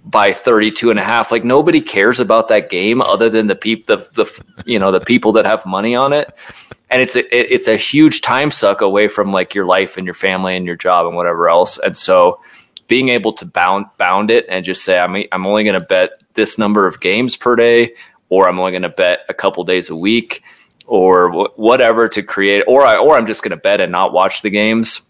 by 0.05 0.31
32 0.31 0.89
and 0.89 0.99
a 0.99 1.03
half. 1.03 1.31
Like 1.31 1.43
nobody 1.43 1.81
cares 1.81 2.19
about 2.19 2.47
that 2.47 2.69
game 2.69 3.01
other 3.01 3.29
than 3.29 3.47
the 3.47 3.55
people, 3.55 3.97
the, 3.97 4.03
the, 4.13 4.43
you 4.65 4.79
know, 4.79 4.91
the 4.91 5.01
people 5.01 5.33
that 5.33 5.45
have 5.45 5.65
money 5.65 5.95
on 5.95 6.13
it. 6.13 6.33
And 6.89 7.01
it's 7.01 7.15
a, 7.15 7.53
it's 7.53 7.67
a 7.67 7.75
huge 7.75 8.21
time 8.21 8.51
suck 8.51 8.81
away 8.81 9.07
from 9.07 9.31
like 9.31 9.53
your 9.53 9.65
life 9.65 9.97
and 9.97 10.05
your 10.05 10.13
family 10.13 10.55
and 10.55 10.65
your 10.65 10.75
job 10.75 11.07
and 11.07 11.15
whatever 11.15 11.49
else. 11.49 11.77
And 11.79 11.97
so 11.97 12.39
being 12.87 13.09
able 13.09 13.33
to 13.33 13.45
bound, 13.45 13.87
bound 13.97 14.29
it 14.31 14.45
and 14.47 14.63
just 14.63 14.85
say, 14.85 14.99
I'm, 14.99 15.15
I'm 15.31 15.45
only 15.45 15.63
going 15.63 15.79
to 15.79 15.85
bet 15.85 16.21
this 16.35 16.57
number 16.57 16.87
of 16.87 16.99
games 16.99 17.35
per 17.35 17.55
day, 17.55 17.95
or 18.29 18.47
I'm 18.47 18.59
only 18.59 18.71
going 18.71 18.83
to 18.83 18.89
bet 18.89 19.21
a 19.27 19.33
couple 19.33 19.63
days 19.63 19.89
a 19.89 19.95
week 19.95 20.43
or 20.87 21.49
whatever 21.55 22.07
to 22.09 22.21
create, 22.21 22.63
or 22.67 22.83
I, 22.83 22.97
or 22.97 23.15
I'm 23.15 23.25
just 23.25 23.43
going 23.43 23.51
to 23.51 23.57
bet 23.57 23.81
and 23.81 23.91
not 23.91 24.13
watch 24.13 24.41
the 24.41 24.49
games 24.49 25.01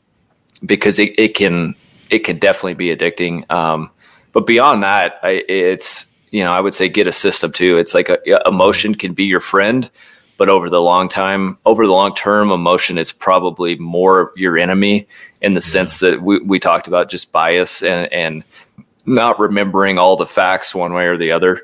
because 0.66 1.00
it, 1.00 1.18
it 1.20 1.36
can 1.36 1.76
it 2.10 2.20
can 2.20 2.40
definitely 2.40 2.76
be 2.76 2.96
addicting. 2.96 3.50
Um, 3.52 3.92
but 4.32 4.46
beyond 4.46 4.84
that, 4.84 5.20
I, 5.24 5.44
it's 5.48 6.14
you 6.32 6.44
know 6.44 6.52
I 6.52 6.62
would 6.62 6.74
say 6.74 6.90
get 6.90 7.08
a 7.08 7.12
system 7.12 7.52
too. 7.52 7.78
It's 7.78 7.94
like 7.94 8.10
a, 8.10 8.20
emotion 8.46 8.96
can 8.96 9.14
be 9.14 9.26
your 9.26 9.40
friend, 9.40 9.90
but 10.38 10.50
over 10.50 10.70
the 10.70 10.82
long 10.82 11.10
time, 11.10 11.58
over 11.66 11.86
the 11.86 11.92
long 11.92 12.16
term, 12.16 12.52
emotion 12.52 12.98
is 12.98 13.12
probably 13.12 13.76
more 13.76 14.32
your 14.36 14.58
enemy 14.58 15.08
in 15.42 15.54
the 15.54 15.62
sense 15.62 16.00
that 16.00 16.22
we, 16.22 16.40
we 16.40 16.60
talked 16.60 16.88
about 16.88 17.10
just 17.10 17.32
bias 17.32 17.84
and 17.84 18.12
and 18.14 18.44
not 19.06 19.40
remembering 19.40 20.00
all 20.00 20.16
the 20.16 20.26
facts 20.26 20.74
one 20.74 20.94
way 20.94 21.06
or 21.06 21.18
the 21.18 21.32
other. 21.32 21.62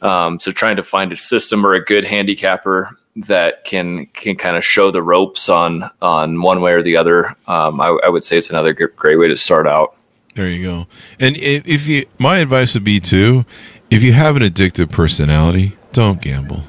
Um, 0.00 0.40
so 0.40 0.50
trying 0.50 0.76
to 0.76 0.82
find 0.82 1.12
a 1.12 1.16
system 1.16 1.64
or 1.64 1.74
a 1.74 1.84
good 1.84 2.04
handicapper 2.04 2.90
that 3.16 3.64
can 3.64 4.06
can 4.06 4.36
kind 4.36 4.56
of 4.56 4.64
show 4.64 4.90
the 4.90 5.02
ropes 5.02 5.48
on 5.48 5.84
on 6.00 6.40
one 6.40 6.60
way 6.60 6.72
or 6.72 6.82
the 6.82 6.96
other. 6.96 7.36
Um, 7.46 7.80
I, 7.80 7.98
I, 8.04 8.08
would 8.08 8.24
say 8.24 8.38
it's 8.38 8.50
another 8.50 8.72
great 8.72 9.16
way 9.16 9.28
to 9.28 9.36
start 9.36 9.66
out. 9.66 9.96
There 10.34 10.48
you 10.48 10.64
go. 10.64 10.86
And 11.20 11.36
if, 11.36 11.66
if 11.66 11.86
you, 11.86 12.06
my 12.18 12.38
advice 12.38 12.72
would 12.74 12.84
be 12.84 13.00
too, 13.00 13.44
if 13.90 14.02
you 14.02 14.14
have 14.14 14.36
an 14.36 14.42
addictive 14.42 14.90
personality, 14.90 15.76
don't 15.92 16.22
gamble. 16.22 16.64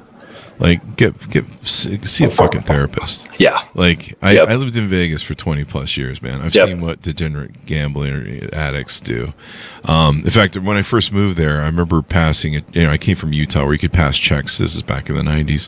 Like 0.64 0.96
get 0.96 1.30
get 1.30 1.44
see 1.66 2.24
a 2.24 2.30
fucking 2.30 2.62
therapist. 2.62 3.28
Yeah. 3.38 3.68
Like 3.74 4.18
I, 4.22 4.32
yep. 4.32 4.48
I 4.48 4.56
lived 4.56 4.78
in 4.78 4.88
Vegas 4.88 5.22
for 5.22 5.36
twenty 5.36 5.66
plus 5.66 5.98
years, 5.98 6.22
man. 6.22 6.42
I've 6.42 6.56
yep. 6.56 6.70
seen 6.70 6.80
what 6.80 7.02
degenerate 7.02 7.66
gambling 7.66 8.50
addicts 8.54 9.02
do. 9.02 9.34
Um, 9.84 10.22
in 10.24 10.32
fact, 10.32 10.56
when 10.58 10.78
I 10.78 10.82
first 10.82 11.12
moved 11.12 11.38
there, 11.38 11.62
I 11.62 11.66
remember 11.66 12.02
passing 12.02 12.54
it. 12.54 12.64
You 12.74 12.84
know, 12.84 12.92
I 12.92 12.98
came 12.98 13.18
from 13.18 13.34
Utah 13.34 13.66
where 13.66 13.74
you 13.74 13.80
could 13.80 13.92
pass 13.92 14.18
checks. 14.18 14.58
This 14.58 14.74
is 14.74 14.82
back 14.82 15.10
in 15.10 15.18
the 15.18 15.24
nineties, 15.24 15.68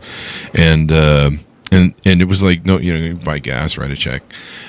and. 0.53 0.89
Uh, 0.89 1.31
and 1.71 1.95
and 2.05 2.21
it 2.21 2.25
was 2.25 2.43
like 2.43 2.63
no, 2.63 2.79
you 2.79 2.95
know, 2.95 3.15
buy 3.25 3.39
gas, 3.39 3.75
write 3.75 3.89
a 3.89 3.95
check, 3.95 4.21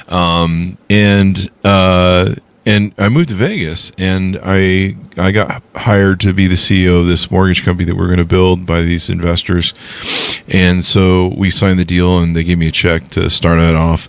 um, 0.09 0.79
and 0.89 1.51
uh, 1.63 2.35
and 2.67 2.93
I 2.99 3.09
moved 3.09 3.29
to 3.29 3.35
Vegas, 3.37 3.93
and 3.97 4.39
I 4.43 4.97
I 5.17 5.31
got 5.31 5.63
hired 5.77 6.19
to 6.21 6.33
be 6.33 6.49
the 6.49 6.57
CEO 6.57 7.01
of 7.01 7.07
this 7.07 7.31
mortgage 7.31 7.65
company 7.65 7.85
that 7.85 7.97
we're 7.97 8.07
going 8.07 8.19
to 8.19 8.25
build 8.25 8.67
by 8.67 8.83
these 8.83 9.09
investors, 9.09 9.73
and 10.49 10.85
so 10.85 11.33
we 11.37 11.49
signed 11.49 11.79
the 11.79 11.85
deal, 11.85 12.19
and 12.19 12.35
they 12.35 12.43
gave 12.43 12.59
me 12.59 12.67
a 12.67 12.73
check 12.73 13.07
to 13.11 13.31
start 13.31 13.61
it 13.61 13.77
off, 13.77 14.09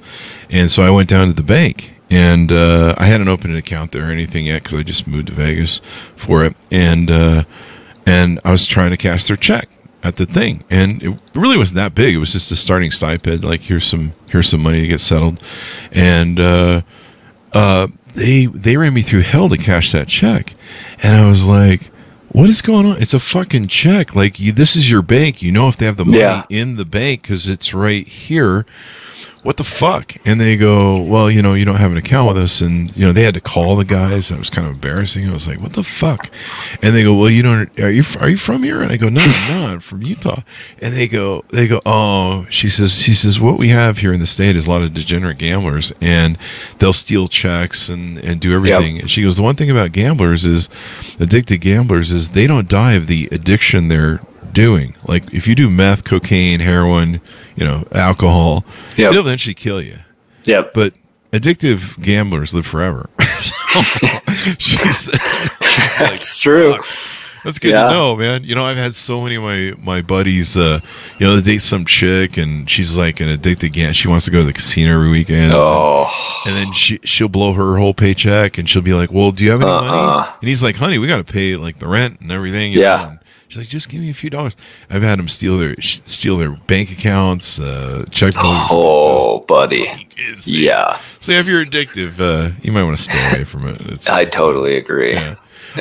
and 0.49 0.71
so 0.71 0.81
I 0.81 0.89
went 0.89 1.07
down 1.07 1.27
to 1.27 1.33
the 1.33 1.43
bank, 1.43 1.91
and 2.09 2.51
uh, 2.51 2.95
I 2.97 3.05
hadn't 3.05 3.27
opened 3.27 3.53
an 3.53 3.59
account 3.59 3.91
there 3.91 4.09
or 4.09 4.11
anything 4.11 4.47
yet 4.47 4.63
because 4.63 4.79
I 4.79 4.83
just 4.83 5.07
moved 5.07 5.27
to 5.27 5.33
Vegas 5.33 5.79
for 6.15 6.43
it, 6.43 6.55
and 6.71 7.11
uh, 7.11 7.43
and 8.07 8.39
I 8.43 8.51
was 8.51 8.65
trying 8.65 8.89
to 8.89 8.97
cash 8.97 9.27
their 9.27 9.37
check 9.37 9.69
at 10.01 10.15
the 10.15 10.25
thing, 10.25 10.63
and 10.71 11.03
it 11.03 11.19
really 11.35 11.57
wasn't 11.57 11.75
that 11.75 11.93
big. 11.93 12.15
It 12.15 12.17
was 12.17 12.31
just 12.31 12.51
a 12.51 12.55
starting 12.55 12.89
stipend, 12.89 13.43
like 13.43 13.61
here's 13.61 13.85
some 13.85 14.13
here's 14.31 14.49
some 14.49 14.63
money 14.63 14.81
to 14.81 14.87
get 14.87 14.99
settled, 14.99 15.39
and. 15.91 16.39
Uh, 16.39 16.81
uh, 17.53 17.87
they 18.17 18.47
they 18.47 18.75
ran 18.75 18.93
me 18.93 19.03
through 19.03 19.21
hell 19.21 19.47
to 19.47 19.57
cash 19.57 19.91
that 19.91 20.07
check, 20.07 20.55
and 21.01 21.15
I 21.15 21.29
was 21.29 21.45
like, 21.45 21.91
"What 22.29 22.49
is 22.49 22.61
going 22.61 22.87
on? 22.87 23.01
It's 23.01 23.13
a 23.13 23.19
fucking 23.19 23.67
check. 23.67 24.15
Like 24.15 24.39
you, 24.39 24.51
this 24.51 24.75
is 24.75 24.89
your 24.89 25.03
bank. 25.03 25.41
You 25.41 25.51
know 25.51 25.69
if 25.69 25.77
they 25.77 25.85
have 25.85 25.97
the 25.97 26.05
money 26.05 26.19
yeah. 26.19 26.45
in 26.49 26.75
the 26.75 26.85
bank 26.85 27.21
because 27.21 27.47
it's 27.47 27.73
right 27.73 28.07
here." 28.07 28.65
What 29.43 29.57
the 29.57 29.63
fuck? 29.63 30.15
And 30.25 30.41
they 30.41 30.57
go, 30.57 31.01
well, 31.01 31.29
you 31.29 31.41
know, 31.41 31.53
you 31.53 31.65
don't 31.65 31.77
have 31.77 31.91
an 31.91 31.97
account 31.97 32.27
with 32.27 32.43
us. 32.43 32.61
And, 32.61 32.95
you 32.97 33.05
know, 33.05 33.11
they 33.11 33.23
had 33.23 33.33
to 33.35 33.41
call 33.41 33.75
the 33.75 33.85
guys. 33.85 34.31
It 34.31 34.39
was 34.39 34.49
kind 34.49 34.67
of 34.67 34.73
embarrassing. 34.73 35.29
I 35.29 35.33
was 35.33 35.47
like, 35.47 35.59
what 35.59 35.73
the 35.73 35.83
fuck? 35.83 36.29
And 36.81 36.95
they 36.95 37.03
go, 37.03 37.13
well, 37.13 37.29
you 37.29 37.43
don't, 37.43 37.79
are 37.79 37.91
you, 37.91 38.03
are 38.19 38.29
you 38.29 38.37
from 38.37 38.63
here? 38.63 38.81
And 38.81 38.91
I 38.91 38.97
go, 38.97 39.09
no, 39.09 39.25
no, 39.49 39.67
I'm 39.67 39.79
from 39.79 40.01
Utah. 40.01 40.41
And 40.81 40.93
they 40.93 41.07
go, 41.07 41.45
they 41.49 41.67
go, 41.67 41.81
oh, 41.85 42.45
she 42.49 42.69
says, 42.69 42.93
she 42.93 43.13
says, 43.13 43.39
what 43.39 43.57
we 43.57 43.69
have 43.69 43.99
here 43.99 44.13
in 44.13 44.19
the 44.19 44.27
state 44.27 44.55
is 44.55 44.67
a 44.67 44.69
lot 44.69 44.81
of 44.81 44.93
degenerate 44.93 45.37
gamblers 45.37 45.93
and 46.01 46.37
they'll 46.79 46.93
steal 46.93 47.27
checks 47.27 47.89
and, 47.89 48.17
and 48.17 48.41
do 48.41 48.53
everything. 48.53 48.95
Yep. 48.95 49.01
And 49.03 49.11
she 49.11 49.23
goes, 49.23 49.37
the 49.37 49.43
one 49.43 49.55
thing 49.55 49.69
about 49.69 49.91
gamblers 49.91 50.45
is 50.45 50.67
addicted 51.19 51.59
gamblers 51.59 52.11
is 52.11 52.29
they 52.29 52.47
don't 52.47 52.67
die 52.67 52.93
of 52.93 53.07
the 53.07 53.29
addiction 53.31 53.87
they're 53.87 54.21
doing. 54.57 54.95
Like 55.05 55.31
if 55.33 55.47
you 55.47 55.53
do 55.53 55.69
meth, 55.69 56.03
cocaine, 56.03 56.59
heroin, 56.59 57.21
you 57.55 57.63
know, 57.63 57.87
alcohol, 57.91 58.65
yep. 58.97 59.11
it'll 59.11 59.25
eventually 59.25 59.53
kill 59.53 59.81
you. 59.81 59.99
Yep. 60.45 60.73
But 60.73 60.93
addictive 61.31 62.01
gamblers 62.01 62.55
live 62.55 62.65
forever. 62.65 63.07
she's, 64.57 65.07
like, 65.11 65.21
That's 65.99 66.39
true. 66.39 66.73
Fuck. 66.73 66.85
That's 67.43 67.59
good 67.59 67.71
yeah. 67.71 67.83
to 67.83 67.91
know, 67.91 68.15
man. 68.15 68.43
You 68.43 68.55
know, 68.55 68.65
I've 68.65 68.75
had 68.75 68.93
so 68.93 69.21
many 69.21 69.35
of 69.35 69.43
my 69.43 69.73
my 69.77 70.01
buddies. 70.01 70.57
Uh, 70.57 70.79
you 71.17 71.25
know, 71.25 71.35
they 71.37 71.53
date 71.53 71.61
some 71.61 71.85
chick, 71.85 72.35
and 72.35 72.69
she's 72.69 72.95
like 72.95 73.21
an 73.21 73.29
addicted 73.29 73.69
gambler. 73.69 73.93
She 73.93 74.09
wants 74.09 74.25
to 74.25 74.31
go 74.31 74.39
to 74.39 74.43
the 74.43 74.51
casino 74.51 74.95
every 74.95 75.11
weekend. 75.11 75.53
Oh, 75.53 76.07
and 76.45 76.57
then 76.57 76.73
she 76.73 76.99
she'll 77.05 77.29
blow 77.29 77.53
her 77.53 77.77
whole 77.77 77.93
paycheck, 77.93 78.57
and 78.57 78.69
she'll 78.69 78.81
be 78.81 78.93
like, 78.93 79.13
"Well, 79.13 79.31
do 79.31 79.45
you 79.45 79.51
have 79.51 79.61
any 79.61 79.69
uh-uh. 79.69 79.81
money?" 79.81 80.29
And 80.41 80.49
he's 80.49 80.61
like, 80.61 80.75
"Honey, 80.75 80.97
we 80.97 81.07
got 81.07 81.25
to 81.25 81.31
pay 81.31 81.55
like 81.55 81.79
the 81.79 81.87
rent 81.87 82.19
and 82.19 82.33
everything." 82.33 82.73
Yeah. 82.73 82.97
Know? 83.13 83.19
She's 83.47 83.57
like, 83.57 83.67
just 83.69 83.87
give 83.87 84.01
me 84.01 84.09
a 84.09 84.13
few 84.13 84.29
dollars. 84.29 84.55
I've 84.89 85.03
had 85.03 85.19
them 85.19 85.29
steal 85.29 85.57
their 85.57 85.79
steal 85.81 86.37
their 86.37 86.51
bank 86.51 86.91
accounts, 86.91 87.59
uh, 87.59 88.03
checkbooks. 88.09 88.67
Oh, 88.71 89.39
buddy, 89.47 90.09
yeah. 90.45 90.99
So 91.21 91.31
if 91.31 91.47
you're 91.47 91.65
addictive, 91.65 92.19
uh, 92.19 92.53
you 92.61 92.71
might 92.73 92.83
want 92.83 92.97
to 92.97 93.03
stay 93.03 93.35
away 93.35 93.43
from 93.45 93.67
it. 93.67 93.79
It's, 93.81 94.09
I 94.09 94.25
totally 94.25 94.75
agree. 94.75 95.13
Yeah. 95.13 95.35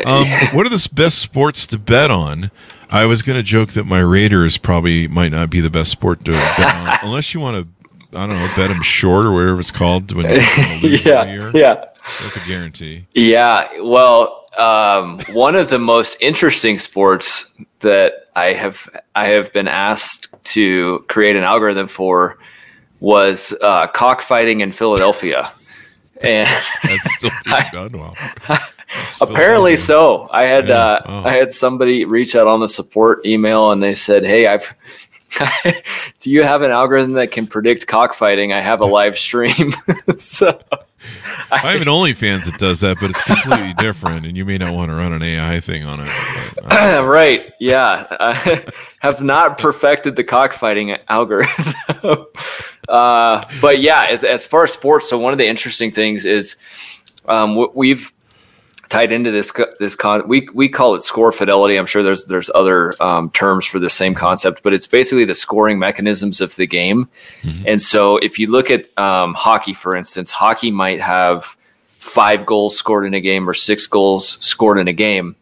Um, 0.04 0.26
what 0.52 0.66
are 0.66 0.68
the 0.68 0.88
best 0.92 1.18
sports 1.18 1.66
to 1.68 1.78
bet 1.78 2.10
on? 2.10 2.50
I 2.90 3.06
was 3.06 3.22
going 3.22 3.36
to 3.36 3.42
joke 3.42 3.72
that 3.72 3.84
my 3.84 3.98
Raiders 3.98 4.58
probably 4.58 5.08
might 5.08 5.32
not 5.32 5.50
be 5.50 5.60
the 5.60 5.70
best 5.70 5.90
sport 5.90 6.24
to 6.26 6.32
bet 6.32 6.74
on, 6.74 6.98
unless 7.02 7.34
you 7.34 7.40
want 7.40 7.66
to, 7.66 8.16
I 8.16 8.26
don't 8.26 8.36
know, 8.36 8.50
bet 8.54 8.68
them 8.68 8.82
short 8.82 9.26
or 9.26 9.32
whatever 9.32 9.60
it's 9.60 9.72
called. 9.72 10.12
When 10.12 10.24
yeah, 10.30 11.50
yeah, 11.52 11.84
that's 12.22 12.36
a 12.36 12.46
guarantee. 12.46 13.06
Yeah, 13.14 13.68
well, 13.80 14.45
um, 14.58 15.20
one 15.32 15.54
of 15.54 15.70
the 15.70 15.78
most 15.78 16.16
interesting 16.20 16.78
sports 16.78 17.52
that 17.80 18.26
I 18.34 18.52
have 18.52 18.88
I 19.14 19.26
have 19.28 19.52
been 19.52 19.68
asked 19.68 20.28
to 20.44 21.04
create 21.08 21.36
an 21.36 21.44
algorithm 21.44 21.86
for 21.86 22.38
was 23.00 23.54
uh, 23.60 23.86
cockfighting 23.88 24.60
in 24.60 24.72
Philadelphia, 24.72 25.52
and 26.22 26.48
that's 26.82 27.14
still 27.14 27.30
done 27.72 27.92
well. 27.92 28.16
apparently 29.20 29.76
so. 29.76 30.28
I 30.30 30.44
had 30.44 30.68
yeah. 30.68 30.76
uh, 30.76 31.02
oh. 31.06 31.28
I 31.28 31.32
had 31.32 31.52
somebody 31.52 32.04
reach 32.04 32.34
out 32.34 32.46
on 32.46 32.60
the 32.60 32.68
support 32.68 33.24
email 33.26 33.72
and 33.72 33.82
they 33.82 33.94
said, 33.94 34.24
"Hey, 34.24 34.46
I've." 34.46 34.74
do 36.20 36.30
you 36.30 36.42
have 36.42 36.62
an 36.62 36.70
algorithm 36.70 37.12
that 37.14 37.30
can 37.30 37.46
predict 37.46 37.86
cockfighting? 37.86 38.52
I 38.52 38.60
have 38.60 38.80
a 38.80 38.86
live 38.86 39.18
stream. 39.18 39.72
so 40.16 40.58
I 41.50 41.58
have 41.58 41.82
an 41.82 41.88
OnlyFans 41.88 42.44
that 42.44 42.58
does 42.58 42.80
that, 42.80 42.98
but 43.00 43.10
it's 43.10 43.22
completely 43.22 43.74
different, 43.74 44.26
and 44.26 44.36
you 44.36 44.44
may 44.44 44.58
not 44.58 44.72
want 44.72 44.90
to 44.90 44.94
run 44.94 45.12
an 45.12 45.22
AI 45.22 45.60
thing 45.60 45.84
on 45.84 46.00
it. 46.00 46.08
But, 46.54 46.72
uh, 46.72 47.04
right? 47.06 47.52
Yeah, 47.60 48.06
I 48.18 48.64
have 49.00 49.22
not 49.22 49.58
perfected 49.58 50.16
the 50.16 50.24
cockfighting 50.24 50.96
algorithm, 51.08 51.74
uh, 52.88 53.44
but 53.60 53.80
yeah, 53.80 54.06
as 54.08 54.24
as 54.24 54.44
far 54.44 54.64
as 54.64 54.72
sports, 54.72 55.08
so 55.08 55.18
one 55.18 55.32
of 55.32 55.38
the 55.38 55.46
interesting 55.46 55.90
things 55.90 56.24
is 56.24 56.56
um, 57.26 57.68
we've 57.74 58.12
tied 58.88 59.12
into 59.12 59.30
this 59.30 59.52
this 59.78 59.96
con 59.96 60.26
we 60.28 60.48
we 60.54 60.68
call 60.68 60.94
it 60.94 61.02
score 61.02 61.32
fidelity. 61.32 61.76
I'm 61.76 61.86
sure 61.86 62.02
there's 62.02 62.26
there's 62.26 62.50
other 62.54 62.94
um, 63.02 63.30
terms 63.30 63.66
for 63.66 63.78
the 63.78 63.90
same 63.90 64.14
concept, 64.14 64.62
but 64.62 64.72
it's 64.72 64.86
basically 64.86 65.24
the 65.24 65.34
scoring 65.34 65.78
mechanisms 65.78 66.40
of 66.40 66.54
the 66.56 66.66
game. 66.66 67.08
Mm-hmm. 67.42 67.64
And 67.66 67.82
so, 67.82 68.18
if 68.18 68.38
you 68.38 68.50
look 68.50 68.70
at 68.70 68.86
um, 68.98 69.34
hockey, 69.34 69.74
for 69.74 69.96
instance, 69.96 70.30
hockey 70.30 70.70
might 70.70 71.00
have 71.00 71.56
five 71.98 72.46
goals 72.46 72.76
scored 72.76 73.04
in 73.04 73.14
a 73.14 73.20
game 73.20 73.48
or 73.48 73.54
six 73.54 73.86
goals 73.86 74.38
scored 74.44 74.78
in 74.78 74.88
a 74.88 74.92
game. 74.92 75.34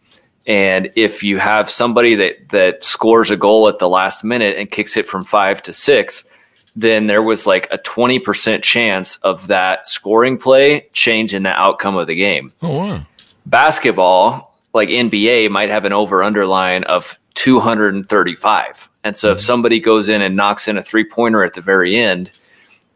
And 0.47 0.93
if 0.95 1.23
you 1.23 1.39
have 1.39 1.71
somebody 1.71 2.15
that 2.17 2.49
that 2.51 2.85
scores 2.85 3.31
a 3.31 3.37
goal 3.37 3.69
at 3.69 3.79
the 3.79 3.89
last 3.89 4.25
minute 4.25 4.57
and 4.59 4.71
kicks 4.71 4.97
it 4.97 5.07
from 5.07 5.25
five 5.25 5.63
to 5.63 5.73
six, 5.73 6.25
then 6.77 7.07
there 7.07 7.23
was 7.23 7.47
like 7.47 7.69
a 7.71 7.79
20% 7.79 8.63
chance 8.63 9.17
of 9.17 9.47
that 9.47 9.87
scoring 9.87 10.37
play 10.37 10.89
changing 10.93 11.45
the 11.45 11.51
outcome 11.51 11.97
of 11.97 12.07
the 12.07 12.17
game. 12.17 12.53
Oh, 12.63 12.79
wow. 12.79 13.07
Basketball, 13.47 14.55
like 14.73 14.89
NBA, 14.89 15.51
might 15.51 15.69
have 15.69 15.85
an 15.85 15.93
over 15.93 16.23
underline 16.23 16.85
of 16.85 17.19
235. 17.35 18.89
And 19.05 19.17
so 19.17 19.29
mm-hmm. 19.29 19.35
if 19.35 19.41
somebody 19.41 19.81
goes 19.81 20.09
in 20.09 20.23
and 20.23 20.37
knocks 20.37 20.69
in 20.69 20.79
a 20.79 20.83
three 20.83 21.05
pointer 21.05 21.45
at 21.45 21.55
the 21.55 21.61
very 21.61 21.97
end, 21.97 22.31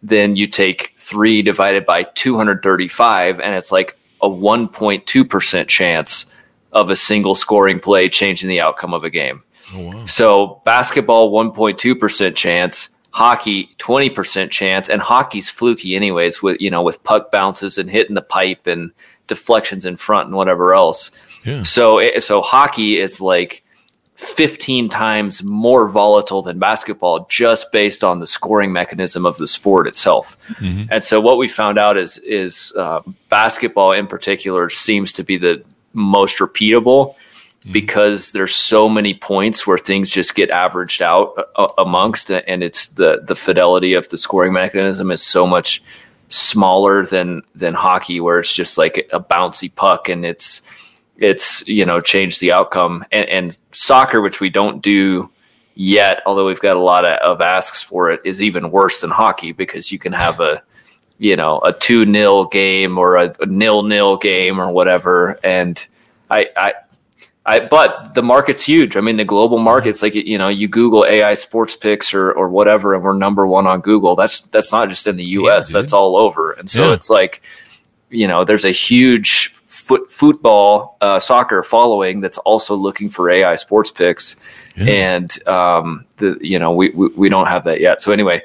then 0.02 0.36
you 0.36 0.46
take 0.46 0.94
three 0.96 1.42
divided 1.42 1.84
by 1.84 2.04
235, 2.04 3.40
and 3.40 3.54
it's 3.54 3.72
like 3.72 3.98
a 4.22 4.28
1.2% 4.28 5.68
chance 5.68 6.32
of 6.72 6.90
a 6.90 6.96
single 6.96 7.34
scoring 7.34 7.80
play 7.80 8.08
changing 8.08 8.48
the 8.48 8.60
outcome 8.60 8.94
of 8.94 9.04
a 9.04 9.10
game. 9.10 9.42
Oh, 9.74 9.88
wow. 9.88 10.06
So 10.06 10.62
basketball, 10.64 11.32
1.2% 11.32 12.36
chance 12.36 12.90
hockey 13.10 13.74
20% 13.78 14.50
chance 14.50 14.88
and 14.88 15.00
hockey's 15.00 15.50
fluky 15.50 15.96
anyways 15.96 16.42
with 16.42 16.60
you 16.60 16.70
know 16.70 16.82
with 16.82 17.02
puck 17.02 17.32
bounces 17.32 17.78
and 17.78 17.90
hitting 17.90 18.14
the 18.14 18.22
pipe 18.22 18.66
and 18.66 18.92
deflections 19.28 19.84
in 19.84 19.96
front 19.96 20.26
and 20.26 20.36
whatever 20.36 20.74
else 20.74 21.10
yeah. 21.44 21.62
so 21.62 22.00
so 22.18 22.40
hockey 22.40 22.98
is 22.98 23.20
like 23.20 23.62
15 24.16 24.88
times 24.88 25.44
more 25.44 25.88
volatile 25.88 26.42
than 26.42 26.58
basketball 26.58 27.26
just 27.30 27.70
based 27.70 28.02
on 28.02 28.18
the 28.18 28.26
scoring 28.26 28.72
mechanism 28.72 29.24
of 29.24 29.38
the 29.38 29.46
sport 29.46 29.86
itself 29.86 30.36
mm-hmm. 30.54 30.90
and 30.90 31.04
so 31.04 31.20
what 31.20 31.38
we 31.38 31.46
found 31.46 31.78
out 31.78 31.96
is 31.96 32.18
is 32.18 32.72
uh, 32.76 33.00
basketball 33.28 33.92
in 33.92 34.08
particular 34.08 34.68
seems 34.68 35.12
to 35.12 35.22
be 35.22 35.36
the 35.36 35.62
most 35.92 36.38
repeatable 36.38 37.14
Mm-hmm. 37.58 37.72
because 37.72 38.30
there's 38.30 38.54
so 38.54 38.88
many 38.88 39.14
points 39.14 39.66
where 39.66 39.78
things 39.78 40.10
just 40.10 40.36
get 40.36 40.48
averaged 40.48 41.02
out 41.02 41.34
uh, 41.36 41.42
uh, 41.56 41.72
amongst 41.78 42.30
and 42.30 42.62
it's 42.62 42.90
the 42.90 43.20
the 43.24 43.34
fidelity 43.34 43.94
of 43.94 44.08
the 44.10 44.16
scoring 44.16 44.52
mechanism 44.52 45.10
is 45.10 45.20
so 45.20 45.44
much 45.44 45.82
smaller 46.28 47.04
than 47.04 47.42
than 47.54 47.74
hockey 47.74 48.20
where 48.20 48.38
it's 48.38 48.54
just 48.54 48.78
like 48.78 49.08
a 49.12 49.20
bouncy 49.20 49.74
puck 49.74 50.08
and 50.08 50.24
it's 50.24 50.62
it's 51.16 51.66
you 51.66 51.84
know 51.84 52.00
changed 52.00 52.40
the 52.40 52.52
outcome. 52.52 53.04
And, 53.12 53.28
and 53.28 53.58
soccer 53.72 54.20
which 54.20 54.40
we 54.40 54.50
don't 54.50 54.82
do 54.82 55.30
yet 55.74 56.22
although 56.26 56.46
we've 56.46 56.60
got 56.60 56.76
a 56.76 56.80
lot 56.80 57.04
of, 57.04 57.18
of 57.18 57.40
asks 57.40 57.82
for 57.82 58.10
it 58.10 58.20
is 58.24 58.42
even 58.42 58.70
worse 58.70 59.00
than 59.00 59.10
hockey 59.10 59.52
because 59.52 59.92
you 59.92 59.98
can 59.98 60.12
have 60.12 60.40
a 60.40 60.62
you 61.18 61.36
know 61.36 61.60
a 61.60 61.72
2 61.72 62.04
nil 62.04 62.46
game 62.46 62.98
or 62.98 63.16
a, 63.16 63.32
a 63.40 63.46
nil 63.46 63.82
nil 63.82 64.16
game 64.16 64.60
or 64.60 64.70
whatever. 64.72 65.38
And 65.42 65.86
I, 66.30 66.48
I 66.56 66.74
I, 67.48 67.60
but 67.60 68.12
the 68.12 68.22
market's 68.22 68.62
huge. 68.62 68.94
I 68.94 69.00
mean, 69.00 69.16
the 69.16 69.24
global 69.24 69.56
market's 69.56 70.02
like 70.02 70.14
you 70.14 70.36
know, 70.36 70.48
you 70.48 70.68
Google 70.68 71.06
AI 71.06 71.32
sports 71.32 71.74
picks 71.74 72.12
or 72.12 72.30
or 72.32 72.50
whatever, 72.50 72.94
and 72.94 73.02
we're 73.02 73.14
number 73.14 73.46
one 73.46 73.66
on 73.66 73.80
Google. 73.80 74.14
That's 74.14 74.42
that's 74.42 74.70
not 74.70 74.90
just 74.90 75.06
in 75.06 75.16
the 75.16 75.24
U.S. 75.24 75.72
Yeah, 75.72 75.80
that's 75.80 75.94
all 75.94 76.18
over. 76.18 76.52
And 76.52 76.68
so 76.68 76.88
yeah. 76.88 76.92
it's 76.92 77.08
like, 77.08 77.40
you 78.10 78.28
know, 78.28 78.44
there's 78.44 78.66
a 78.66 78.70
huge 78.70 79.48
foot 79.48 80.10
football 80.10 80.98
uh, 81.00 81.18
soccer 81.18 81.62
following 81.62 82.20
that's 82.20 82.36
also 82.36 82.74
looking 82.74 83.08
for 83.08 83.30
AI 83.30 83.54
sports 83.54 83.90
picks, 83.90 84.36
yeah. 84.76 84.84
and 84.84 85.48
um, 85.48 86.04
the 86.18 86.36
you 86.42 86.58
know 86.58 86.72
we, 86.72 86.90
we 86.90 87.08
we 87.16 87.28
don't 87.30 87.46
have 87.46 87.64
that 87.64 87.80
yet. 87.80 88.02
So 88.02 88.12
anyway, 88.12 88.42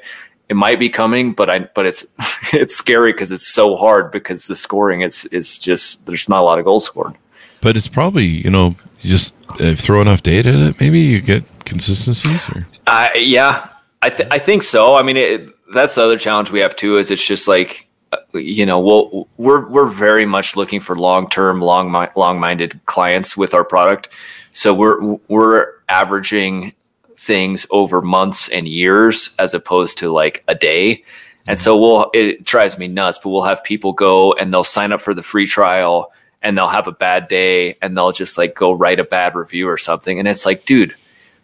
it 0.48 0.56
might 0.56 0.78
be 0.78 0.88
coming, 0.88 1.32
but 1.34 1.50
I 1.50 1.58
but 1.74 1.84
it's 1.84 2.06
it's 2.54 2.74
scary 2.74 3.12
because 3.12 3.30
it's 3.30 3.46
so 3.46 3.76
hard 3.76 4.10
because 4.10 4.46
the 4.46 4.56
scoring 4.56 5.02
is 5.02 5.26
is 5.26 5.58
just 5.58 6.06
there's 6.06 6.26
not 6.26 6.40
a 6.40 6.46
lot 6.46 6.58
of 6.58 6.64
goals 6.64 6.86
scored. 6.86 7.14
But 7.60 7.76
it's 7.76 7.88
probably 7.88 8.24
you 8.24 8.48
know 8.48 8.76
you 9.04 9.10
just 9.10 9.34
uh, 9.60 9.74
throw 9.74 10.00
enough 10.00 10.22
data 10.22 10.48
at 10.48 10.54
it, 10.54 10.80
maybe 10.80 11.00
you 11.00 11.20
get 11.20 11.44
consistencies. 11.64 12.48
Or 12.48 12.66
uh, 12.86 13.08
yeah, 13.14 13.68
I 14.02 14.10
th- 14.10 14.28
I 14.30 14.38
think 14.38 14.62
so. 14.62 14.94
I 14.94 15.02
mean, 15.02 15.16
it, 15.16 15.48
that's 15.72 15.94
the 15.94 16.02
other 16.02 16.18
challenge 16.18 16.50
we 16.50 16.60
have 16.60 16.74
too. 16.74 16.96
Is 16.96 17.10
it's 17.10 17.26
just 17.26 17.46
like 17.46 17.88
uh, 18.12 18.18
you 18.32 18.66
know, 18.66 18.80
we'll, 18.80 19.28
we're 19.36 19.68
we're 19.68 19.86
very 19.86 20.26
much 20.26 20.56
looking 20.56 20.80
for 20.80 20.96
long 20.96 21.28
term, 21.28 21.60
long 21.60 21.92
long 22.16 22.40
minded 22.40 22.80
clients 22.86 23.36
with 23.36 23.54
our 23.54 23.64
product. 23.64 24.08
So 24.52 24.72
we're 24.72 25.18
we're 25.28 25.72
averaging 25.88 26.72
things 27.16 27.66
over 27.70 28.02
months 28.02 28.48
and 28.48 28.68
years 28.68 29.34
as 29.38 29.54
opposed 29.54 29.98
to 29.98 30.12
like 30.12 30.44
a 30.48 30.54
day. 30.54 31.04
And 31.46 31.58
so 31.58 31.78
we'll 31.78 32.10
it 32.14 32.44
drives 32.44 32.78
me 32.78 32.88
nuts, 32.88 33.18
but 33.22 33.30
we'll 33.30 33.42
have 33.42 33.62
people 33.64 33.92
go 33.92 34.32
and 34.34 34.52
they'll 34.52 34.64
sign 34.64 34.92
up 34.92 35.00
for 35.00 35.14
the 35.14 35.22
free 35.22 35.46
trial 35.46 36.12
and 36.44 36.56
they'll 36.56 36.68
have 36.68 36.86
a 36.86 36.92
bad 36.92 37.26
day 37.26 37.76
and 37.80 37.96
they'll 37.96 38.12
just 38.12 38.38
like 38.38 38.54
go 38.54 38.72
write 38.72 39.00
a 39.00 39.04
bad 39.04 39.34
review 39.34 39.66
or 39.66 39.78
something. 39.78 40.18
And 40.18 40.28
it's 40.28 40.46
like, 40.46 40.66
dude, 40.66 40.94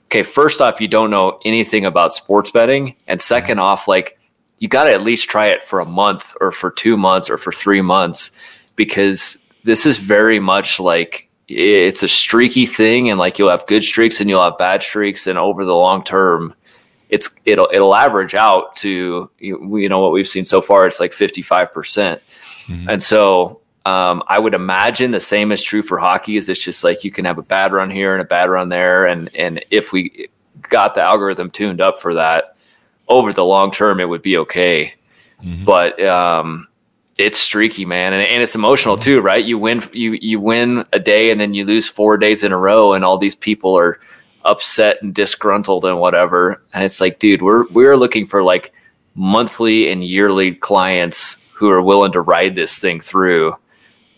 okay, 0.06 0.22
first 0.22 0.60
off, 0.60 0.80
you 0.80 0.86
don't 0.86 1.10
know 1.10 1.40
anything 1.44 1.86
about 1.86 2.12
sports 2.12 2.50
betting. 2.50 2.94
And 3.08 3.18
2nd 3.18 3.58
off, 3.58 3.88
like, 3.88 4.18
you 4.58 4.68
got 4.68 4.84
to 4.84 4.92
at 4.92 5.02
least 5.02 5.30
try 5.30 5.46
it 5.46 5.62
for 5.62 5.80
a 5.80 5.86
month 5.86 6.36
or 6.38 6.52
for 6.52 6.70
two 6.70 6.98
months 6.98 7.30
or 7.30 7.38
for 7.38 7.50
three 7.50 7.80
months 7.80 8.30
because 8.76 9.42
this 9.64 9.86
is 9.86 9.96
very 9.96 10.38
much 10.38 10.78
like 10.78 11.30
it's 11.48 12.02
a 12.02 12.08
streaky 12.08 12.66
thing 12.66 13.08
and 13.08 13.18
like 13.18 13.38
you'll 13.38 13.50
have 13.50 13.66
good 13.66 13.82
streaks 13.82 14.20
and 14.20 14.28
you'll 14.28 14.42
have 14.42 14.58
bad 14.58 14.82
streaks 14.82 15.26
and 15.26 15.38
over 15.38 15.64
the 15.64 15.74
long 15.74 16.04
term 16.04 16.54
it's 17.08 17.30
it'll 17.46 17.68
it'll 17.72 17.94
average 17.94 18.34
out 18.34 18.76
to 18.76 19.30
you 19.38 19.88
know 19.88 19.98
what 19.98 20.12
we've 20.12 20.28
seen 20.28 20.44
so 20.44 20.60
far 20.60 20.86
it's 20.86 21.00
like 21.00 21.10
55% 21.10 21.40
mm-hmm. 21.72 22.88
and 22.88 23.02
so 23.02 23.59
um, 23.86 24.22
I 24.28 24.38
would 24.38 24.54
imagine 24.54 25.10
the 25.10 25.20
same 25.20 25.52
is 25.52 25.62
true 25.62 25.82
for 25.82 25.98
hockey. 25.98 26.36
Is 26.36 26.48
it's 26.48 26.62
just 26.62 26.84
like 26.84 27.02
you 27.02 27.10
can 27.10 27.24
have 27.24 27.38
a 27.38 27.42
bad 27.42 27.72
run 27.72 27.90
here 27.90 28.12
and 28.12 28.20
a 28.20 28.26
bad 28.26 28.50
run 28.50 28.68
there, 28.68 29.06
and 29.06 29.34
and 29.34 29.64
if 29.70 29.92
we 29.92 30.28
got 30.68 30.94
the 30.94 31.02
algorithm 31.02 31.50
tuned 31.50 31.80
up 31.80 31.98
for 31.98 32.14
that 32.14 32.56
over 33.08 33.32
the 33.32 33.44
long 33.44 33.70
term, 33.70 34.00
it 34.00 34.08
would 34.08 34.22
be 34.22 34.36
okay. 34.38 34.94
Mm-hmm. 35.42 35.64
But 35.64 36.00
um, 36.02 36.68
it's 37.16 37.38
streaky, 37.38 37.86
man, 37.86 38.12
and, 38.12 38.22
and 38.22 38.42
it's 38.42 38.54
emotional 38.54 38.96
mm-hmm. 38.96 39.04
too, 39.04 39.20
right? 39.22 39.44
You 39.44 39.58
win, 39.58 39.82
you 39.92 40.12
you 40.20 40.40
win 40.40 40.84
a 40.92 41.00
day, 41.00 41.30
and 41.30 41.40
then 41.40 41.54
you 41.54 41.64
lose 41.64 41.88
four 41.88 42.18
days 42.18 42.42
in 42.42 42.52
a 42.52 42.58
row, 42.58 42.92
and 42.92 43.02
all 43.02 43.16
these 43.16 43.34
people 43.34 43.76
are 43.78 43.98
upset 44.44 44.98
and 45.02 45.14
disgruntled 45.14 45.86
and 45.86 45.98
whatever. 45.98 46.62
And 46.74 46.84
it's 46.84 47.00
like, 47.00 47.18
dude, 47.18 47.40
we're 47.40 47.66
we're 47.68 47.96
looking 47.96 48.26
for 48.26 48.42
like 48.42 48.74
monthly 49.14 49.90
and 49.90 50.04
yearly 50.04 50.54
clients 50.54 51.42
who 51.52 51.70
are 51.70 51.82
willing 51.82 52.12
to 52.12 52.20
ride 52.20 52.54
this 52.54 52.78
thing 52.78 53.00
through 53.00 53.54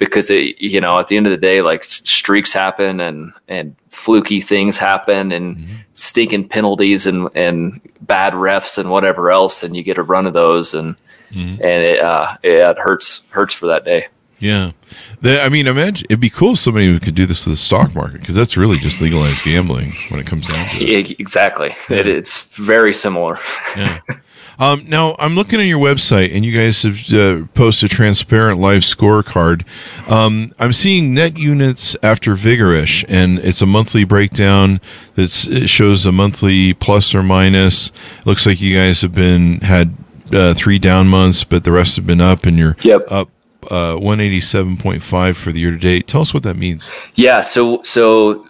because 0.02 0.30
it, 0.30 0.60
you 0.60 0.80
know, 0.80 0.98
at 0.98 1.06
the 1.06 1.16
end 1.16 1.26
of 1.26 1.30
the 1.30 1.36
day, 1.36 1.62
like 1.62 1.84
streaks 1.84 2.52
happen 2.52 2.98
and, 2.98 3.32
and 3.46 3.76
fluky 3.88 4.40
things 4.40 4.76
happen 4.76 5.30
and 5.30 5.56
mm-hmm. 5.56 5.74
stinking 5.92 6.48
penalties 6.48 7.06
and, 7.06 7.28
and 7.36 7.80
bad 8.00 8.32
refs 8.32 8.78
and 8.78 8.90
whatever 8.90 9.30
else. 9.30 9.62
And 9.62 9.76
you 9.76 9.84
get 9.84 9.98
a 9.98 10.02
run 10.02 10.26
of 10.26 10.32
those 10.32 10.74
and, 10.74 10.96
mm-hmm. 11.30 11.62
and 11.62 11.84
it, 11.84 12.00
uh, 12.00 12.36
it 12.42 12.78
hurts, 12.78 13.22
hurts 13.30 13.54
for 13.54 13.66
that 13.66 13.84
day. 13.84 14.08
Yeah. 14.40 14.72
The, 15.20 15.40
I 15.40 15.48
mean, 15.48 15.68
imagine 15.68 16.06
it'd 16.10 16.18
be 16.18 16.30
cool 16.30 16.54
if 16.54 16.58
somebody 16.58 16.98
could 16.98 17.14
do 17.14 17.24
this 17.24 17.44
to 17.44 17.50
the 17.50 17.56
stock 17.56 17.94
market 17.94 18.22
because 18.22 18.34
that's 18.34 18.56
really 18.56 18.78
just 18.78 19.00
legalized 19.00 19.44
gambling 19.44 19.94
when 20.08 20.18
it 20.18 20.26
comes 20.26 20.48
down 20.48 20.68
to 20.68 20.84
it. 20.84 21.20
Exactly. 21.20 21.76
Yeah. 21.88 21.98
It, 21.98 22.08
it's 22.08 22.42
very 22.56 22.92
similar. 22.92 23.38
Yeah. 23.76 24.00
Um, 24.62 24.84
now 24.86 25.16
I'm 25.18 25.34
looking 25.34 25.58
at 25.58 25.66
your 25.66 25.80
website, 25.80 26.32
and 26.32 26.44
you 26.44 26.56
guys 26.56 26.82
have 26.82 27.12
uh, 27.12 27.48
posted 27.52 27.90
a 27.90 27.94
transparent 27.94 28.60
live 28.60 28.82
scorecard. 28.82 29.64
Um, 30.06 30.54
I'm 30.56 30.72
seeing 30.72 31.12
net 31.14 31.36
units 31.36 31.96
after 32.00 32.36
Vigorish, 32.36 33.04
and 33.08 33.40
it's 33.40 33.60
a 33.60 33.66
monthly 33.66 34.04
breakdown. 34.04 34.80
that 35.16 35.30
shows 35.66 36.06
a 36.06 36.12
monthly 36.12 36.74
plus 36.74 37.12
or 37.12 37.24
minus. 37.24 37.90
Looks 38.24 38.46
like 38.46 38.60
you 38.60 38.72
guys 38.72 39.00
have 39.00 39.10
been 39.10 39.62
had 39.62 39.96
uh, 40.32 40.54
three 40.54 40.78
down 40.78 41.08
months, 41.08 41.42
but 41.42 41.64
the 41.64 41.72
rest 41.72 41.96
have 41.96 42.06
been 42.06 42.20
up, 42.20 42.46
and 42.46 42.56
you're 42.56 42.76
yep. 42.84 43.00
up 43.10 43.30
uh, 43.64 43.96
187.5 43.96 45.34
for 45.34 45.50
the 45.50 45.58
year 45.58 45.72
to 45.72 45.76
date. 45.76 46.06
Tell 46.06 46.20
us 46.20 46.32
what 46.32 46.44
that 46.44 46.56
means. 46.56 46.88
Yeah, 47.16 47.40
so 47.40 47.82
so 47.82 48.46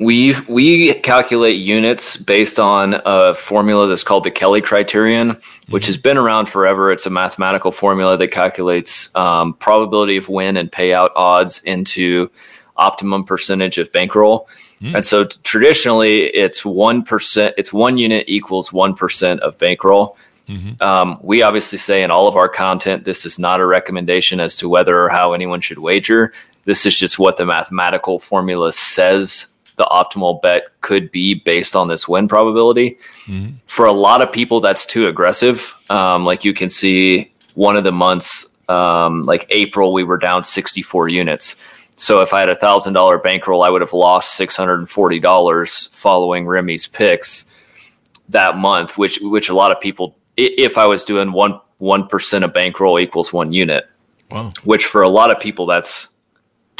we 0.00 0.34
we 0.48 0.94
calculate 0.94 1.56
units 1.56 2.16
based 2.16 2.58
on 2.58 3.02
a 3.04 3.34
formula 3.34 3.86
that's 3.86 4.02
called 4.02 4.24
the 4.24 4.30
Kelly 4.30 4.62
criterion, 4.62 5.38
which 5.68 5.86
has 5.86 5.98
been 5.98 6.16
around 6.16 6.48
forever. 6.48 6.90
It's 6.90 7.04
a 7.04 7.10
mathematical 7.10 7.70
formula 7.70 8.16
that 8.16 8.28
calculates 8.28 9.14
um, 9.14 9.52
probability 9.54 10.16
of 10.16 10.30
win 10.30 10.56
and 10.56 10.72
payout 10.72 11.10
odds 11.16 11.62
into 11.64 12.30
optimum 12.76 13.24
percentage 13.24 13.76
of 13.76 13.92
bankroll. 13.92 14.48
Mm. 14.80 14.94
And 14.94 15.04
so 15.04 15.26
traditionally, 15.26 16.28
it's 16.28 16.64
one 16.64 17.02
percent. 17.02 17.54
It's 17.58 17.72
one 17.72 17.98
unit 17.98 18.24
equals 18.26 18.72
one 18.72 18.94
percent 18.94 19.40
of 19.40 19.58
bankroll. 19.58 20.16
Mm-hmm. 20.48 20.82
Um, 20.82 21.18
we 21.22 21.42
obviously 21.42 21.76
say 21.76 22.02
in 22.02 22.10
all 22.10 22.26
of 22.26 22.36
our 22.36 22.48
content, 22.48 23.04
this 23.04 23.26
is 23.26 23.38
not 23.38 23.60
a 23.60 23.66
recommendation 23.66 24.40
as 24.40 24.56
to 24.56 24.68
whether 24.68 25.04
or 25.04 25.10
how 25.10 25.34
anyone 25.34 25.60
should 25.60 25.78
wager. 25.78 26.32
This 26.64 26.86
is 26.86 26.98
just 26.98 27.18
what 27.18 27.36
the 27.36 27.44
mathematical 27.44 28.18
formula 28.18 28.72
says 28.72 29.48
the 29.80 29.86
optimal 29.86 30.42
bet 30.42 30.64
could 30.82 31.10
be 31.10 31.32
based 31.32 31.74
on 31.74 31.88
this 31.88 32.06
win 32.06 32.28
probability. 32.28 32.98
Mm-hmm. 33.24 33.54
For 33.64 33.86
a 33.86 33.92
lot 33.92 34.20
of 34.20 34.30
people, 34.30 34.60
that's 34.60 34.84
too 34.84 35.06
aggressive. 35.08 35.74
Um, 35.88 36.26
like 36.26 36.44
you 36.44 36.52
can 36.52 36.68
see, 36.68 37.32
one 37.54 37.76
of 37.76 37.84
the 37.84 37.92
months, 37.92 38.58
um, 38.68 39.24
like 39.24 39.46
April, 39.48 39.94
we 39.94 40.04
were 40.04 40.18
down 40.18 40.44
64 40.44 41.08
units. 41.08 41.56
So 41.96 42.20
if 42.20 42.34
I 42.34 42.40
had 42.40 42.50
a 42.50 42.54
thousand 42.54 42.92
dollar 42.92 43.16
bankroll, 43.16 43.62
I 43.62 43.70
would 43.70 43.80
have 43.80 43.94
lost 43.94 44.34
six 44.34 44.54
hundred 44.54 44.80
and 44.80 44.88
forty 44.88 45.18
dollars 45.18 45.86
following 45.92 46.46
Remy's 46.46 46.86
picks 46.86 47.44
that 48.28 48.56
month, 48.56 48.96
which 48.98 49.18
which 49.20 49.48
a 49.48 49.54
lot 49.54 49.70
of 49.70 49.80
people, 49.80 50.16
if 50.36 50.78
I 50.78 50.86
was 50.86 51.04
doing 51.04 51.32
one 51.32 51.60
one 51.78 52.06
percent 52.06 52.44
of 52.44 52.52
bankroll 52.52 52.98
equals 52.98 53.34
one 53.34 53.52
unit, 53.52 53.86
wow. 54.30 54.50
which 54.64 54.86
for 54.86 55.02
a 55.02 55.10
lot 55.10 55.30
of 55.30 55.40
people 55.40 55.66
that's 55.66 56.14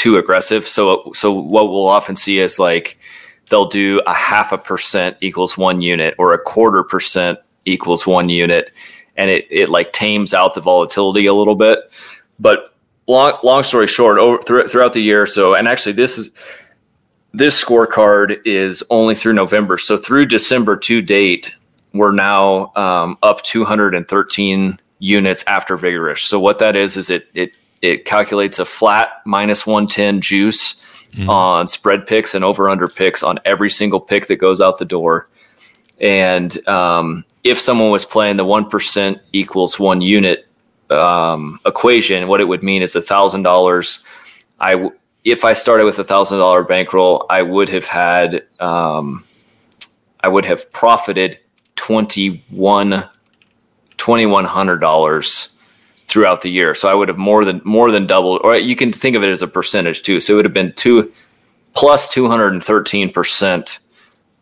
too 0.01 0.17
aggressive. 0.17 0.67
So 0.67 1.13
so 1.15 1.31
what 1.31 1.71
we'll 1.71 1.87
often 1.87 2.17
see 2.17 2.39
is 2.39 2.59
like 2.59 2.99
they'll 3.51 3.69
do 3.69 4.01
a 4.07 4.15
half 4.15 4.51
a 4.51 4.57
percent 4.57 5.19
equals 5.21 5.59
one 5.59 5.83
unit 5.83 6.15
or 6.17 6.33
a 6.33 6.39
quarter 6.39 6.83
percent 6.83 7.39
equals 7.67 8.07
one 8.07 8.31
unit, 8.31 8.73
and 9.19 9.31
it 9.31 9.47
it 9.51 9.69
like 9.69 9.93
tames 9.93 10.33
out 10.33 10.55
the 10.55 10.63
volatility 10.63 11.27
a 11.27 11.35
little 11.35 11.55
bit. 11.55 11.81
But 12.39 12.75
long 13.09 13.39
long 13.45 13.63
story 13.63 13.87
short, 13.87 14.19
over 14.19 14.67
throughout 14.67 14.95
the 14.95 15.03
year, 15.03 15.27
so 15.27 15.55
and 15.55 15.69
actually 15.69 15.93
this 15.93 16.17
is 16.17 16.31
this 17.35 17.63
scorecard 17.63 18.41
is 18.47 18.83
only 18.89 19.15
through 19.15 19.35
November. 19.35 19.77
So 19.77 19.99
through 19.99 20.27
December 20.27 20.79
to 20.79 21.03
date, 21.03 21.55
we're 21.93 22.13
now 22.13 22.73
um, 22.75 23.19
up 23.23 23.43
213 23.43 24.81
units 24.99 25.45
after 25.47 25.77
vigorish. 25.77 26.21
So 26.21 26.41
what 26.41 26.59
that 26.61 26.75
is 26.75 26.97
is 26.97 27.11
it 27.11 27.29
it 27.35 27.55
it 27.83 28.05
calculates 28.05 28.59
a 28.59 28.65
flat 28.65 29.23
minus 29.25 29.67
110 29.67 30.21
juice 30.21 30.75
mm-hmm. 31.13 31.29
on 31.29 31.67
spread 31.67 32.07
picks 32.07 32.35
and 32.35 32.45
over 32.45 32.69
under 32.69 32.89
picks 32.89 33.23
on 33.23 33.39
every 33.45 33.71
single 33.71 34.01
pick 34.01 34.27
that 34.27 34.37
goes 34.37 34.61
out 34.61 34.79
the 34.79 34.85
door. 34.85 35.29
And 36.01 36.67
um, 36.69 37.25
if 37.45 37.59
someone 37.59 37.91
was 37.91 38.05
playing 38.05 38.37
the 38.37 38.45
1% 38.45 39.21
equals 39.33 39.79
one 39.79 40.01
unit 40.01 40.47
um, 40.91 41.61
equation, 41.67 42.27
what 42.29 42.41
it 42.41 42.49
would 42.49 42.63
mean 42.63 42.83
is 42.83 42.97
a 42.97 43.03
thousand 43.03 43.43
dollars. 43.43 44.05
I, 44.59 44.73
w- 44.73 44.93
if 45.25 45.45
I 45.45 45.53
started 45.53 45.85
with 45.85 45.99
a 45.99 46.05
thousand 46.05 46.39
dollar 46.39 46.65
bankroll, 46.65 47.27
I 47.29 47.43
would 47.43 47.69
have 47.69 47.85
had, 47.85 48.45
um, 48.61 49.25
I 50.21 50.29
would 50.29 50.45
have 50.47 50.71
profited 50.73 51.39
21, 51.77 53.05
$2,100 53.99 55.53
throughout 56.11 56.43
the 56.43 56.51
year. 56.51 56.75
So 56.75 56.89
I 56.89 56.95
would 56.95 57.09
have 57.09 57.19
more 57.19 57.45
than 57.45 57.61
more 57.65 57.91
than 57.91 58.07
doubled, 58.07 58.41
or 58.45 58.57
you 58.57 58.77
can 58.77 58.93
think 58.93 59.17
of 59.17 59.23
it 59.23 59.31
as 59.31 59.43
a 59.43 59.49
percentage 59.49 60.03
too. 60.03 60.21
So 60.21 60.33
it 60.33 60.37
would 60.37 60.45
have 60.45 60.55
been 60.55 60.73
two 60.75 61.13
plus 61.73 62.09
two 62.09 62.29
hundred 62.29 62.53
and 62.53 62.63
thirteen 62.63 63.13
percent 63.13 63.79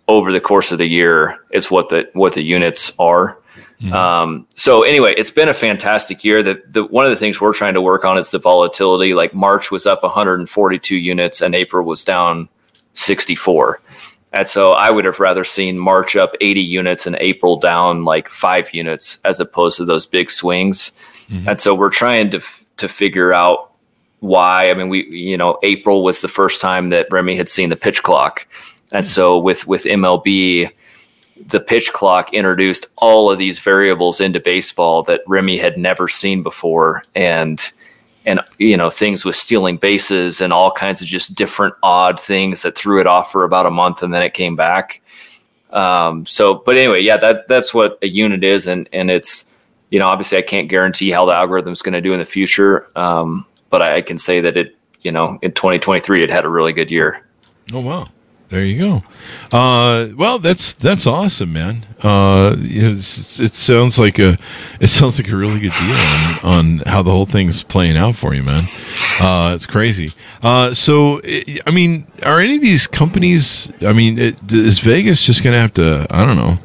over 0.08 0.32
the 0.32 0.40
course 0.40 0.72
of 0.72 0.78
the 0.78 0.86
year 0.86 1.38
is 1.50 1.70
what 1.70 1.90
the 1.90 2.08
what 2.14 2.34
the 2.34 2.42
units 2.42 2.92
are. 2.98 3.38
Mm-hmm. 3.80 3.92
Um, 3.92 4.48
so 4.56 4.82
anyway, 4.82 5.14
it's 5.16 5.30
been 5.30 5.48
a 5.48 5.54
fantastic 5.54 6.24
year. 6.24 6.42
That 6.42 6.72
the 6.72 6.84
one 6.84 7.04
of 7.04 7.10
the 7.10 7.16
things 7.16 7.40
we're 7.40 7.52
trying 7.52 7.74
to 7.74 7.82
work 7.82 8.04
on 8.04 8.18
is 8.18 8.30
the 8.30 8.38
volatility. 8.38 9.14
Like 9.14 9.34
March 9.34 9.70
was 9.70 9.86
up 9.86 10.02
142 10.02 10.96
units, 10.96 11.42
and 11.42 11.54
April 11.54 11.84
was 11.84 12.02
down 12.02 12.48
64. 12.94 13.80
And 14.32 14.46
so 14.46 14.72
I 14.72 14.90
would 14.90 15.04
have 15.04 15.20
rather 15.20 15.44
seen 15.44 15.78
March 15.78 16.14
up 16.14 16.34
80 16.40 16.60
units 16.60 17.06
and 17.06 17.16
April 17.18 17.58
down 17.58 18.04
like 18.04 18.28
five 18.28 18.74
units 18.74 19.18
as 19.24 19.40
opposed 19.40 19.78
to 19.78 19.84
those 19.84 20.06
big 20.06 20.30
swings. 20.30 20.92
Mm-hmm. 21.30 21.48
And 21.48 21.58
so 21.58 21.74
we're 21.74 21.90
trying 21.90 22.30
to 22.30 22.40
to 22.78 22.88
figure 22.88 23.32
out 23.32 23.72
why. 24.20 24.70
I 24.70 24.74
mean, 24.74 24.88
we 24.88 25.06
you 25.06 25.36
know 25.36 25.58
April 25.62 26.02
was 26.02 26.20
the 26.20 26.28
first 26.28 26.60
time 26.60 26.90
that 26.90 27.08
Remy 27.10 27.36
had 27.36 27.48
seen 27.48 27.68
the 27.68 27.76
pitch 27.76 28.02
clock, 28.02 28.46
and 28.92 29.04
mm-hmm. 29.04 29.12
so 29.12 29.38
with 29.38 29.66
with 29.66 29.84
MLB, 29.84 30.70
the 31.46 31.60
pitch 31.60 31.92
clock 31.92 32.32
introduced 32.32 32.86
all 32.96 33.30
of 33.30 33.38
these 33.38 33.58
variables 33.58 34.20
into 34.20 34.40
baseball 34.40 35.02
that 35.04 35.22
Remy 35.26 35.58
had 35.58 35.78
never 35.78 36.08
seen 36.08 36.42
before, 36.42 37.02
and 37.14 37.72
and 38.24 38.40
you 38.58 38.76
know 38.76 38.90
things 38.90 39.24
with 39.24 39.36
stealing 39.36 39.76
bases 39.76 40.40
and 40.40 40.52
all 40.52 40.70
kinds 40.70 41.00
of 41.00 41.08
just 41.08 41.34
different 41.34 41.74
odd 41.82 42.18
things 42.18 42.62
that 42.62 42.76
threw 42.76 43.00
it 43.00 43.06
off 43.06 43.32
for 43.32 43.44
about 43.44 43.66
a 43.66 43.70
month, 43.70 44.02
and 44.02 44.12
then 44.12 44.22
it 44.22 44.34
came 44.34 44.56
back. 44.56 45.00
Um, 45.70 46.24
so, 46.24 46.54
but 46.54 46.76
anyway, 46.76 47.02
yeah, 47.02 47.16
that 47.18 47.48
that's 47.48 47.74
what 47.74 47.98
a 48.02 48.08
unit 48.08 48.44
is, 48.44 48.66
and 48.66 48.88
and 48.92 49.10
it's 49.10 49.52
you 49.90 49.98
know, 49.98 50.08
obviously 50.08 50.38
I 50.38 50.42
can't 50.42 50.68
guarantee 50.68 51.10
how 51.10 51.24
the 51.24 51.32
algorithm 51.32 51.72
is 51.72 51.82
going 51.82 51.94
to 51.94 52.00
do 52.00 52.12
in 52.12 52.18
the 52.18 52.24
future, 52.24 52.86
um, 52.96 53.46
but 53.70 53.82
I, 53.82 53.96
I, 53.96 54.02
can 54.02 54.18
say 54.18 54.40
that 54.40 54.56
it, 54.56 54.76
you 55.02 55.12
know, 55.12 55.38
in 55.42 55.52
2023 55.52 56.24
it 56.24 56.30
had 56.30 56.44
a 56.44 56.48
really 56.48 56.72
good 56.72 56.90
year. 56.90 57.24
Oh 57.72 57.80
wow, 57.80 58.08
there 58.48 58.64
you 58.64 58.78
go. 58.78 59.56
Uh, 59.56 60.08
well, 60.16 60.38
that's 60.38 60.72
that's 60.74 61.06
awesome, 61.06 61.52
man. 61.52 61.86
Uh, 62.02 62.56
it 62.58 63.02
sounds 63.02 63.98
like 63.98 64.18
a 64.18 64.38
it 64.80 64.86
sounds 64.88 65.18
like 65.20 65.30
a 65.30 65.36
really 65.36 65.60
good 65.60 65.72
deal 65.72 65.96
on, 65.96 66.38
on 66.42 66.78
how 66.86 67.02
the 67.02 67.10
whole 67.10 67.26
thing's 67.26 67.62
playing 67.62 67.96
out 67.96 68.16
for 68.16 68.34
you, 68.34 68.42
man. 68.42 68.68
Uh, 69.20 69.52
it's 69.54 69.66
crazy. 69.66 70.12
Uh, 70.42 70.72
so, 70.72 71.20
I 71.24 71.70
mean, 71.72 72.06
are 72.22 72.40
any 72.40 72.56
of 72.56 72.62
these 72.62 72.86
companies? 72.86 73.70
I 73.82 73.92
mean, 73.92 74.18
it, 74.18 74.52
is 74.52 74.78
Vegas 74.78 75.22
just 75.22 75.42
going 75.42 75.52
to 75.52 75.60
have 75.60 75.74
to? 75.74 76.06
I 76.08 76.24
don't 76.24 76.36
know 76.36 76.58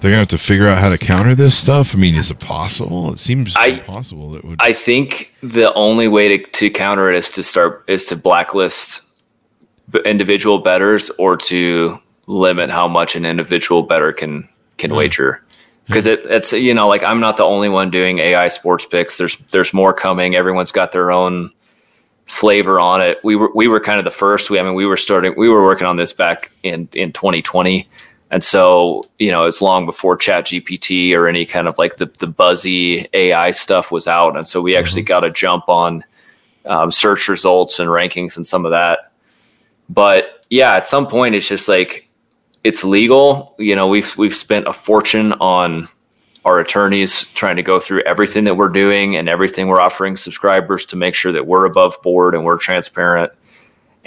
they're 0.00 0.10
gonna 0.10 0.20
have 0.20 0.28
to 0.28 0.38
figure 0.38 0.68
out 0.68 0.78
how 0.78 0.88
to 0.88 0.98
counter 0.98 1.34
this 1.34 1.56
stuff. 1.56 1.94
I 1.94 1.98
mean, 1.98 2.14
is 2.14 2.30
it 2.30 2.38
possible? 2.38 3.12
It 3.12 3.18
seems 3.18 3.56
I, 3.56 3.80
possible. 3.80 4.30
That 4.30 4.44
would. 4.44 4.60
I 4.60 4.72
think 4.72 5.34
the 5.42 5.72
only 5.74 6.08
way 6.08 6.38
to, 6.38 6.50
to 6.50 6.70
counter 6.70 7.10
it 7.10 7.16
is 7.16 7.30
to 7.32 7.42
start 7.42 7.84
is 7.88 8.04
to 8.06 8.16
blacklist 8.16 9.02
individual 10.04 10.58
betters 10.58 11.10
or 11.18 11.36
to 11.36 11.98
limit 12.26 12.70
how 12.70 12.86
much 12.86 13.16
an 13.16 13.24
individual 13.24 13.82
better 13.82 14.12
can 14.12 14.48
can 14.76 14.90
yeah. 14.90 14.96
wager. 14.96 15.32
Hmm. 15.32 15.92
Because 15.92 16.06
it, 16.06 16.24
it's 16.26 16.52
you 16.52 16.74
know 16.74 16.86
like 16.86 17.02
I'm 17.02 17.20
not 17.20 17.36
the 17.36 17.44
only 17.44 17.68
one 17.68 17.90
doing 17.90 18.18
AI 18.18 18.48
sports 18.48 18.84
picks. 18.84 19.18
There's 19.18 19.36
there's 19.50 19.72
more 19.72 19.92
coming. 19.92 20.36
Everyone's 20.36 20.72
got 20.72 20.92
their 20.92 21.10
own 21.10 21.50
flavor 22.26 22.78
on 22.78 23.00
it. 23.00 23.18
We 23.24 23.34
were 23.34 23.50
we 23.52 23.66
were 23.66 23.80
kind 23.80 23.98
of 23.98 24.04
the 24.04 24.12
first. 24.12 24.48
We 24.48 24.60
I 24.60 24.62
mean 24.62 24.74
we 24.74 24.86
were 24.86 24.96
starting 24.96 25.34
we 25.36 25.48
were 25.48 25.64
working 25.64 25.88
on 25.88 25.96
this 25.96 26.12
back 26.12 26.52
in 26.62 26.88
in 26.92 27.12
2020 27.12 27.88
and 28.30 28.44
so, 28.44 29.04
you 29.18 29.30
know, 29.30 29.44
it's 29.44 29.62
long 29.62 29.86
before 29.86 30.16
Chat 30.16 30.46
GPT 30.46 31.14
or 31.14 31.28
any 31.28 31.46
kind 31.46 31.66
of 31.66 31.78
like 31.78 31.96
the, 31.96 32.06
the 32.06 32.26
buzzy 32.26 33.08
AI 33.14 33.50
stuff 33.52 33.90
was 33.90 34.06
out. 34.06 34.36
And 34.36 34.46
so 34.46 34.60
we 34.60 34.76
actually 34.76 35.02
mm-hmm. 35.02 35.08
got 35.08 35.24
a 35.24 35.30
jump 35.30 35.68
on 35.68 36.04
um, 36.66 36.90
search 36.90 37.28
results 37.28 37.78
and 37.78 37.88
rankings 37.88 38.36
and 38.36 38.46
some 38.46 38.66
of 38.66 38.70
that. 38.72 39.12
But 39.88 40.44
yeah, 40.50 40.74
at 40.74 40.86
some 40.86 41.06
point, 41.06 41.34
it's 41.34 41.48
just 41.48 41.68
like 41.68 42.06
it's 42.64 42.84
legal. 42.84 43.54
You 43.58 43.74
know, 43.74 43.88
we've 43.88 44.14
we've 44.18 44.36
spent 44.36 44.68
a 44.68 44.74
fortune 44.74 45.32
on 45.34 45.88
our 46.44 46.60
attorneys 46.60 47.24
trying 47.26 47.56
to 47.56 47.62
go 47.62 47.80
through 47.80 48.02
everything 48.02 48.44
that 48.44 48.56
we're 48.56 48.68
doing 48.68 49.16
and 49.16 49.28
everything 49.28 49.68
we're 49.68 49.80
offering 49.80 50.16
subscribers 50.16 50.84
to 50.86 50.96
make 50.96 51.14
sure 51.14 51.32
that 51.32 51.46
we're 51.46 51.64
above 51.64 52.00
board 52.02 52.34
and 52.34 52.44
we're 52.44 52.58
transparent 52.58 53.32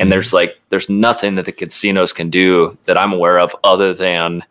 and 0.02 0.12
there's 0.12 0.34
like 0.34 0.60
there's 0.70 0.90
nothing 0.90 1.36
that 1.36 1.46
the 1.46 1.52
casinos 1.52 2.12
can 2.12 2.32
do 2.32 2.76
that 2.86 2.98
I'm 2.98 3.14
aware 3.14 3.40
of 3.40 3.56
other 3.64 3.94
than 3.94 4.44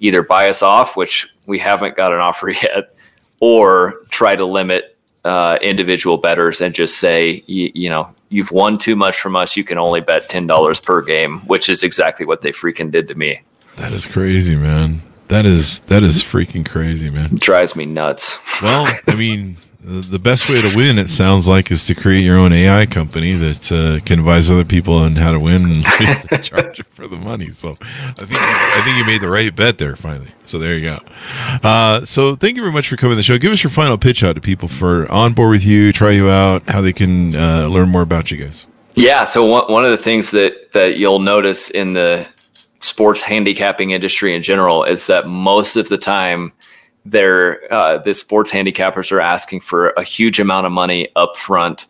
either 0.00 0.22
buy 0.22 0.48
us 0.48 0.62
off, 0.62 0.96
which 0.96 1.28
we 1.44 1.58
haven't 1.58 1.94
got 1.94 2.12
an 2.12 2.20
offer 2.28 2.48
yet, 2.48 2.96
or 3.38 4.00
try 4.08 4.34
to 4.34 4.46
limit 4.46 4.96
uh, 5.24 5.58
individual 5.60 6.16
betters 6.16 6.62
and 6.62 6.74
just 6.74 6.98
say, 6.98 7.44
you, 7.46 7.70
you 7.74 7.90
know, 7.90 8.08
you've 8.30 8.50
won 8.50 8.78
too 8.78 8.96
much 8.96 9.20
from 9.20 9.36
us. 9.36 9.58
You 9.58 9.62
can 9.62 9.76
only 9.76 10.00
bet 10.00 10.30
ten 10.30 10.46
dollars 10.46 10.80
per 10.80 11.02
game, 11.02 11.40
which 11.40 11.68
is 11.68 11.82
exactly 11.82 12.24
what 12.24 12.40
they 12.40 12.50
freaking 12.50 12.90
did 12.90 13.06
to 13.08 13.14
me. 13.14 13.42
That 13.76 13.92
is 13.92 14.06
crazy, 14.06 14.56
man. 14.56 15.02
That 15.28 15.44
is 15.44 15.80
that 15.80 16.02
is 16.02 16.22
freaking 16.22 16.66
crazy, 16.66 17.10
man. 17.10 17.34
It 17.34 17.40
drives 17.40 17.76
me 17.76 17.84
nuts. 17.84 18.38
Well, 18.62 18.90
I 19.06 19.16
mean, 19.16 19.58
the 19.84 20.18
best 20.18 20.48
way 20.48 20.60
to 20.60 20.76
win, 20.76 20.98
it 20.98 21.10
sounds 21.10 21.46
like, 21.46 21.70
is 21.70 21.84
to 21.86 21.94
create 21.94 22.24
your 22.24 22.38
own 22.38 22.52
AI 22.52 22.86
company 22.86 23.34
that 23.34 23.70
uh, 23.70 24.00
can 24.04 24.20
advise 24.20 24.50
other 24.50 24.64
people 24.64 24.94
on 24.94 25.16
how 25.16 25.32
to 25.32 25.38
win 25.38 25.64
and 25.64 25.84
charge 26.44 26.82
for 26.94 27.06
the 27.06 27.16
money. 27.16 27.50
So, 27.50 27.76
I 27.80 28.24
think 28.24 28.38
I 28.38 28.82
think 28.84 28.96
you 28.96 29.04
made 29.04 29.20
the 29.20 29.28
right 29.28 29.54
bet 29.54 29.78
there 29.78 29.94
finally. 29.96 30.30
So 30.46 30.58
there 30.58 30.74
you 30.74 30.80
go. 30.80 31.00
Uh, 31.62 32.04
so 32.04 32.36
thank 32.36 32.56
you 32.56 32.62
very 32.62 32.72
much 32.72 32.88
for 32.88 32.96
coming 32.96 33.12
to 33.12 33.16
the 33.16 33.22
show. 33.22 33.38
Give 33.38 33.52
us 33.52 33.62
your 33.62 33.70
final 33.70 33.96
pitch 33.96 34.22
out 34.22 34.34
to 34.34 34.40
people 34.40 34.68
for 34.68 35.10
on 35.10 35.32
board 35.32 35.50
with 35.50 35.64
you, 35.64 35.92
try 35.92 36.10
you 36.10 36.28
out, 36.28 36.68
how 36.68 36.80
they 36.80 36.92
can 36.92 37.34
uh, 37.34 37.68
learn 37.68 37.88
more 37.88 38.02
about 38.02 38.30
you 38.30 38.44
guys. 38.44 38.66
Yeah. 38.94 39.24
So 39.24 39.44
one 39.44 39.70
one 39.72 39.84
of 39.84 39.90
the 39.90 39.98
things 39.98 40.30
that 40.30 40.72
that 40.72 40.98
you'll 40.98 41.18
notice 41.18 41.70
in 41.70 41.94
the 41.94 42.26
sports 42.80 43.22
handicapping 43.22 43.90
industry 43.90 44.34
in 44.34 44.42
general 44.42 44.84
is 44.84 45.06
that 45.06 45.26
most 45.26 45.76
of 45.76 45.88
the 45.88 45.98
time 45.98 46.52
they're 47.04 47.72
uh, 47.72 47.98
the 47.98 48.14
sports 48.14 48.50
handicappers 48.50 49.12
are 49.12 49.20
asking 49.20 49.60
for 49.60 49.90
a 49.90 50.02
huge 50.02 50.40
amount 50.40 50.66
of 50.66 50.72
money 50.72 51.08
up 51.16 51.36
front. 51.36 51.86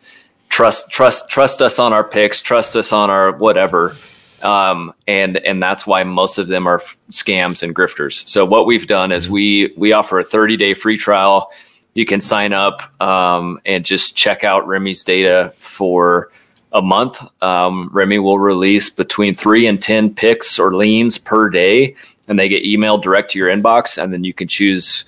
Trust, 0.49 0.89
trust, 0.91 1.29
trust 1.29 1.61
us 1.61 1.79
on 1.79 1.93
our 1.93 2.03
picks. 2.03 2.41
Trust 2.41 2.75
us 2.75 2.93
on 2.93 3.09
our 3.09 3.31
whatever. 3.31 3.95
um, 4.41 4.93
and 5.07 5.37
and 5.37 5.61
that's 5.61 5.87
why 5.87 6.03
most 6.03 6.37
of 6.37 6.47
them 6.47 6.67
are 6.67 6.79
f- 6.79 6.97
scams 7.09 7.63
and 7.63 7.75
grifters. 7.75 8.27
So 8.27 8.45
what 8.45 8.65
we've 8.65 8.87
done 8.87 9.11
is 9.11 9.29
we 9.29 9.73
we 9.77 9.93
offer 9.93 10.19
a 10.19 10.23
30 10.23 10.57
day 10.57 10.73
free 10.73 10.97
trial. 10.97 11.51
You 11.93 12.05
can 12.05 12.19
sign 12.19 12.51
up 12.51 12.81
um, 13.01 13.59
and 13.65 13.85
just 13.85 14.17
check 14.17 14.43
out 14.43 14.67
Remy's 14.67 15.03
data 15.03 15.53
for 15.59 16.29
a 16.73 16.81
month. 16.81 17.21
Um, 17.41 17.89
Remy 17.93 18.19
will 18.19 18.37
release 18.37 18.89
between 18.89 19.33
three 19.33 19.65
and 19.65 19.81
10 19.81 20.13
picks 20.13 20.59
or 20.59 20.75
leans 20.75 21.17
per 21.17 21.49
day, 21.49 21.95
and 22.27 22.39
they 22.39 22.47
get 22.47 22.63
emailed 22.63 23.01
direct 23.01 23.31
to 23.31 23.39
your 23.39 23.49
inbox. 23.49 24.01
And 24.01 24.11
then 24.11 24.23
you 24.23 24.33
can 24.33 24.47
choose 24.47 25.05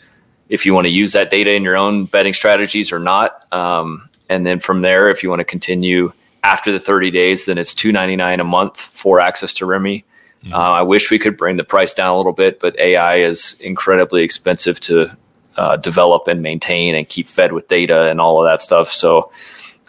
if 0.49 0.65
you 0.65 0.73
want 0.73 0.85
to 0.85 0.91
use 0.91 1.13
that 1.13 1.29
data 1.29 1.53
in 1.53 1.63
your 1.63 1.75
own 1.75 2.05
betting 2.05 2.33
strategies 2.33 2.91
or 2.91 2.99
not. 2.99 3.41
Um, 3.53 4.09
and 4.29 4.45
then 4.45 4.59
from 4.59 4.81
there, 4.81 5.09
if 5.09 5.23
you 5.23 5.29
want 5.29 5.39
to 5.39 5.45
continue 5.45 6.13
after 6.43 6.71
the 6.71 6.79
30 6.79 7.11
days, 7.11 7.45
then 7.45 7.57
it's 7.57 7.73
$2.99 7.73 8.39
a 8.39 8.43
month 8.43 8.79
for 8.79 9.19
access 9.19 9.53
to 9.55 9.65
Remy. 9.65 10.05
Mm-hmm. 10.43 10.53
Uh, 10.53 10.57
I 10.57 10.81
wish 10.83 11.09
we 11.09 11.19
could 11.19 11.35
bring 11.35 11.57
the 11.57 11.63
price 11.63 11.93
down 11.93 12.13
a 12.13 12.17
little 12.17 12.33
bit, 12.33 12.59
but 12.59 12.77
AI 12.79 13.17
is 13.17 13.57
incredibly 13.59 14.23
expensive 14.23 14.79
to 14.81 15.17
uh, 15.57 15.75
develop 15.77 16.27
and 16.27 16.41
maintain 16.41 16.95
and 16.95 17.09
keep 17.09 17.27
fed 17.27 17.51
with 17.51 17.67
data 17.67 18.09
and 18.09 18.21
all 18.21 18.39
of 18.39 18.49
that 18.49 18.61
stuff. 18.61 18.91
So, 18.91 19.31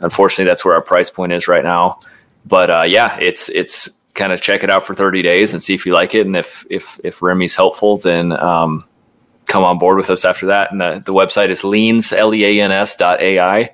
unfortunately, 0.01 0.47
that's 0.47 0.64
where 0.64 0.74
our 0.74 0.83
price 0.83 1.11
point 1.11 1.33
is 1.33 1.47
right 1.47 1.62
now. 1.62 2.01
But 2.47 2.70
uh, 2.70 2.85
yeah, 2.87 3.18
it's 3.20 3.51
it's 3.51 3.91
kind 4.19 4.33
of 4.33 4.41
check 4.41 4.62
it 4.62 4.71
out 4.71 4.85
for 4.85 4.95
30 4.95 5.23
days 5.23 5.53
and 5.53 5.62
see 5.62 5.75
if 5.75 5.87
you 5.87 5.95
like 5.95 6.14
it, 6.14 6.27
and 6.27 6.37
if 6.37 6.66
if 6.69 7.01
if 7.05 7.23
Remy's 7.23 7.57
helpful, 7.57 7.97
then 7.97 8.33
um, 8.33 8.85
come 9.47 9.64
on 9.64 9.79
board 9.79 9.97
with 9.97 10.11
us 10.11 10.25
after 10.25 10.47
that. 10.47 10.71
And 10.71 10.81
the 10.81 11.03
the 11.05 11.12
website 11.12 11.49
is 11.49 11.64
leans 11.64 12.12
l 12.12 12.35
e 12.35 12.45
a 12.45 12.61
n 12.61 12.73
s 12.73 12.97
dot 12.97 13.21
ai. 13.21 13.71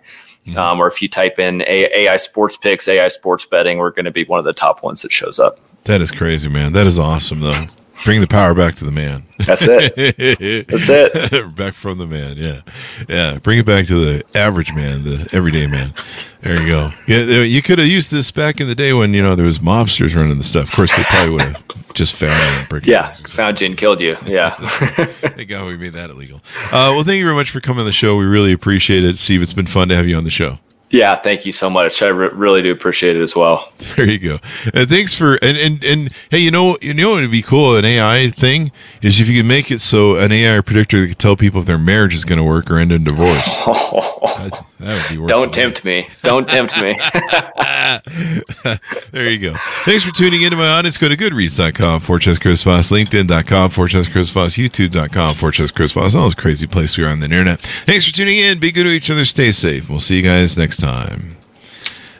Mm-hmm. 0.47 0.59
Um, 0.59 0.78
or 0.78 0.86
if 0.86 1.01
you 1.01 1.09
type 1.09 1.38
in 1.38 1.64
AI 1.66 2.18
sports 2.18 2.55
picks, 2.55 2.86
AI 2.86 3.09
sports 3.09 3.47
betting, 3.47 3.78
we're 3.78 3.90
going 3.90 4.05
to 4.05 4.11
be 4.11 4.24
one 4.24 4.38
of 4.38 4.45
the 4.45 4.53
top 4.53 4.82
ones 4.82 5.01
that 5.01 5.11
shows 5.11 5.38
up. 5.38 5.59
That 5.84 6.03
is 6.03 6.11
crazy, 6.11 6.51
man. 6.51 6.74
That 6.74 6.86
is 6.86 6.99
awesome, 6.99 7.40
though. 7.40 7.66
Bring 8.03 8.20
the 8.20 8.26
power 8.26 8.55
back 8.55 8.74
to 8.76 8.84
the 8.84 8.90
man. 8.90 9.24
That's 9.38 9.62
it. 9.66 9.95
That's 10.68 10.88
it. 10.88 11.55
back 11.55 11.74
from 11.74 11.99
the 11.99 12.07
man. 12.07 12.36
Yeah, 12.36 12.61
yeah. 13.09 13.38
Bring 13.38 13.59
it 13.59 13.66
back 13.66 13.86
to 13.86 13.95
the 13.95 14.24
average 14.36 14.74
man, 14.74 15.05
the 15.05 15.28
everyday 15.32 15.66
man. 15.66 15.95
There 16.42 16.61
you 16.61 16.66
go. 16.66 16.92
Yeah, 17.07 17.42
you 17.42 17.62
could 17.62 17.78
have 17.78 17.88
used 17.88 18.11
this 18.11 18.30
back 18.30 18.61
in 18.61 18.66
the 18.66 18.74
day 18.74 18.92
when 18.92 19.14
you 19.14 19.22
know 19.22 19.34
there 19.34 19.47
was 19.47 19.59
mobsters 19.59 20.14
running 20.14 20.36
the 20.38 20.45
stuff. 20.45 20.68
Of 20.68 20.74
course, 20.74 20.97
they 20.97 21.05
probably 21.05 21.30
would 21.30 21.42
have 21.42 21.64
just 21.95 22.14
found 22.14 22.32
you. 22.70 22.76
And 22.76 22.86
yeah, 22.86 23.14
found 23.28 23.61
you 23.61 23.66
and 23.66 23.76
killed 23.78 24.01
you. 24.01 24.16
Yeah. 24.26 24.51
Thank 24.57 25.49
God 25.49 25.66
we 25.66 25.76
made 25.76 25.95
that 25.95 26.11
illegal. 26.11 26.42
Uh, 26.66 26.92
well, 26.92 27.05
thank 27.05 27.18
you 27.18 27.24
very 27.24 27.36
much 27.36 27.51
for 27.51 27.61
coming 27.61 27.80
on 27.80 27.86
the 27.86 27.92
show. 27.92 28.16
We 28.16 28.24
really 28.26 28.53
appreciate 28.53 29.05
it, 29.05 29.16
Steve. 29.18 29.40
It's 29.40 29.53
been 29.53 29.66
fun 29.66 29.88
to 29.88 29.97
have 29.97 30.07
you 30.07 30.16
on 30.16 30.24
the 30.24 30.30
show. 30.30 30.59
Yeah, 30.91 31.16
thank 31.16 31.45
you 31.45 31.51
so 31.51 31.68
much. 31.68 32.03
I 32.03 32.09
re- 32.09 32.30
really 32.32 32.62
do 32.62 32.70
appreciate 32.70 33.16
it 33.16 33.22
as 33.22 33.35
well. 33.35 33.72
There 33.97 34.09
you 34.09 34.18
go. 34.18 34.39
And 34.72 34.89
thanks 34.89 35.14
for 35.14 35.35
and, 35.37 35.59
and 35.59 35.82
and 35.82 36.12
hey, 36.30 36.39
you 36.39 36.51
know 36.51 36.78
you 36.80 36.95
know 36.95 37.12
what 37.12 37.22
would 37.22 37.30
be 37.30 37.43
cool 37.43 37.76
an 37.76 37.85
AI 37.85 38.30
thing 38.30 38.70
is 39.03 39.20
if 39.20 39.28
you 39.28 39.41
can 39.41 39.49
make 39.49 39.70
it 39.70 39.80
so 39.80 40.16
an 40.16 40.30
AI 40.30 40.61
predictor 40.61 41.01
that 41.01 41.07
can 41.09 41.16
tell 41.16 41.37
people 41.37 41.61
if 41.61 41.66
their 41.66 41.78
marriage 41.78 42.14
is 42.14 42.24
going 42.24 42.39
to 42.39 42.45
work 42.45 42.70
or 42.70 42.78
end 42.78 42.93
in 42.93 43.03
divorce. 43.03 43.45
that, 43.45 44.64
that, 44.78 45.11
would 45.11 45.20
be 45.20 45.26
Don't 45.26 45.53
tempt 45.53 45.85
me. 45.85 46.09
Don't 46.22 46.49
tempt 46.49 46.80
me. 46.80 46.95
there 49.11 49.30
you 49.30 49.39
go. 49.39 49.57
Thanks 49.85 50.05
for 50.05 50.12
tuning 50.12 50.43
into 50.43 50.57
my 50.57 50.68
audience. 50.68 50.97
Go 50.97 51.09
to 51.09 51.16
goodreads.com, 51.16 52.03
Fortress 52.03 52.39
Chris 52.39 52.62
Voss, 52.62 52.91
LinkedIn.com, 52.91 53.70
Fortress 53.70 54.09
Chris 54.09 54.30
Voss, 54.30 54.55
YouTube.com, 54.55 55.35
Fortress 55.35 55.70
Chris 55.70 55.93
Voss, 55.93 56.14
all 56.14 56.22
those 56.22 56.35
crazy 56.35 56.66
places 56.66 56.99
we 56.99 57.05
are 57.05 57.09
on 57.09 57.20
the 57.20 57.26
internet. 57.26 57.61
Thanks 57.85 58.07
for 58.07 58.14
tuning 58.14 58.39
in. 58.39 58.61
Be 58.61 58.70
good 58.70 58.85
to 58.85 58.91
each 58.91 59.11
other. 59.11 59.24
Stay 59.24 59.53
safe. 59.53 59.89
We'll 59.89 60.01
see 60.01 60.16
you 60.16 60.22
guys 60.22 60.57
next 60.57 60.78
time 60.78 60.84
time. 60.85 61.37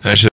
I 0.03 0.15